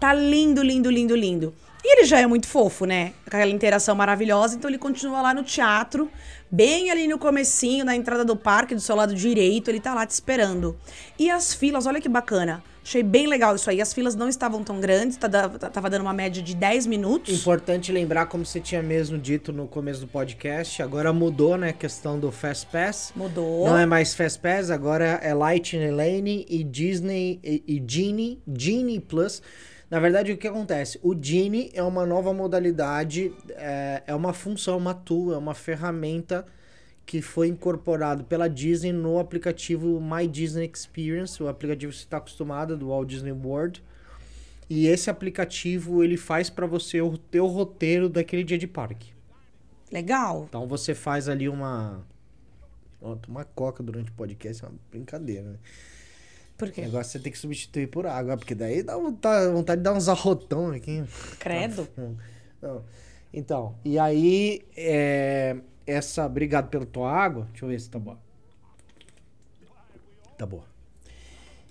Tá 0.00 0.12
lindo, 0.12 0.62
lindo, 0.62 0.90
lindo, 0.90 1.14
lindo. 1.16 1.54
E 1.84 1.98
ele 1.98 2.04
já 2.04 2.18
é 2.18 2.26
muito 2.26 2.48
fofo, 2.48 2.84
né? 2.84 3.12
Aquela 3.26 3.46
interação 3.50 3.94
maravilhosa. 3.94 4.56
Então 4.56 4.68
ele 4.68 4.78
continua 4.78 5.22
lá 5.22 5.32
no 5.32 5.44
teatro, 5.44 6.10
bem 6.50 6.90
ali 6.90 7.06
no 7.06 7.16
comecinho, 7.18 7.84
na 7.84 7.94
entrada 7.94 8.24
do 8.24 8.34
parque, 8.34 8.74
do 8.74 8.80
seu 8.80 8.96
lado 8.96 9.14
direito. 9.14 9.68
Ele 9.70 9.78
tá 9.80 9.94
lá 9.94 10.04
te 10.04 10.10
esperando. 10.10 10.76
E 11.18 11.30
as 11.30 11.54
filas, 11.54 11.86
olha 11.86 12.00
que 12.00 12.08
bacana. 12.08 12.62
Achei 12.86 13.02
bem 13.02 13.26
legal 13.26 13.56
isso 13.56 13.68
aí. 13.68 13.80
As 13.80 13.92
filas 13.92 14.14
não 14.14 14.28
estavam 14.28 14.62
tão 14.62 14.78
grandes, 14.80 15.16
tá 15.16 15.26
da- 15.26 15.48
tava 15.48 15.90
dando 15.90 16.02
uma 16.02 16.12
média 16.12 16.40
de 16.40 16.54
10 16.54 16.86
minutos. 16.86 17.34
Importante 17.34 17.90
lembrar, 17.90 18.26
como 18.26 18.46
você 18.46 18.60
tinha 18.60 18.80
mesmo 18.80 19.18
dito 19.18 19.52
no 19.52 19.66
começo 19.66 20.02
do 20.02 20.06
podcast, 20.06 20.80
agora 20.80 21.12
mudou, 21.12 21.56
né, 21.56 21.70
a 21.70 21.72
questão 21.72 22.16
do 22.16 22.30
Fast 22.30 22.68
Pass. 22.68 23.12
Mudou. 23.16 23.66
Não 23.66 23.76
é 23.76 23.84
mais 23.84 24.14
Fast 24.14 24.38
Pass, 24.38 24.70
agora 24.70 25.18
é 25.20 25.34
Lightning 25.34 25.90
Lane 25.90 26.46
e 26.48 26.62
Disney 26.62 27.40
e, 27.42 27.60
e 27.66 27.84
Genie, 27.84 28.40
Genie 28.56 29.00
Plus. 29.00 29.42
Na 29.90 29.98
verdade, 29.98 30.30
o 30.30 30.36
que 30.36 30.46
acontece? 30.46 31.00
O 31.02 31.12
Genie 31.20 31.72
é 31.74 31.82
uma 31.82 32.06
nova 32.06 32.32
modalidade, 32.32 33.32
é, 33.56 34.04
é 34.06 34.14
uma 34.14 34.32
função, 34.32 34.78
uma 34.78 34.94
tool, 34.94 35.34
é 35.34 35.36
uma 35.36 35.54
ferramenta 35.54 36.46
que 37.06 37.22
foi 37.22 37.46
incorporado 37.48 38.24
pela 38.24 38.48
Disney 38.48 38.92
no 38.92 39.18
aplicativo 39.18 40.00
My 40.00 40.26
Disney 40.26 40.70
Experience, 40.72 41.40
o 41.40 41.48
aplicativo 41.48 41.92
que 41.92 41.98
você 41.98 42.04
está 42.04 42.16
acostumado 42.16 42.76
do 42.76 42.88
Walt 42.88 43.08
Disney 43.08 43.32
World. 43.32 43.82
E 44.68 44.88
esse 44.88 45.08
aplicativo 45.08 46.02
ele 46.02 46.16
faz 46.16 46.50
para 46.50 46.66
você 46.66 47.00
o 47.00 47.16
teu 47.16 47.46
roteiro 47.46 48.08
daquele 48.08 48.42
dia 48.42 48.58
de 48.58 48.66
parque. 48.66 49.14
Legal. 49.92 50.46
Então 50.48 50.66
você 50.66 50.92
faz 50.92 51.28
ali 51.28 51.48
uma 51.48 52.04
Ó, 53.00 53.14
tomar 53.14 53.44
coca 53.44 53.82
durante 53.82 54.10
o 54.10 54.14
podcast 54.14 54.64
é 54.64 54.68
uma 54.68 54.74
brincadeira, 54.90 55.42
né? 55.42 55.58
Por 56.56 56.70
quê? 56.70 56.82
Agora 56.82 57.04
você 57.04 57.18
tem 57.18 57.30
que 57.30 57.38
substituir 57.38 57.86
por 57.86 58.06
água, 58.06 58.36
porque 58.36 58.54
daí 58.54 58.82
dá 58.82 58.96
vontade, 58.96 59.52
vontade 59.52 59.80
de 59.80 59.84
dar 59.84 59.92
uns 59.92 60.08
arrotão 60.08 60.70
aqui. 60.70 61.04
Credo. 61.38 61.86
Então, 63.32 63.74
e 63.84 63.98
aí, 63.98 64.64
é, 64.74 65.56
essa. 65.86 66.26
Obrigado 66.26 66.68
pela 66.68 66.86
tua 66.86 67.12
água. 67.12 67.46
Deixa 67.50 67.64
eu 67.64 67.68
ver 67.68 67.80
se 67.80 67.90
tá 67.90 67.98
boa. 67.98 68.18
Tá 70.36 70.44
boa. 70.44 70.64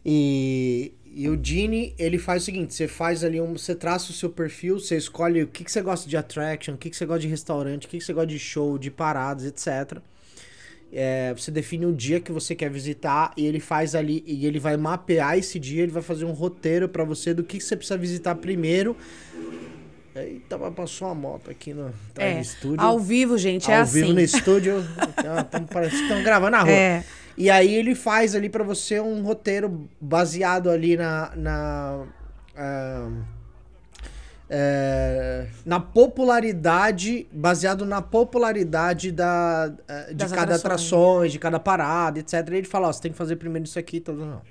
E, 0.05 0.93
e 1.05 1.27
o 1.27 1.39
Genie, 1.41 1.95
ele 1.97 2.19
faz 2.19 2.43
o 2.43 2.45
seguinte: 2.45 2.73
você 2.73 2.87
faz 2.87 3.23
ali 3.23 3.41
um. 3.41 3.57
Você 3.57 3.73
traça 3.73 4.11
o 4.11 4.13
seu 4.13 4.29
perfil, 4.29 4.79
você 4.79 4.95
escolhe 4.97 5.43
o 5.43 5.47
que, 5.47 5.63
que 5.63 5.71
você 5.71 5.81
gosta 5.81 6.07
de 6.07 6.15
attraction, 6.15 6.75
o 6.75 6.77
que, 6.77 6.89
que 6.89 6.95
você 6.95 7.05
gosta 7.05 7.21
de 7.21 7.27
restaurante, 7.27 7.87
o 7.87 7.89
que, 7.89 7.97
que 7.97 8.03
você 8.03 8.13
gosta 8.13 8.27
de 8.27 8.39
show, 8.39 8.77
de 8.77 8.91
paradas, 8.91 9.45
etc. 9.45 9.99
É, 10.93 11.33
você 11.33 11.51
define 11.51 11.85
o 11.87 11.91
dia 11.91 12.19
que 12.19 12.31
você 12.31 12.55
quer 12.55 12.69
visitar 12.69 13.33
e 13.35 13.45
ele 13.45 13.59
faz 13.59 13.95
ali 13.95 14.23
e 14.25 14.45
ele 14.45 14.59
vai 14.59 14.77
mapear 14.77 15.37
esse 15.37 15.59
dia, 15.59 15.83
ele 15.83 15.91
vai 15.91 16.03
fazer 16.03 16.25
um 16.25 16.31
roteiro 16.31 16.87
para 16.87 17.03
você 17.03 17.33
do 17.33 17.43
que, 17.43 17.57
que 17.57 17.63
você 17.63 17.75
precisa 17.75 17.97
visitar 17.97 18.35
primeiro. 18.35 18.95
Eita, 20.15 20.57
mas 20.57 20.73
passou 20.73 21.09
uma 21.09 21.15
moto 21.15 21.51
aqui 21.51 21.73
no, 21.73 21.93
É, 22.17 22.35
no 22.35 22.39
estúdio. 22.39 22.79
ao 22.81 22.97
vivo, 22.99 23.37
gente, 23.37 23.69
é 23.69 23.75
Ao 23.75 23.81
assim. 23.83 24.01
vivo 24.01 24.13
no 24.13 24.21
estúdio. 24.21 24.75
Parece 25.73 25.97
que 25.97 26.01
estão 26.03 26.23
gravando 26.23 26.51
na 26.51 26.61
rua. 26.63 26.71
É. 26.71 27.03
E 27.37 27.49
aí 27.49 27.73
ele 27.75 27.93
faz 27.93 28.33
ali 28.33 28.49
pra 28.49 28.63
você 28.63 28.99
um 28.99 29.21
roteiro 29.23 29.89
baseado 29.99 30.69
ali 30.69 30.95
na. 30.95 31.31
na 31.35 32.05
ah, 32.55 33.09
é, 34.49 35.47
na 35.65 35.79
popularidade, 35.79 37.27
baseado 37.31 37.83
na 37.85 37.99
popularidade 38.01 39.11
da, 39.11 39.73
eh, 39.87 40.07
de 40.09 40.13
Das 40.13 40.31
cada 40.31 40.55
atrações. 40.55 40.65
atrações, 40.65 41.31
de 41.31 41.39
cada 41.39 41.59
parada, 41.59 42.19
etc. 42.19 42.33
E 42.51 42.55
ele 42.57 42.67
fala, 42.67 42.87
ó, 42.87 42.93
você 42.93 43.01
tem 43.01 43.11
que 43.11 43.17
fazer 43.17 43.37
primeiro 43.37 43.65
isso 43.65 43.79
aqui, 43.79 43.99
tudo 43.99 44.23
não. 44.23 44.41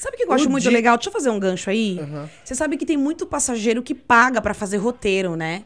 Sabe 0.00 0.16
o 0.16 0.18
que 0.18 0.24
eu 0.24 0.32
acho 0.32 0.48
O 0.48 0.50
muito 0.50 0.70
legal? 0.70 0.96
Deixa 0.96 1.10
eu 1.10 1.12
fazer 1.12 1.28
um 1.28 1.38
gancho 1.38 1.68
aí. 1.68 1.98
Aham. 2.00 2.30
Você 2.42 2.54
sabe 2.54 2.78
que 2.78 2.86
tem 2.86 2.96
muito 2.96 3.26
passageiro 3.26 3.82
que 3.82 3.94
paga 3.94 4.40
pra 4.40 4.54
fazer 4.54 4.78
roteiro, 4.78 5.36
né? 5.36 5.64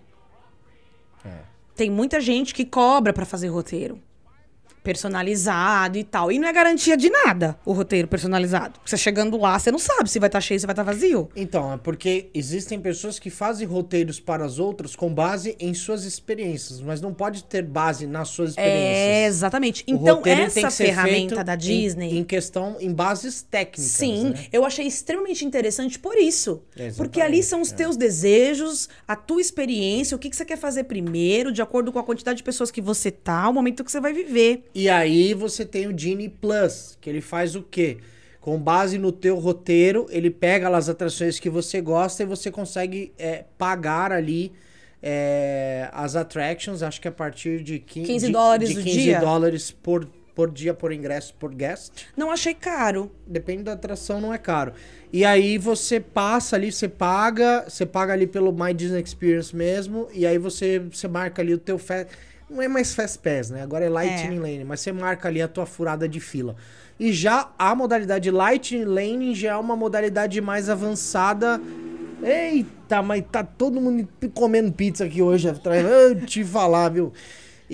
É. 1.25 1.39
Tem 1.77 1.89
muita 1.89 2.21
gente 2.21 2.53
que 2.53 2.65
cobra 2.65 3.13
pra 3.13 3.25
fazer 3.25 3.47
roteiro. 3.47 3.97
Personalizado 4.85 5.99
e 5.99 6.05
tal. 6.05 6.31
E 6.31 6.39
não 6.39 6.47
é 6.47 6.53
garantia 6.53 6.97
de 6.97 7.09
nada 7.11 7.59
o 7.65 7.73
roteiro 7.73 8.07
personalizado. 8.07 8.75
Porque 8.75 8.91
você 8.91 8.97
chegando 8.97 9.37
lá, 9.39 9.59
você 9.59 9.73
não 9.73 9.79
sabe 9.79 10.11
se 10.11 10.19
vai 10.19 10.29
estar 10.29 10.41
cheio, 10.41 10.61
se 10.61 10.67
vai 10.67 10.73
estar 10.73 10.83
vazio. 10.83 11.29
Então, 11.35 11.73
é 11.73 11.77
porque 11.77 12.31
existem 12.35 12.79
pessoas 12.79 13.19
que 13.19 13.31
fazem 13.31 13.67
roteiros 13.67 14.21
para 14.21 14.45
as 14.45 14.59
outras 14.59 14.95
com 14.95 15.13
base 15.13 15.57
em 15.59 15.73
suas 15.75 16.05
experiências, 16.05 16.81
mas 16.81 17.01
não 17.01 17.15
pode 17.15 17.45
ter 17.45 17.63
base 17.63 18.07
nas 18.07 18.29
suas 18.29 18.51
experiências. 18.51 18.85
É, 18.85 19.27
exatamente. 19.27 19.85
O 19.89 19.95
Então, 19.95 20.23
essa 20.25 20.71
ferramenta 20.71 21.43
da 21.43 21.55
em- 21.55 21.59
Disney. 21.59 22.19
Em, 22.19 22.25
questão, 22.25 22.77
em 22.79 22.93
bases 22.93 23.43
técnicas. 23.43 23.91
Sim, 23.91 24.31
né? 24.31 24.47
eu 24.53 24.65
achei 24.65 24.87
extremamente 24.87 25.45
interessante 25.45 25.99
por 25.99 26.17
isso. 26.17 26.63
Porque 26.97 27.21
ali 27.21 27.43
são 27.43 27.61
os 27.61 27.73
é. 27.73 27.75
teus 27.75 27.97
desejos, 27.97 28.89
a 29.09 29.17
tua 29.17 29.41
experiência, 29.41 30.15
o 30.15 30.19
que, 30.19 30.29
que 30.29 30.37
você 30.37 30.45
quer 30.45 30.59
fazer 30.59 30.85
primeiro, 30.85 31.51
de 31.51 31.63
acordo 31.63 31.91
com 31.91 31.99
a 31.99 32.05
quantidade 32.05 32.39
de 32.39 32.43
pessoas 32.43 32.71
que 32.71 32.81
você 32.81 33.11
tá, 33.11 33.49
o 33.49 33.53
momento 33.53 33.83
que 33.83 33.91
você 33.91 34.01
vai 34.01 34.13
viver. 34.13 34.65
E 34.75 34.89
aí 34.89 35.35
você 35.35 35.65
tem 35.65 35.87
o 35.87 35.97
Genie 35.97 36.29
Plus, 36.29 36.99
que 37.01 37.09
ele 37.09 37.21
faz 37.21 37.55
o 37.55 37.63
quê? 37.63 37.99
Com 38.41 38.59
base 38.59 38.99
no 38.99 39.13
teu 39.13 39.39
roteiro, 39.39 40.07
ele 40.11 40.31
pega 40.31 40.69
as 40.77 40.89
atrações 40.89 41.39
que 41.39 41.49
você 41.49 41.81
gosta 41.81 42.23
e 42.23 42.27
você 42.27 42.51
consegue 42.51 43.13
é, 43.19 43.45
pagar 43.57 44.13
ali 44.13 44.53
é, 45.03 45.89
as 45.93 46.17
attractions, 46.17 46.83
acho 46.83 47.01
que 47.01 47.09
a 47.09 47.13
partir 47.13 47.63
de 47.63 47.79
15, 47.79 48.07
15 48.07 48.27
de- 48.27 48.33
dólares 48.33 48.69
de 48.71 48.79
o 48.79 48.83
15 48.83 48.99
dia. 49.01 49.21
dólares 49.21 49.71
por, 49.71 50.07
por 50.35 50.51
dia, 50.51 50.75
por 50.75 50.93
ingresso, 50.93 51.35
por 51.39 51.55
guest. 51.55 52.07
Não 52.17 52.31
achei 52.31 52.55
caro. 52.55 53.11
Depende 53.27 53.63
da 53.65 53.73
atração, 53.73 54.21
não 54.21 54.33
é 54.35 54.39
caro. 54.39 54.73
E 55.13 55.25
aí 55.25 55.57
você 55.59 56.01
passa 56.01 56.57
ali, 56.57 56.73
você 56.73 56.89
paga, 56.89 57.65
você 57.69 57.87
paga 57.87 58.13
ali 58.13 58.27
pelo 58.27 58.53
My 58.53 58.75
Disney 58.75 59.01
Experience 59.03 59.55
mesmo, 59.55 60.09
e 60.13 60.27
aí 60.27 60.39
você, 60.39 60.79
você 60.81 61.07
marca 61.07 61.41
ali 61.41 61.55
o 61.55 61.59
teu. 61.59 61.79
Não 62.55 62.63
é 62.63 62.69
mais 62.69 62.95
Fast 62.95 63.19
Pass, 63.19 63.51
né? 63.51 63.63
Agora 63.63 63.85
é 63.85 63.89
Lightning 63.89 64.39
Lane, 64.39 64.65
mas 64.65 64.79
você 64.79 64.93
marca 64.93 65.27
ali 65.27 65.43
a 65.43 65.49
tua 65.49 65.67
furada 65.67 66.09
de 66.09 66.21
fila. 66.21 66.55
E 67.01 67.13
já 67.13 67.51
a 67.59 67.75
modalidade 67.75 68.31
Lightning 68.31 68.85
Lane 68.85 69.35
já 69.35 69.51
é 69.51 69.57
uma 69.57 69.75
modalidade 69.75 70.41
mais 70.41 70.69
avançada. 70.69 71.61
Eita, 72.23 73.03
mas 73.03 73.25
tá 73.31 73.43
todo 73.43 73.81
mundo 73.81 74.09
comendo 74.33 74.71
pizza 74.71 75.05
aqui 75.05 75.21
hoje 75.21 75.49
atrás. 75.49 75.85
Eu 75.85 76.21
te 76.21 76.45
falar, 76.45 76.91
viu? 76.91 77.13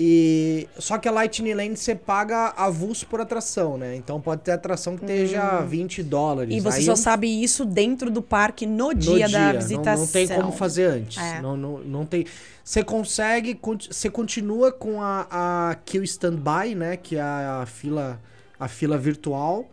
E 0.03 0.67
só 0.79 0.97
que 0.97 1.07
a 1.07 1.11
Lightning 1.11 1.53
Lane 1.53 1.77
você 1.77 1.93
paga 1.93 2.55
avulso 2.57 3.05
por 3.05 3.21
atração, 3.21 3.77
né? 3.77 3.95
Então 3.95 4.19
pode 4.19 4.41
ter 4.41 4.51
atração 4.51 4.97
que 4.97 5.03
esteja 5.05 5.61
20 5.61 6.01
dólares. 6.01 6.51
Hum. 6.51 6.57
E 6.57 6.59
você 6.59 6.79
Aí 6.79 6.85
só 6.85 6.93
eu- 6.93 6.97
sabe 6.97 7.27
isso 7.27 7.63
dentro 7.63 8.09
do 8.09 8.19
parque 8.19 8.65
no, 8.65 8.87
no 8.87 8.93
dia, 8.95 9.29
da 9.29 9.53
não- 9.53 9.59
visitação. 9.59 10.05
Não, 10.05 10.11
tem 10.11 10.27
como 10.27 10.51
fazer 10.53 10.85
antes. 10.85 11.21
É. 11.21 11.39
Não, 11.39 11.55
não, 11.55 11.77
não 11.77 12.03
tem. 12.03 12.25
Você 12.63 12.83
consegue, 12.83 13.59
você 13.91 14.09
continua 14.09 14.71
com 14.71 15.03
a, 15.03 15.27
a 15.29 15.75
Kill 15.85 16.03
Standby, 16.03 16.73
né? 16.73 16.97
Que 16.97 17.17
é 17.17 17.21
a, 17.21 17.65
fila, 17.67 18.19
a 18.59 18.67
fila 18.67 18.97
virtual. 18.97 19.69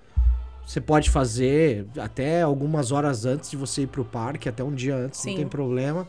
Você 0.67 0.79
pode 0.79 1.09
fazer 1.09 1.87
até 1.99 2.43
algumas 2.43 2.93
horas 2.93 3.25
antes 3.25 3.51
de 3.51 3.57
você 3.57 3.83
ir 3.83 3.87
pro 3.87 4.05
parque, 4.05 4.47
até 4.47 4.63
um 4.63 4.75
dia 4.75 4.95
antes, 4.95 5.21
Sim. 5.21 5.31
não 5.31 5.37
tem 5.39 5.49
problema. 5.49 6.07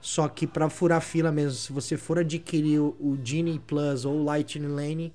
Só 0.00 0.28
que 0.28 0.46
pra 0.46 0.70
furar 0.70 1.00
fila 1.00 1.30
mesmo, 1.30 1.58
se 1.58 1.72
você 1.72 1.96
for 1.96 2.18
adquirir 2.18 2.80
o, 2.80 3.18
Genie 3.22 3.58
Plus 3.58 4.04
ou 4.04 4.14
o 4.14 4.24
Lightning 4.24 4.68
Lane, 4.68 5.12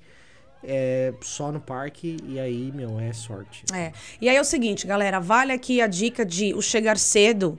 é 0.62 1.12
só 1.20 1.50
no 1.50 1.60
parque 1.60 2.16
e 2.26 2.38
aí, 2.38 2.70
meu, 2.72 2.98
é 3.00 3.12
sorte. 3.12 3.64
É. 3.72 3.92
E 4.20 4.28
aí 4.28 4.36
é 4.36 4.40
o 4.40 4.44
seguinte, 4.44 4.86
galera, 4.86 5.18
vale 5.18 5.52
aqui 5.52 5.80
a 5.80 5.86
dica 5.86 6.24
de 6.24 6.54
o 6.54 6.62
chegar 6.62 6.98
cedo, 6.98 7.58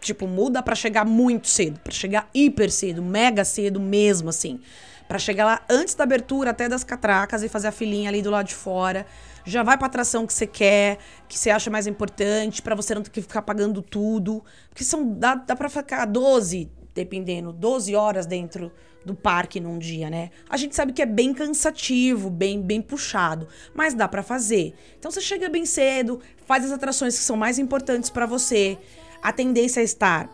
tipo, 0.00 0.26
muda 0.26 0.62
pra 0.62 0.74
chegar 0.74 1.04
muito 1.04 1.48
cedo, 1.48 1.78
pra 1.80 1.92
chegar 1.92 2.28
hiper 2.34 2.70
cedo, 2.70 3.02
mega 3.02 3.44
cedo 3.44 3.80
mesmo, 3.80 4.28
assim. 4.28 4.60
Pra 5.06 5.18
chegar 5.18 5.46
lá 5.46 5.62
antes 5.70 5.94
da 5.94 6.04
abertura, 6.04 6.50
até 6.50 6.68
das 6.68 6.84
catracas 6.84 7.42
e 7.42 7.48
fazer 7.48 7.68
a 7.68 7.72
filinha 7.72 8.10
ali 8.10 8.20
do 8.20 8.30
lado 8.30 8.46
de 8.46 8.54
fora. 8.54 9.06
Já 9.48 9.62
vai 9.62 9.78
pra 9.78 9.86
atração 9.86 10.26
que 10.26 10.32
você 10.32 10.46
quer, 10.46 10.98
que 11.26 11.38
você 11.38 11.48
acha 11.48 11.70
mais 11.70 11.86
importante, 11.86 12.60
pra 12.60 12.74
você 12.74 12.94
não 12.94 13.02
ter 13.02 13.10
que 13.10 13.22
ficar 13.22 13.42
pagando 13.42 13.80
tudo. 13.80 14.44
Porque 14.68 14.84
são 14.84 15.14
dá, 15.14 15.34
dá 15.34 15.56
pra 15.56 15.70
ficar 15.70 16.04
12, 16.04 16.70
dependendo, 16.94 17.52
12 17.52 17.94
horas 17.94 18.26
dentro 18.26 18.70
do 19.04 19.14
parque 19.14 19.58
num 19.58 19.78
dia, 19.78 20.10
né? 20.10 20.30
A 20.50 20.56
gente 20.58 20.76
sabe 20.76 20.92
que 20.92 21.00
é 21.00 21.06
bem 21.06 21.32
cansativo, 21.32 22.28
bem 22.28 22.60
bem 22.60 22.82
puxado, 22.82 23.48
mas 23.74 23.94
dá 23.94 24.06
pra 24.06 24.22
fazer. 24.22 24.74
Então 24.98 25.10
você 25.10 25.20
chega 25.20 25.48
bem 25.48 25.64
cedo, 25.64 26.20
faz 26.46 26.64
as 26.64 26.72
atrações 26.72 27.16
que 27.16 27.24
são 27.24 27.36
mais 27.36 27.58
importantes 27.58 28.10
pra 28.10 28.26
você. 28.26 28.76
A 29.22 29.32
tendência 29.32 29.80
é 29.80 29.84
estar 29.84 30.28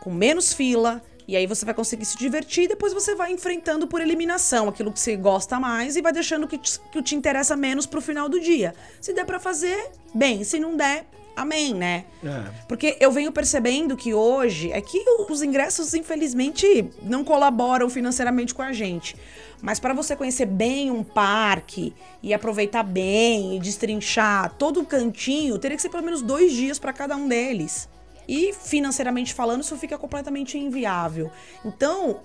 com 0.00 0.10
menos 0.12 0.52
fila 0.52 1.02
e 1.28 1.36
aí 1.36 1.46
você 1.46 1.64
vai 1.64 1.74
conseguir 1.74 2.04
se 2.04 2.16
divertir 2.16 2.64
e 2.64 2.68
depois 2.68 2.92
você 2.92 3.14
vai 3.14 3.32
enfrentando 3.32 3.86
por 3.86 4.00
eliminação 4.00 4.68
aquilo 4.68 4.92
que 4.92 5.00
você 5.00 5.16
gosta 5.16 5.58
mais 5.58 5.96
e 5.96 6.02
vai 6.02 6.12
deixando 6.12 6.44
o 6.44 6.48
que 6.48 6.58
te, 6.58 6.78
que 6.92 7.02
te 7.02 7.14
interessa 7.14 7.56
menos 7.56 7.86
pro 7.86 8.00
final 8.00 8.28
do 8.28 8.38
dia. 8.38 8.74
Se 9.00 9.12
der 9.12 9.24
pra 9.24 9.40
fazer, 9.40 9.90
bem, 10.14 10.44
se 10.44 10.60
não 10.60 10.76
der, 10.76 11.06
amém, 11.34 11.74
né? 11.74 12.04
É. 12.24 12.44
Porque 12.68 12.96
eu 13.00 13.10
venho 13.10 13.32
percebendo 13.32 13.96
que 13.96 14.14
hoje 14.14 14.70
é 14.70 14.80
que 14.80 15.04
os 15.28 15.42
ingressos, 15.42 15.94
infelizmente, 15.94 16.88
não 17.02 17.24
colaboram 17.24 17.90
financeiramente 17.90 18.54
com 18.54 18.62
a 18.62 18.72
gente. 18.72 19.16
Mas 19.60 19.80
para 19.80 19.94
você 19.94 20.14
conhecer 20.14 20.46
bem 20.46 20.90
um 20.90 21.02
parque 21.02 21.92
e 22.22 22.32
aproveitar 22.32 22.82
bem 22.82 23.56
e 23.56 23.58
destrinchar 23.58 24.54
todo 24.58 24.80
o 24.80 24.86
cantinho, 24.86 25.58
teria 25.58 25.76
que 25.76 25.82
ser 25.82 25.88
pelo 25.88 26.04
menos 26.04 26.22
dois 26.22 26.52
dias 26.52 26.78
para 26.78 26.92
cada 26.92 27.16
um 27.16 27.26
deles. 27.26 27.88
E 28.28 28.52
financeiramente 28.52 29.32
falando, 29.34 29.62
isso 29.62 29.76
fica 29.76 29.96
completamente 29.96 30.58
inviável. 30.58 31.30
Então, 31.64 32.20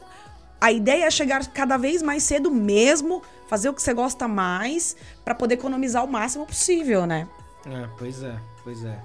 a 0.60 0.72
ideia 0.72 1.06
é 1.06 1.12
chegar 1.12 1.46
cada 1.48 1.78
vez 1.78 2.02
mais 2.02 2.24
cedo 2.24 2.50
mesmo, 2.52 3.22
fazer 3.48 3.70
o 3.70 3.74
que 3.74 3.82
você 3.82 3.94
gosta 3.94 4.28
mais, 4.28 4.96
para 5.24 5.36
poder 5.36 5.56
economizar 5.56 6.04
o 6.04 6.08
máximo 6.12 6.46
possível, 6.46 7.06
né? 7.06 7.28
É, 7.66 7.88
pois 7.98 8.24
é, 8.24 8.36
pois 8.64 8.84
é. 8.84 9.00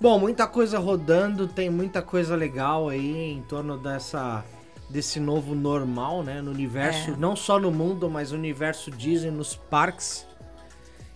Bom, 0.00 0.18
muita 0.18 0.46
coisa 0.46 0.78
rodando, 0.78 1.46
tem 1.48 1.70
muita 1.70 2.02
coisa 2.02 2.34
legal 2.36 2.88
aí 2.88 3.32
em 3.32 3.42
torno 3.42 3.78
dessa 3.78 4.44
desse 4.88 5.18
novo 5.18 5.54
normal, 5.54 6.22
né, 6.22 6.40
no 6.40 6.50
universo, 6.50 7.10
É. 7.10 7.16
não 7.16 7.34
só 7.34 7.58
no 7.58 7.72
mundo, 7.72 8.08
mas 8.08 8.30
no 8.30 8.38
universo 8.38 8.90
Disney, 8.90 9.30
nos 9.32 9.56
parques. 9.56 10.25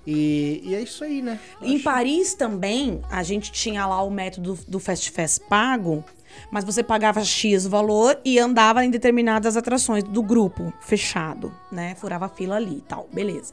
E, 0.06 0.60
e 0.64 0.74
é 0.74 0.80
isso 0.80 1.04
aí, 1.04 1.20
né? 1.22 1.38
Em 1.62 1.74
Acho- 1.76 1.84
Paris 1.84 2.34
também, 2.34 3.00
a 3.10 3.22
gente 3.22 3.52
tinha 3.52 3.86
lá 3.86 4.02
o 4.02 4.10
método 4.10 4.58
do 4.66 4.80
Fast 4.80 5.10
Fast 5.10 5.40
pago, 5.48 6.04
Mas 6.50 6.64
você 6.64 6.80
pagava 6.82 7.24
X 7.24 7.66
valor 7.66 8.16
e 8.24 8.38
andava 8.38 8.84
em 8.84 8.90
determinadas 8.90 9.56
atrações 9.56 10.04
do 10.04 10.22
grupo 10.22 10.72
fechado, 10.80 11.52
né? 11.72 11.96
Furava 11.96 12.26
a 12.26 12.28
fila 12.28 12.54
ali 12.54 12.76
e 12.78 12.80
tal, 12.82 13.08
beleza. 13.12 13.52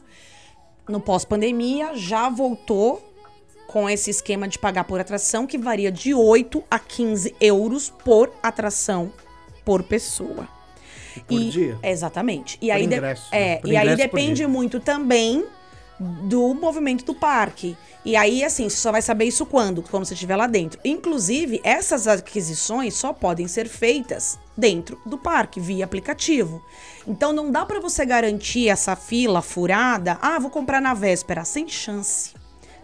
No 0.87 0.99
pós-pandemia 1.01 1.95
já 1.95 2.29
voltou 2.29 3.03
com 3.67 3.89
esse 3.89 4.11
esquema 4.11 4.47
de 4.47 4.59
pagar 4.59 4.83
por 4.83 4.99
atração 5.01 5.47
que 5.47 5.57
varia 5.57 5.91
de 5.91 6.13
8 6.13 6.63
a 6.69 6.77
15 6.79 7.35
euros 7.41 7.89
por 8.05 8.31
atração 8.43 9.11
por 9.65 9.81
pessoa. 9.83 10.47
Por 11.27 11.39
dia? 11.49 11.77
Exatamente. 11.81 12.57
E 12.61 12.67
Por 12.67 12.71
aí, 12.73 12.87
de- 12.87 12.95
ingresso, 12.95 13.27
é, 13.31 13.55
né? 13.55 13.61
E 13.65 13.75
aí 13.75 13.95
depende 13.95 14.45
muito 14.45 14.79
também 14.79 15.43
do 15.99 16.53
movimento 16.53 17.03
do 17.05 17.15
parque. 17.15 17.75
E 18.05 18.15
aí, 18.15 18.43
assim, 18.43 18.69
você 18.69 18.77
só 18.77 18.91
vai 18.91 19.01
saber 19.01 19.25
isso 19.25 19.45
quando? 19.45 19.81
Quando 19.83 20.05
você 20.05 20.13
estiver 20.13 20.35
lá 20.35 20.47
dentro. 20.47 20.79
Inclusive, 20.85 21.59
essas 21.63 22.07
aquisições 22.07 22.93
só 22.93 23.11
podem 23.11 23.47
ser 23.47 23.67
feitas 23.67 24.39
dentro 24.55 24.99
do 25.05 25.17
parque, 25.17 25.59
via 25.59 25.83
aplicativo. 25.85 26.63
Então, 27.05 27.33
não 27.33 27.51
dá 27.51 27.65
pra 27.65 27.79
você 27.79 28.05
garantir 28.05 28.69
essa 28.69 28.95
fila 28.95 29.41
furada. 29.41 30.17
Ah, 30.21 30.39
vou 30.39 30.49
comprar 30.49 30.81
na 30.81 30.93
véspera. 30.93 31.43
Sem 31.43 31.67
chance. 31.67 32.33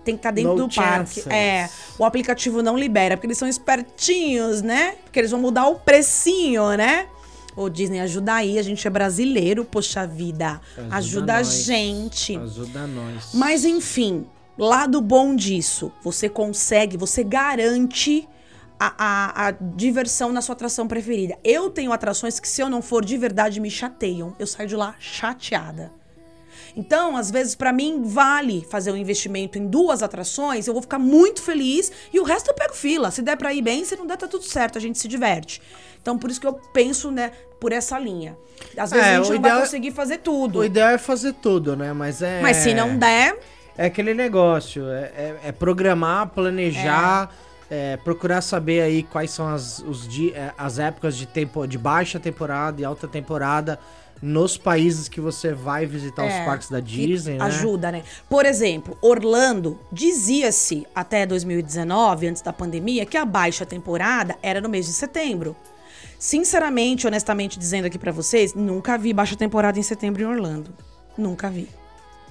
Tem 0.03 0.15
que 0.15 0.19
estar 0.19 0.31
dentro 0.31 0.55
No 0.55 0.67
do 0.67 0.75
parque. 0.75 1.21
chances. 1.21 1.27
É, 1.27 1.69
o 1.97 2.03
aplicativo 2.03 2.61
não 2.61 2.77
libera, 2.77 3.15
porque 3.15 3.27
eles 3.27 3.37
são 3.37 3.47
espertinhos, 3.47 4.61
né? 4.61 4.95
Porque 5.05 5.19
eles 5.19 5.31
vão 5.31 5.39
mudar 5.39 5.67
o 5.67 5.75
precinho, 5.75 6.75
né? 6.75 7.07
Ô, 7.55 7.69
Disney, 7.69 7.99
ajuda 7.99 8.33
aí, 8.35 8.57
a 8.57 8.63
gente 8.63 8.85
é 8.87 8.89
brasileiro, 8.89 9.63
poxa 9.63 10.05
vida. 10.07 10.59
Ajuda, 10.89 11.33
a 11.33 11.37
nós. 11.37 11.63
gente. 11.63 12.35
Ajuda 12.37 12.87
nós. 12.87 13.29
Mas 13.33 13.63
enfim, 13.65 14.25
lado 14.57 14.99
bom 15.01 15.35
disso, 15.35 15.91
você 16.03 16.27
consegue, 16.27 16.97
você 16.97 17.23
garante 17.23 18.27
a, 18.79 18.93
a- 18.97 19.47
a 19.47 19.51
diversão 19.51 20.31
na 20.33 20.41
sua 20.41 20.53
atração 20.53 20.87
preferida. 20.87 21.37
Eu 21.43 21.69
tenho 21.69 21.91
atrações 21.93 22.39
que, 22.39 22.47
se 22.47 22.61
eu 22.61 22.69
não 22.69 22.81
for 22.81 23.05
de 23.05 23.17
verdade, 23.17 23.59
me 23.59 23.69
chateiam. 23.69 24.35
Eu 24.39 24.47
saio 24.47 24.67
de 24.67 24.75
lá 24.75 24.95
chateada. 24.99 25.91
Então, 26.75 27.15
às 27.15 27.29
vezes, 27.29 27.53
pra 27.55 27.71
mim, 27.71 28.01
vale 28.03 28.65
fazer 28.69 28.91
um 28.91 28.97
investimento 28.97 29.57
em 29.59 29.67
duas 29.67 30.01
atrações, 30.01 30.65
eu 30.67 30.73
vou 30.73 30.81
ficar 30.81 30.97
muito 30.99 31.41
feliz 31.41 31.91
e 32.11 32.19
o 32.19 32.23
resto 32.23 32.49
eu 32.49 32.53
pego 32.55 32.73
fila. 32.73 33.11
Se 33.11 33.21
der 33.21 33.37
pra 33.37 33.53
ir 33.53 33.61
bem, 33.61 33.85
se 33.85 33.95
não 33.95 34.07
der, 34.07 34.17
tá 34.17 34.27
tudo 34.27 34.43
certo, 34.43 34.77
a 34.77 34.81
gente 34.81 34.97
se 34.97 35.07
diverte. 35.07 35.61
Então, 36.01 36.17
por 36.17 36.29
isso 36.31 36.41
que 36.41 36.47
eu 36.47 36.53
penso, 36.73 37.11
né, 37.11 37.31
por 37.59 37.71
essa 37.71 37.97
linha. 37.99 38.35
Às 38.77 38.91
vezes 38.91 39.05
É, 39.07 39.15
a 39.15 39.17
gente 39.23 39.33
não 39.33 39.41
vai 39.41 39.51
é- 39.51 39.59
conseguir 39.61 39.91
fazer 39.91 40.17
tudo. 40.17 40.59
O 40.59 40.65
ideal 40.65 40.89
é 40.89 40.97
fazer 40.97 41.33
tudo, 41.33 41.75
né? 41.75 41.93
Mas 41.93 42.21
é. 42.21 42.41
Mas 42.41 42.57
se 42.57 42.73
não 42.73 42.97
der, 42.97 43.37
É 43.77 43.85
aquele 43.87 44.13
negócio, 44.13 44.87
é, 44.89 45.11
é- 45.15 45.35
é 45.45 45.51
programar, 45.51 46.27
planejar, 46.27 47.31
é, 47.71 47.97
procurar 47.97 48.41
saber 48.41 48.81
aí 48.81 49.01
quais 49.01 49.31
são 49.31 49.47
as, 49.47 49.79
os 49.79 50.07
é, 50.31 50.51
as 50.57 50.77
épocas 50.77 51.15
de, 51.17 51.25
tempo, 51.25 51.65
de 51.65 51.77
baixa 51.77 52.19
temporada 52.19 52.79
e 52.81 52.85
alta 52.85 53.07
temporada 53.07 53.79
nos 54.25 54.55
países 54.57 55.09
que 55.09 55.19
você 55.19 55.51
vai 55.53 55.85
visitar 55.85 56.23
É, 56.23 56.39
os 56.39 56.45
parques 56.45 56.69
da 56.69 56.79
Disney, 56.79 57.37
né? 57.37 57.43
Ajuda, 57.43 57.91
né? 57.91 58.03
Por 58.29 58.45
exemplo, 58.45 58.97
Orlando 59.01 59.77
dizia-se 59.91 60.87
até 60.95 61.25
2019, 61.25 62.27
antes 62.27 62.41
da 62.41 62.53
pandemia, 62.53 63.05
que 63.05 63.17
a 63.17 63.25
baixa 63.25 63.65
temporada 63.65 64.37
era 64.41 64.61
no 64.61 64.69
mês 64.69 64.85
de 64.85 64.93
setembro. 64.93 65.53
Sinceramente, 66.17 67.05
honestamente 67.05 67.59
dizendo 67.59 67.85
aqui 67.85 67.99
pra 67.99 68.13
vocês, 68.13 68.53
nunca 68.53 68.97
vi 68.97 69.11
baixa 69.11 69.35
temporada 69.35 69.77
em 69.77 69.83
setembro 69.83 70.21
em 70.21 70.25
Orlando. 70.25 70.73
Nunca 71.17 71.49
vi. 71.49 71.67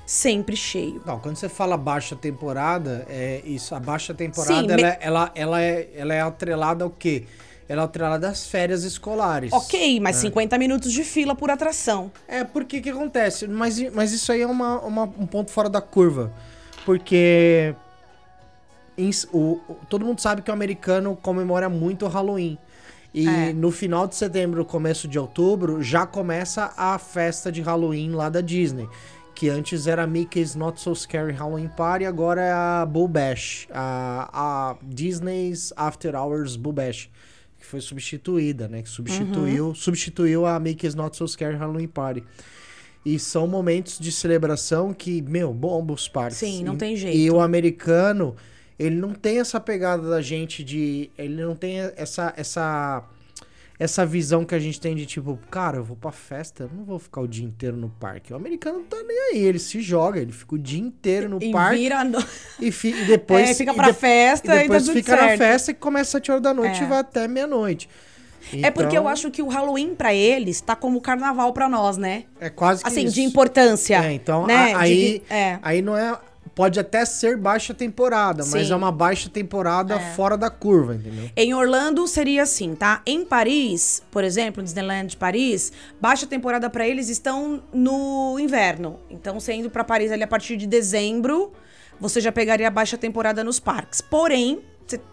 Sempre 0.07 0.57
cheio. 0.57 1.03
Não, 1.05 1.19
quando 1.19 1.37
você 1.37 1.49
fala 1.49 1.77
baixa 1.77 2.17
temporada, 2.17 3.07
é 3.09 3.43
isso. 3.45 3.75
A 3.75 3.81
baixa 3.81 4.15
temporada 4.15 4.55
Sim, 4.55 4.67
ela, 4.71 4.77
me- 4.77 4.97
ela, 4.99 5.31
ela, 5.35 5.63
é, 5.63 5.91
ela 5.95 6.15
é 6.15 6.21
atrelada 6.23 6.85
ao 6.85 6.91
quê? 6.91 7.27
Ela 7.69 7.83
é 7.83 7.85
atrelada 7.85 8.29
às 8.29 8.47
férias 8.47 8.85
escolares. 8.85 9.53
Ok, 9.53 9.99
mas 10.01 10.17
50 10.17 10.59
minutos 10.59 10.93
de 10.93 11.05
fila 11.05 11.35
por 11.35 11.51
atração. 11.51 12.11
É, 12.29 12.45
porque 12.45 12.81
que 12.81 12.91
acontece? 12.91 13.47
Mas, 13.47 13.79
mas 13.93 14.13
isso 14.13 14.31
aí 14.33 14.43
é 14.43 14.47
uma, 14.47 14.81
uma- 14.81 15.05
um 15.05 15.27
ponto 15.27 15.51
fora 15.51 15.71
da 15.71 15.81
curva. 15.81 16.33
Porque 16.85 17.75
em 18.99 19.11
o- 19.33 19.61
todo 19.89 20.05
mundo 20.05 20.21
sabe 20.21 20.43
que 20.43 20.51
o 20.51 20.55
americano 20.55 21.17
comemora 21.23 21.69
muito 21.69 22.05
o 22.05 22.09
Halloween. 22.09 22.59
E 23.15 23.27
É. 23.29 23.53
no 23.53 23.71
final 23.71 24.07
de 24.07 24.17
setembro, 24.17 24.65
começo 24.65 25.07
de 25.07 25.19
outubro, 25.19 25.83
já 25.83 26.07
começa 26.07 26.73
a 26.77 26.99
festa 26.99 27.53
de 27.53 27.61
Halloween 27.61 28.11
lá 28.13 28.29
da 28.29 28.41
Disney. 28.41 28.89
Que 29.35 29.49
antes 29.49 29.87
era 29.87 30.07
Mickey's 30.07 30.55
Not 30.55 30.81
So 30.81 30.95
Scary 30.95 31.33
Halloween 31.33 31.69
Party, 31.69 32.05
agora 32.05 32.41
é 32.43 32.53
a 32.53 32.87
Bull 32.87 33.09
Bash. 33.09 33.67
A, 33.73 34.29
a 34.33 34.77
Disney's 34.83 35.73
After 35.77 36.15
Hours 36.15 36.57
Bull 36.57 36.73
Bash. 36.73 37.09
Foi 37.73 37.81
substituída, 37.81 38.69
né? 38.69 38.83
Que 38.83 38.89
substituiu, 38.91 39.69
Uhum. 39.69 39.75
substituiu 39.75 40.45
a 40.45 40.61
Mickey's 40.61 40.95
Not 40.95 41.17
So 41.17 41.27
Scary 41.27 41.57
Halloween 41.57 41.87
Party. 41.89 42.23
E 43.03 43.19
são 43.19 43.47
momentos 43.47 43.99
de 43.99 44.13
celebração 44.13 44.93
que, 44.93 45.23
meu, 45.23 45.55
bomba 45.55 45.95
os 45.95 46.07
parques. 46.07 46.37
Sim, 46.37 46.63
não 46.65 46.75
E- 46.75 46.77
tem 46.77 46.93
E 46.93 46.97
jeito. 46.99 47.35
o 47.35 47.41
americano, 47.41 48.37
ele 48.79 48.97
não 48.97 49.15
tem 49.15 49.41
essa 49.41 49.59
pegada 49.59 50.07
da 50.11 50.21
gente 50.21 50.63
de. 50.63 51.09
Ele 51.17 51.43
não 51.43 51.57
tem 51.57 51.79
essa. 51.97 52.35
essa 52.37 53.03
essa 53.79 54.07
visão 54.07 54.45
que 54.45 54.55
a 54.55 54.59
gente 54.59 54.81
tem 54.81 54.95
de 54.95 55.05
tipo, 55.07 55.39
cara, 55.51 55.79
eu 55.79 55.85
vou 55.85 55.97
pra 55.97 56.13
festa, 56.13 56.65
eu 56.65 56.71
não 56.77 56.85
vou 56.85 56.99
ficar 56.99 57.21
o 57.21 57.27
dia 57.27 57.45
inteiro 57.45 57.77
no 57.77 57.89
parque. 57.89 58.33
O 58.33 58.37
americano 58.37 58.79
não 58.79 58.85
tá 58.85 59.03
nem 59.03 59.19
aí, 59.33 59.39
ele 59.39 59.59
se 59.59 59.81
joga, 59.81 60.21
ele 60.21 60.33
fica 60.33 60.55
o 60.55 60.59
dia 60.59 60.81
inteiro 60.81 61.29
no 61.29 61.39
E 61.43 61.51
parque 61.51 61.77
vira. 61.79 62.05
no- 62.05 62.25
e, 62.61 62.71
fi- 62.71 62.93
e 62.95 63.05
depois. 63.05 63.49
É, 63.51 63.55
fica 63.55 63.73
e 63.73 63.75
pra 63.75 63.91
de- 63.91 63.97
festa 63.99 64.55
e 64.55 64.59
e 64.59 64.63
depois 64.63 64.87
tá 64.87 64.93
fica 64.93 65.13
na 65.17 65.23
certo. 65.23 65.39
festa 65.39 65.75
que 65.75 65.81
começa 65.81 66.03
às 66.19 66.23
7 66.23 66.31
horas 66.31 66.43
da 66.43 66.55
noite 66.55 66.81
É. 66.81 66.85
e 66.85 66.87
vai 66.87 66.99
até 66.99 67.27
meia-noite. 67.27 67.89
É 68.61 68.71
porque 68.73 68.97
eu 68.97 69.03
Então, 69.03 69.09
acho 69.09 69.31
que 69.31 69.41
o 69.41 69.47
Halloween 69.49 69.95
pra 69.95 70.13
eles 70.13 70.61
tá 70.61 70.75
como 70.75 70.99
o 70.99 71.01
carnaval 71.01 71.53
pra 71.53 71.69
nós, 71.69 71.97
né? 71.97 72.25
É 72.41 72.51
quase 72.51 72.83
que 72.83 72.89
Assim, 72.89 73.05
isso. 73.05 73.15
de 73.15 73.23
importância. 73.23 74.05
É, 74.05 74.13
então 74.13 74.47
né? 74.47 74.55
a- 74.55 74.67
De- 74.69 74.75
aí, 74.85 75.23
é. 75.31 75.59
aí 75.63 75.81
não 75.81 75.97
é. 75.97 76.19
Pode 76.55 76.79
até 76.79 77.05
ser 77.05 77.37
baixa 77.39 77.73
temporada, 77.73 78.45
mas 78.45 78.67
Sim. 78.67 78.73
é 78.73 78.77
uma 78.77 78.93
baixa 78.93 79.31
temporada 79.31 79.99
fora 79.99 80.37
da 80.37 80.51
curva, 80.51 80.95
entendeu? 80.95 81.31
Em 81.35 81.55
Orlando 81.55 82.07
seria 82.07 82.43
assim, 82.43 82.75
tá? 82.75 83.01
Em 83.07 83.25
Paris, 83.25 84.03
por 84.11 84.23
exemplo, 84.23 84.63
Disneyland 84.63 85.09
de 85.09 85.17
Paris, 85.17 85.73
baixa 85.99 86.27
temporada 86.27 86.69
pra 86.69 86.87
eles 86.87 87.09
estão 87.09 87.63
no 87.73 88.39
inverno. 88.39 89.01
Então, 89.09 89.41
você 89.41 89.55
indo 89.55 89.71
pra 89.71 89.83
Paris 89.83 90.13
ali 90.13 90.23
a 90.23 90.29
partir 90.29 90.59
de 90.59 90.67
dezembro, 90.67 91.53
você 91.99 92.21
já 92.21 92.31
pegaria 92.31 92.69
a 92.69 92.71
baixa 92.71 92.99
temporada 92.99 93.43
nos 93.43 93.59
parques. 93.59 94.03
Porém, 94.03 94.61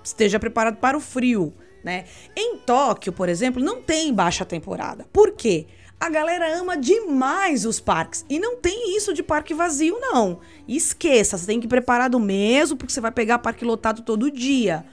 esteja 0.03 0.39
preparado 0.39 0.77
para 0.77 0.97
o 0.97 0.99
frio, 0.99 1.53
né? 1.83 2.03
Em 2.35 2.57
Tóquio, 2.57 3.13
por 3.13 3.29
exemplo, 3.29 3.63
não 3.63 3.81
tem 3.81 4.13
baixa 4.13 4.43
temporada. 4.43 5.05
Por 5.13 5.31
quê? 5.31 5.67
A 5.99 6.09
galera 6.09 6.57
ama 6.57 6.77
demais 6.77 7.65
os 7.65 7.79
parques. 7.79 8.25
E 8.29 8.39
não 8.39 8.55
tem 8.55 8.95
isso 8.95 9.13
de 9.13 9.21
parque 9.21 9.53
vazio, 9.53 9.99
não. 9.99 10.39
Esqueça, 10.67 11.37
você 11.37 11.45
tem 11.45 11.59
que 11.59 11.65
ir 11.65 11.69
preparado 11.69 12.19
mesmo, 12.19 12.77
porque 12.77 12.93
você 12.93 13.01
vai 13.01 13.11
pegar 13.11 13.39
parque 13.39 13.65
lotado 13.65 14.01
todo 14.01 14.31
dia 14.31 14.85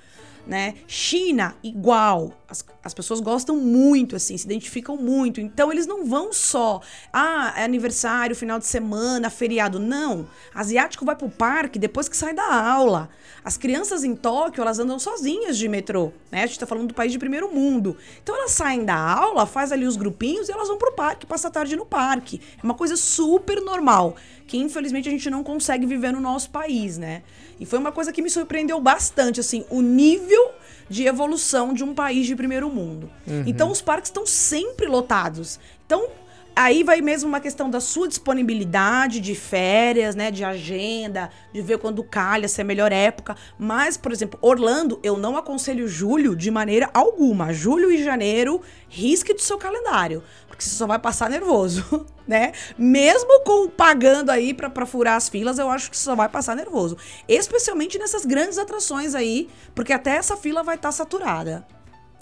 né? 0.46 0.74
China, 0.86 1.56
igual. 1.62 2.32
As, 2.48 2.64
as 2.82 2.94
pessoas 2.94 3.18
gostam 3.18 3.56
muito, 3.56 4.14
assim, 4.14 4.36
se 4.38 4.44
identificam 4.44 4.96
muito. 4.96 5.40
Então, 5.40 5.72
eles 5.72 5.86
não 5.86 6.04
vão 6.04 6.32
só, 6.32 6.80
ah, 7.12 7.52
é 7.56 7.64
aniversário, 7.64 8.36
final 8.36 8.58
de 8.58 8.66
semana, 8.66 9.28
feriado. 9.28 9.80
Não. 9.80 10.28
Asiático 10.54 11.04
vai 11.04 11.16
pro 11.16 11.28
parque 11.28 11.78
depois 11.78 12.08
que 12.08 12.16
sai 12.16 12.32
da 12.32 12.54
aula. 12.54 13.08
As 13.44 13.56
crianças 13.56 14.04
em 14.04 14.14
Tóquio, 14.14 14.62
elas 14.62 14.78
andam 14.78 14.98
sozinhas 14.98 15.58
de 15.58 15.68
metrô, 15.68 16.12
né? 16.30 16.44
A 16.44 16.46
gente 16.46 16.58
tá 16.58 16.66
falando 16.66 16.88
do 16.88 16.94
país 16.94 17.10
de 17.10 17.18
primeiro 17.18 17.52
mundo. 17.52 17.96
Então, 18.22 18.34
elas 18.36 18.52
saem 18.52 18.84
da 18.84 18.96
aula, 18.96 19.44
faz 19.44 19.72
ali 19.72 19.84
os 19.84 19.96
grupinhos 19.96 20.48
e 20.48 20.52
elas 20.52 20.68
vão 20.68 20.78
pro 20.78 20.92
parque, 20.92 21.26
passa 21.26 21.48
a 21.48 21.50
tarde 21.50 21.74
no 21.74 21.84
parque. 21.84 22.40
É 22.60 22.64
uma 22.64 22.74
coisa 22.74 22.96
super 22.96 23.60
normal, 23.60 24.14
que 24.46 24.56
infelizmente 24.56 25.08
a 25.08 25.12
gente 25.12 25.28
não 25.28 25.42
consegue 25.42 25.84
viver 25.84 26.12
no 26.12 26.20
nosso 26.20 26.50
país, 26.50 26.96
né? 26.96 27.22
E 27.58 27.66
foi 27.66 27.78
uma 27.78 27.90
coisa 27.90 28.12
que 28.12 28.22
me 28.22 28.30
surpreendeu 28.30 28.80
bastante, 28.80 29.40
assim, 29.40 29.64
o 29.70 29.80
nível 29.80 30.52
de 30.88 31.04
evolução 31.06 31.72
de 31.72 31.82
um 31.84 31.94
país 31.94 32.26
de 32.26 32.36
primeiro 32.36 32.70
mundo. 32.70 33.10
Então, 33.46 33.70
os 33.70 33.80
parques 33.80 34.08
estão 34.10 34.26
sempre 34.26 34.86
lotados. 34.86 35.58
Então, 35.84 36.08
aí 36.56 36.82
vai 36.82 37.02
mesmo 37.02 37.28
uma 37.28 37.38
questão 37.38 37.68
da 37.68 37.80
sua 37.80 38.08
disponibilidade 38.08 39.20
de 39.20 39.34
férias, 39.34 40.14
né, 40.14 40.30
de 40.30 40.42
agenda, 40.42 41.30
de 41.52 41.60
ver 41.60 41.78
quando 41.78 42.02
calha, 42.02 42.48
se 42.48 42.60
é 42.60 42.64
a 42.64 42.66
melhor 42.66 42.90
época. 42.90 43.36
Mas, 43.58 43.98
por 43.98 44.10
exemplo, 44.10 44.38
Orlando, 44.40 44.98
eu 45.02 45.18
não 45.18 45.36
aconselho 45.36 45.86
julho 45.86 46.34
de 46.34 46.50
maneira 46.50 46.88
alguma. 46.94 47.52
Julho 47.52 47.92
e 47.92 48.02
janeiro, 48.02 48.62
risque 48.88 49.34
do 49.34 49.42
seu 49.42 49.58
calendário, 49.58 50.22
porque 50.48 50.64
você 50.64 50.70
só 50.70 50.86
vai 50.86 50.98
passar 50.98 51.28
nervoso, 51.28 52.06
né? 52.26 52.52
Mesmo 52.78 53.44
com 53.44 53.68
pagando 53.68 54.30
aí 54.30 54.54
pra 54.54 54.86
furar 54.86 55.16
as 55.16 55.28
filas, 55.28 55.58
eu 55.58 55.68
acho 55.68 55.90
que 55.90 55.96
você 55.96 56.04
só 56.04 56.14
vai 56.14 56.28
passar 56.28 56.56
nervoso. 56.56 56.96
Especialmente 57.28 57.98
nessas 57.98 58.24
grandes 58.24 58.56
atrações 58.56 59.14
aí, 59.14 59.48
porque 59.74 59.92
até 59.92 60.16
essa 60.16 60.36
fila 60.36 60.62
vai 60.62 60.76
estar 60.76 60.90
saturada. 60.90 61.66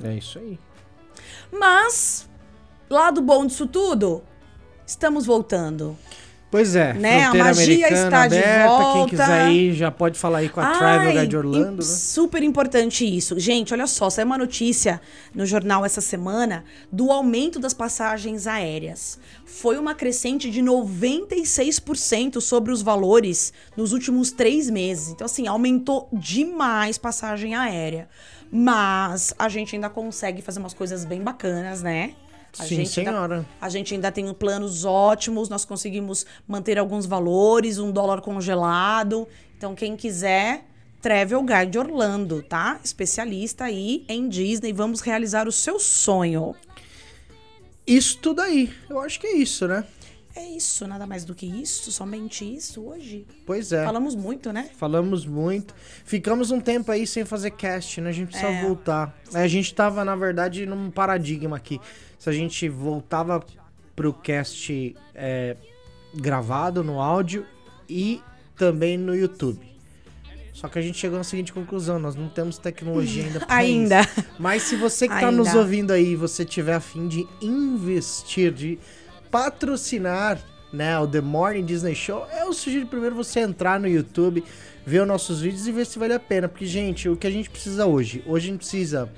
É 0.03 0.13
isso 0.15 0.41
aí. 0.41 0.59
Mas, 1.53 2.29
lado 2.95 3.21
bom 3.21 3.45
disso 3.45 3.67
tudo, 3.67 4.23
estamos 4.87 5.27
voltando. 5.27 5.97
Pois 6.51 6.77
é, 6.77 6.95
Né, 6.95 7.25
a 7.25 7.35
magia 7.35 7.93
está 7.93 8.29
de 8.29 8.37
aberta, 8.39 8.77
quem 8.79 8.93
volta. 8.95 9.11
quiser 9.11 9.51
ir 9.51 9.73
já 9.75 9.91
pode 9.91 10.17
falar 10.17 10.39
aí 10.39 10.49
com 10.49 10.61
a 10.61 10.79
Travel 10.79 11.09
Ai, 11.09 11.19
Guide 11.23 11.37
Orlando, 11.37 11.79
né? 11.79 11.83
Super 11.83 12.45
importante 12.45 13.05
isso. 13.05 13.37
Gente, 13.41 13.75
olha 13.75 13.89
só, 13.89 14.09
saiu 14.09 14.27
uma 14.27 14.39
notícia 14.39 15.01
no 15.35 15.45
jornal 15.45 15.85
essa 15.85 16.01
semana 16.01 16.65
do 16.93 17.11
aumento 17.11 17.59
das 17.59 17.75
passagens 17.75 18.47
aéreas. 18.47 19.19
Foi 19.45 19.77
uma 19.77 19.97
crescente 19.97 20.49
de 20.49 20.63
96% 20.63 22.41
sobre 22.41 22.73
os 22.73 22.83
valores 22.83 23.53
nos 23.77 23.93
últimos 23.93 24.31
três 24.31 24.71
meses. 24.71 25.09
Então, 25.09 25.25
assim, 25.25 25.49
aumentou 25.49 26.09
demais 26.13 26.97
passagem 26.99 27.57
aérea. 27.57 28.09
Mas 28.49 29.35
a 29.37 29.49
gente 29.49 29.75
ainda 29.75 29.91
consegue 29.91 30.41
fazer 30.41 30.61
umas 30.61 30.73
coisas 30.73 31.05
bem 31.05 31.21
bacanas, 31.21 31.83
né? 31.83 32.15
A 32.59 32.63
Sim, 32.65 32.77
gente 32.77 33.01
ainda- 33.01 33.11
senhora. 33.13 33.47
a 33.61 33.69
gente 33.69 33.95
ainda 33.95 34.13
tem 34.13 34.33
planos 34.33 34.85
ótimos, 34.85 35.49
nós 35.49 35.65
conseguimos 35.65 36.25
manter 36.47 36.79
alguns 36.79 37.05
valores, 37.07 37.79
um 37.79 37.91
dólar 37.91 38.21
congelado. 38.21 39.27
Então, 39.57 39.75
quem 39.75 39.97
quiser, 39.97 40.65
Travel 41.03 41.43
Guide 41.43 41.79
Orlando, 41.79 42.43
tá? 42.43 42.79
Especialista 42.85 43.65
aí 43.65 44.05
em 44.09 44.29
Disney. 44.29 44.73
Vamos 44.73 45.01
realizar 45.01 45.49
o 45.49 45.53
seu 45.53 45.79
sonho. 45.81 46.55
Isso 47.87 48.19
tudo 48.19 48.41
aí. 48.41 48.73
Eu 48.89 48.99
acho 49.01 49.21
que 49.21 49.27
é 49.27 49.37
isso, 49.37 49.69
né? 49.69 49.85
É 50.37 50.43
isso, 50.49 50.87
nada 50.89 51.07
mais 51.07 51.25
do 51.25 51.35
que 51.35 51.47
isso, 51.47 51.93
somente 51.93 52.45
isso 52.45 52.83
hoje. 52.85 53.25
Pois 53.47 53.71
é. 53.73 53.85
Falamos 53.85 54.17
muito, 54.17 54.53
né? 54.53 54.69
Falamos 54.77 55.25
muito. 55.25 55.73
Ficamos 56.05 56.51
um 56.51 56.61
tempo 56.61 56.91
aí 56.91 57.07
sem 57.07 57.25
fazer 57.25 57.53
cast, 57.53 58.01
né? 58.01 58.09
A 58.11 58.13
gente 58.13 58.29
precisa 58.29 58.51
É. 58.51 58.63
voltar. 58.63 59.17
A 59.33 59.47
gente 59.47 59.73
tava, 59.73 60.05
na 60.05 60.17
verdade, 60.17 60.67
num 60.67 60.91
paradigma 60.91 61.57
aqui. 61.57 61.81
Se 62.19 62.29
a 62.29 62.33
gente 62.33 62.69
voltava 62.69 63.45
pro 63.95 64.13
cast 64.13 64.97
é, 65.15 65.57
gravado 66.15 66.83
no 66.83 67.01
áudio 67.01 67.47
e 67.89 68.21
também 68.57 68.99
no 68.99 69.15
YouTube. 69.15 69.61
Só 70.53 70.69
que 70.69 70.79
a 70.79 70.83
gente 70.83 70.99
chegou 70.99 71.19
na 71.19 71.25
seguinte 71.25 71.53
conclusão: 71.53 71.99
nós 71.99 72.15
não 72.17 72.29
temos 72.29 72.59
tecnologia 72.59 73.25
ainda 73.25 73.41
pra 73.41 73.55
Ainda. 73.57 74.01
isso. 74.01 74.25
Mas 74.39 74.63
se 74.63 74.75
você 74.77 75.07
que 75.07 75.15
tá 75.15 75.29
Ainda. 75.29 75.33
nos 75.33 75.55
ouvindo 75.55 75.93
aí, 75.93 76.17
você 76.17 76.45
tiver 76.45 76.75
a 76.75 76.81
fim 76.81 77.07
de 77.07 77.27
investir, 77.41 78.53
de 78.53 78.79
patrocinar 79.35 80.39
né, 80.73 80.97
o 80.97 81.09
The 81.09 81.21
Morning 81.21 81.65
Disney 81.65 81.97
Show, 81.97 82.25
eu 82.41 82.53
sugiro 82.53 82.87
primeiro 82.87 83.17
você 83.17 83.41
entrar 83.41 83.81
no 83.81 83.89
YouTube, 83.89 84.45
ver 84.87 85.03
os 85.03 85.09
nossos 85.09 85.41
vídeos 85.41 85.67
e 85.67 85.73
ver 85.73 85.87
se 85.87 85.99
vale 85.99 86.13
a 86.13 86.21
pena. 86.21 86.49
Porque, 86.49 86.65
gente, 86.65 87.09
o 87.09 87.17
que 87.17 87.27
a 87.27 87.31
gente 87.31 87.51
precisa 87.51 87.85
hoje? 87.85 88.23
Hoje 88.29 88.47
a 88.47 88.51
gente 88.53 88.59
precisa 88.59 89.11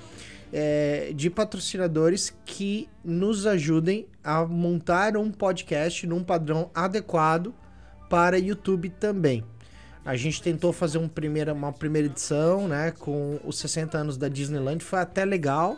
é, 0.50 1.12
de 1.14 1.28
patrocinadores 1.28 2.34
que 2.46 2.88
nos 3.04 3.46
ajudem 3.46 4.06
a 4.24 4.42
montar 4.46 5.18
um 5.18 5.30
podcast 5.30 6.06
num 6.06 6.24
padrão 6.24 6.70
adequado 6.74 7.54
para 8.08 8.38
YouTube 8.38 8.88
também. 8.88 9.44
A 10.02 10.16
gente 10.16 10.40
tentou 10.40 10.72
fazer 10.72 10.96
um 10.96 11.08
primeira, 11.08 11.52
uma 11.52 11.74
primeira 11.74 12.08
edição, 12.08 12.66
né, 12.66 12.90
com 12.90 13.38
os 13.44 13.58
60 13.58 13.98
anos 13.98 14.16
da 14.16 14.28
Disneyland, 14.28 14.82
foi 14.82 14.98
até 15.00 15.26
legal, 15.26 15.76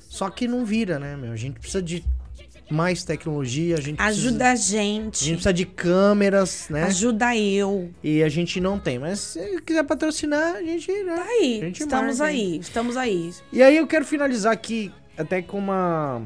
só 0.00 0.28
que 0.28 0.48
não 0.48 0.64
vira, 0.64 0.98
né, 0.98 1.14
meu? 1.14 1.30
A 1.30 1.36
gente 1.36 1.60
precisa 1.60 1.80
de 1.80 2.04
mais 2.70 3.02
tecnologia, 3.04 3.76
a 3.76 3.80
gente 3.80 3.96
precisa, 3.96 4.28
Ajuda 4.28 4.44
a 4.46 4.52
a 4.52 4.54
gente 4.54 4.68
gente. 4.70 5.30
precisa 5.32 5.52
de 5.52 5.64
câmeras, 5.66 6.68
né? 6.70 6.84
Ajuda 6.84 7.36
eu. 7.36 7.90
E 8.02 8.22
a 8.22 8.28
gente 8.28 8.60
não 8.60 8.78
tem, 8.78 8.98
mas 8.98 9.18
se 9.20 9.60
quiser 9.62 9.82
patrocinar, 9.84 10.56
a 10.56 10.62
gente, 10.62 10.90
né? 11.02 11.16
Tá 11.16 11.22
aí. 11.24 11.58
A 11.62 11.64
gente 11.66 11.80
Estamos 11.80 12.18
marca, 12.18 12.32
aí. 12.32 12.58
Estamos 12.58 12.96
aí. 12.96 13.30
E 13.52 13.62
aí 13.62 13.76
eu 13.76 13.86
quero 13.86 14.04
finalizar 14.04 14.52
aqui 14.52 14.92
até 15.18 15.42
com 15.42 15.58
uma 15.58 16.22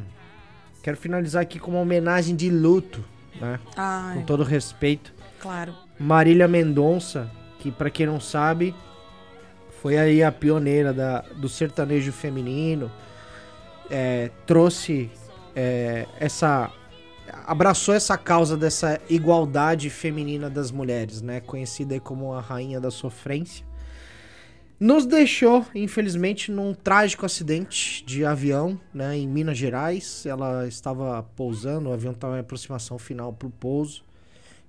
quero 0.82 0.96
finalizar 0.98 1.40
aqui 1.42 1.58
com 1.58 1.70
uma 1.70 1.80
homenagem 1.80 2.36
de 2.36 2.50
luto, 2.50 3.02
né? 3.40 3.58
Com 3.64 3.72
Ai, 3.76 4.22
todo 4.26 4.42
respeito. 4.42 5.12
claro. 5.40 5.74
Marília 5.98 6.46
Mendonça, 6.48 7.30
que 7.60 7.70
pra 7.70 7.88
quem 7.88 8.04
não 8.04 8.20
sabe, 8.20 8.74
foi 9.80 9.96
aí 9.96 10.22
a 10.22 10.32
pioneira 10.32 10.92
da, 10.92 11.20
do 11.36 11.48
sertanejo 11.48 12.10
feminino, 12.12 12.90
é, 13.90 14.30
trouxe 14.44 15.08
é, 15.54 16.06
essa. 16.18 16.72
abraçou 17.46 17.94
essa 17.94 18.16
causa 18.16 18.56
dessa 18.56 19.00
igualdade 19.08 19.90
feminina 19.90 20.50
das 20.50 20.70
mulheres, 20.70 21.20
né? 21.22 21.40
Conhecida 21.40 21.98
como 22.00 22.32
a 22.32 22.40
rainha 22.40 22.80
da 22.80 22.90
sofrência. 22.90 23.64
Nos 24.78 25.06
deixou, 25.06 25.64
infelizmente, 25.74 26.50
num 26.50 26.74
trágico 26.74 27.24
acidente 27.24 28.04
de 28.04 28.24
avião, 28.24 28.78
né, 28.92 29.16
em 29.16 29.26
Minas 29.26 29.56
Gerais. 29.56 30.26
Ela 30.26 30.66
estava 30.66 31.22
pousando, 31.36 31.88
o 31.88 31.92
avião 31.92 32.12
estava 32.12 32.36
em 32.36 32.40
aproximação 32.40 32.98
final 32.98 33.32
para 33.32 33.46
o 33.46 33.50
pouso. 33.50 34.04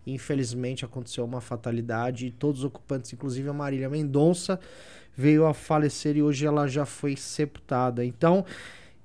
Infelizmente 0.06 0.86
aconteceu 0.86 1.26
uma 1.26 1.42
fatalidade 1.42 2.28
e 2.28 2.32
todos 2.32 2.60
os 2.60 2.66
ocupantes, 2.66 3.12
inclusive 3.12 3.50
a 3.50 3.54
Marília 3.54 3.90
Mendonça, 3.90 4.60
veio 5.18 5.48
a 5.48 5.54
falecer 5.54 6.16
e 6.16 6.22
hoje 6.22 6.46
ela 6.46 6.68
já 6.68 6.86
foi 6.86 7.16
sepultada. 7.16 8.06
Então, 8.06 8.46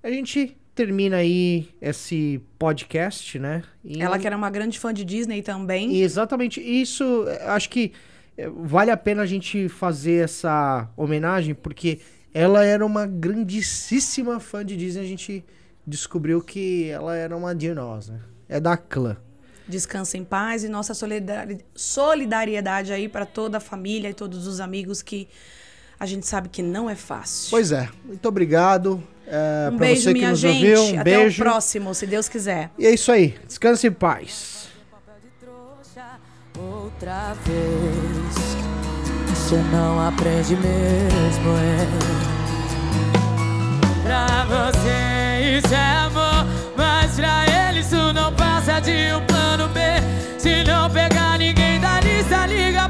a 0.02 0.10
gente 0.10 0.56
termina 0.74 1.16
aí 1.16 1.68
esse 1.80 2.40
podcast, 2.58 3.38
né? 3.38 3.62
E- 3.84 4.00
Ela 4.00 4.18
que 4.18 4.26
era 4.26 4.36
uma 4.36 4.50
grande 4.50 4.78
fã 4.78 4.92
de 4.94 5.04
Disney 5.04 5.42
também. 5.42 5.92
e 5.92 6.02
exatamente 6.02 6.60
isso, 6.60 7.24
acho 7.46 7.68
que 7.68 7.92
eh, 8.38 8.48
vale 8.48 8.90
a 8.90 8.96
pena 8.96 9.22
a 9.22 9.26
gente 9.26 9.68
fazer 9.68 10.24
essa 10.24 10.88
homenagem, 10.96 11.54
porque 11.54 12.00
ela 12.32 12.64
era 12.64 12.84
uma 12.86 13.06
grandíssima 13.06 14.38
fã 14.40 14.64
de 14.64 14.76
Disney. 14.76 15.02
A 15.02 15.06
gente 15.08 15.44
descobriu 15.86 16.40
que 16.40 16.88
ela 16.88 17.16
era 17.16 17.36
uma 17.36 17.54
de 17.54 17.72
nós, 17.74 18.08
né? 18.08 18.20
É 18.48 18.60
da 18.60 18.76
clã. 18.76 19.16
Descansa 19.68 20.16
em 20.16 20.24
paz 20.24 20.64
e 20.64 20.68
nossa 20.68 20.94
solidari- 20.94 21.58
solidariedade 21.74 22.92
aí 22.92 23.08
para 23.08 23.24
toda 23.26 23.58
a 23.58 23.60
família 23.60 24.08
e 24.10 24.14
todos 24.14 24.46
os 24.46 24.60
amigos 24.60 25.02
que 25.02 25.28
a 26.00 26.06
gente 26.06 26.26
sabe 26.26 26.48
que 26.48 26.62
não 26.62 26.88
é 26.88 26.94
fácil. 26.96 27.50
Pois 27.50 27.70
é, 27.70 27.88
muito 28.04 28.26
obrigado. 28.26 29.02
É, 29.26 29.68
um 29.70 29.76
pra 29.76 29.86
beijo, 29.86 30.02
você 30.02 30.12
que 30.12 30.18
minha 30.18 30.30
nos 30.30 30.40
gente. 30.40 30.54
ouviu, 30.74 30.82
um 30.96 31.00
Até 31.00 31.16
beijo. 31.18 31.40
o 31.42 31.44
próximo, 31.44 31.94
se 31.94 32.06
Deus 32.06 32.28
quiser. 32.28 32.70
E 32.78 32.86
é 32.86 32.90
isso 32.94 33.12
aí, 33.12 33.38
descanse 33.46 33.86
em 33.86 33.92
paz. 33.92 34.68
outra 36.58 37.34
vez. 37.44 38.56
Você 39.28 39.56
não 39.72 40.06
aprende 40.08 40.54
mesmo, 40.56 41.50
é. 41.56 41.86
Pra 44.02 44.44
você 44.46 45.58
isso 45.58 45.74
é 45.74 45.96
amor, 45.98 46.46
mas 46.76 47.12
pra 47.16 47.44
ele 47.68 47.80
isso 47.80 48.12
não 48.12 48.32
passa 48.34 48.80
de 48.80 49.12
um 49.14 49.24
plano 49.26 49.68
B. 49.68 49.80
Se 50.38 50.64
não 50.64 50.90
pegar 50.90 51.38
ninguém 51.38 51.80
da 51.80 52.00
lista, 52.00 52.46
liga 52.46 52.88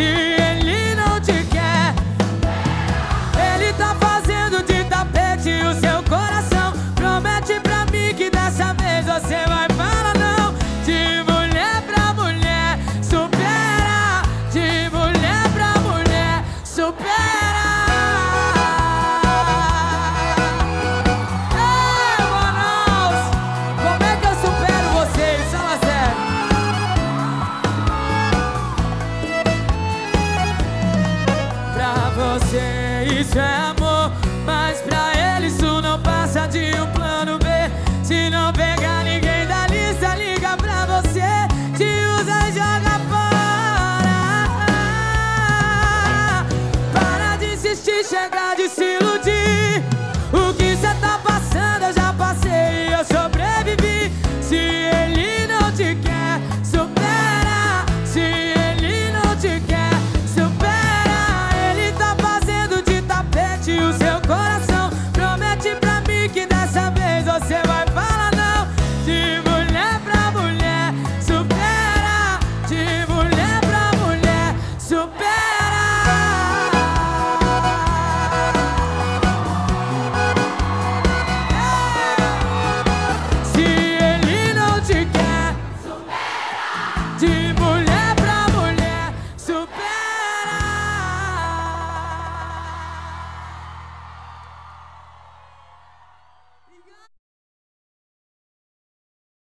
se 0.00 0.29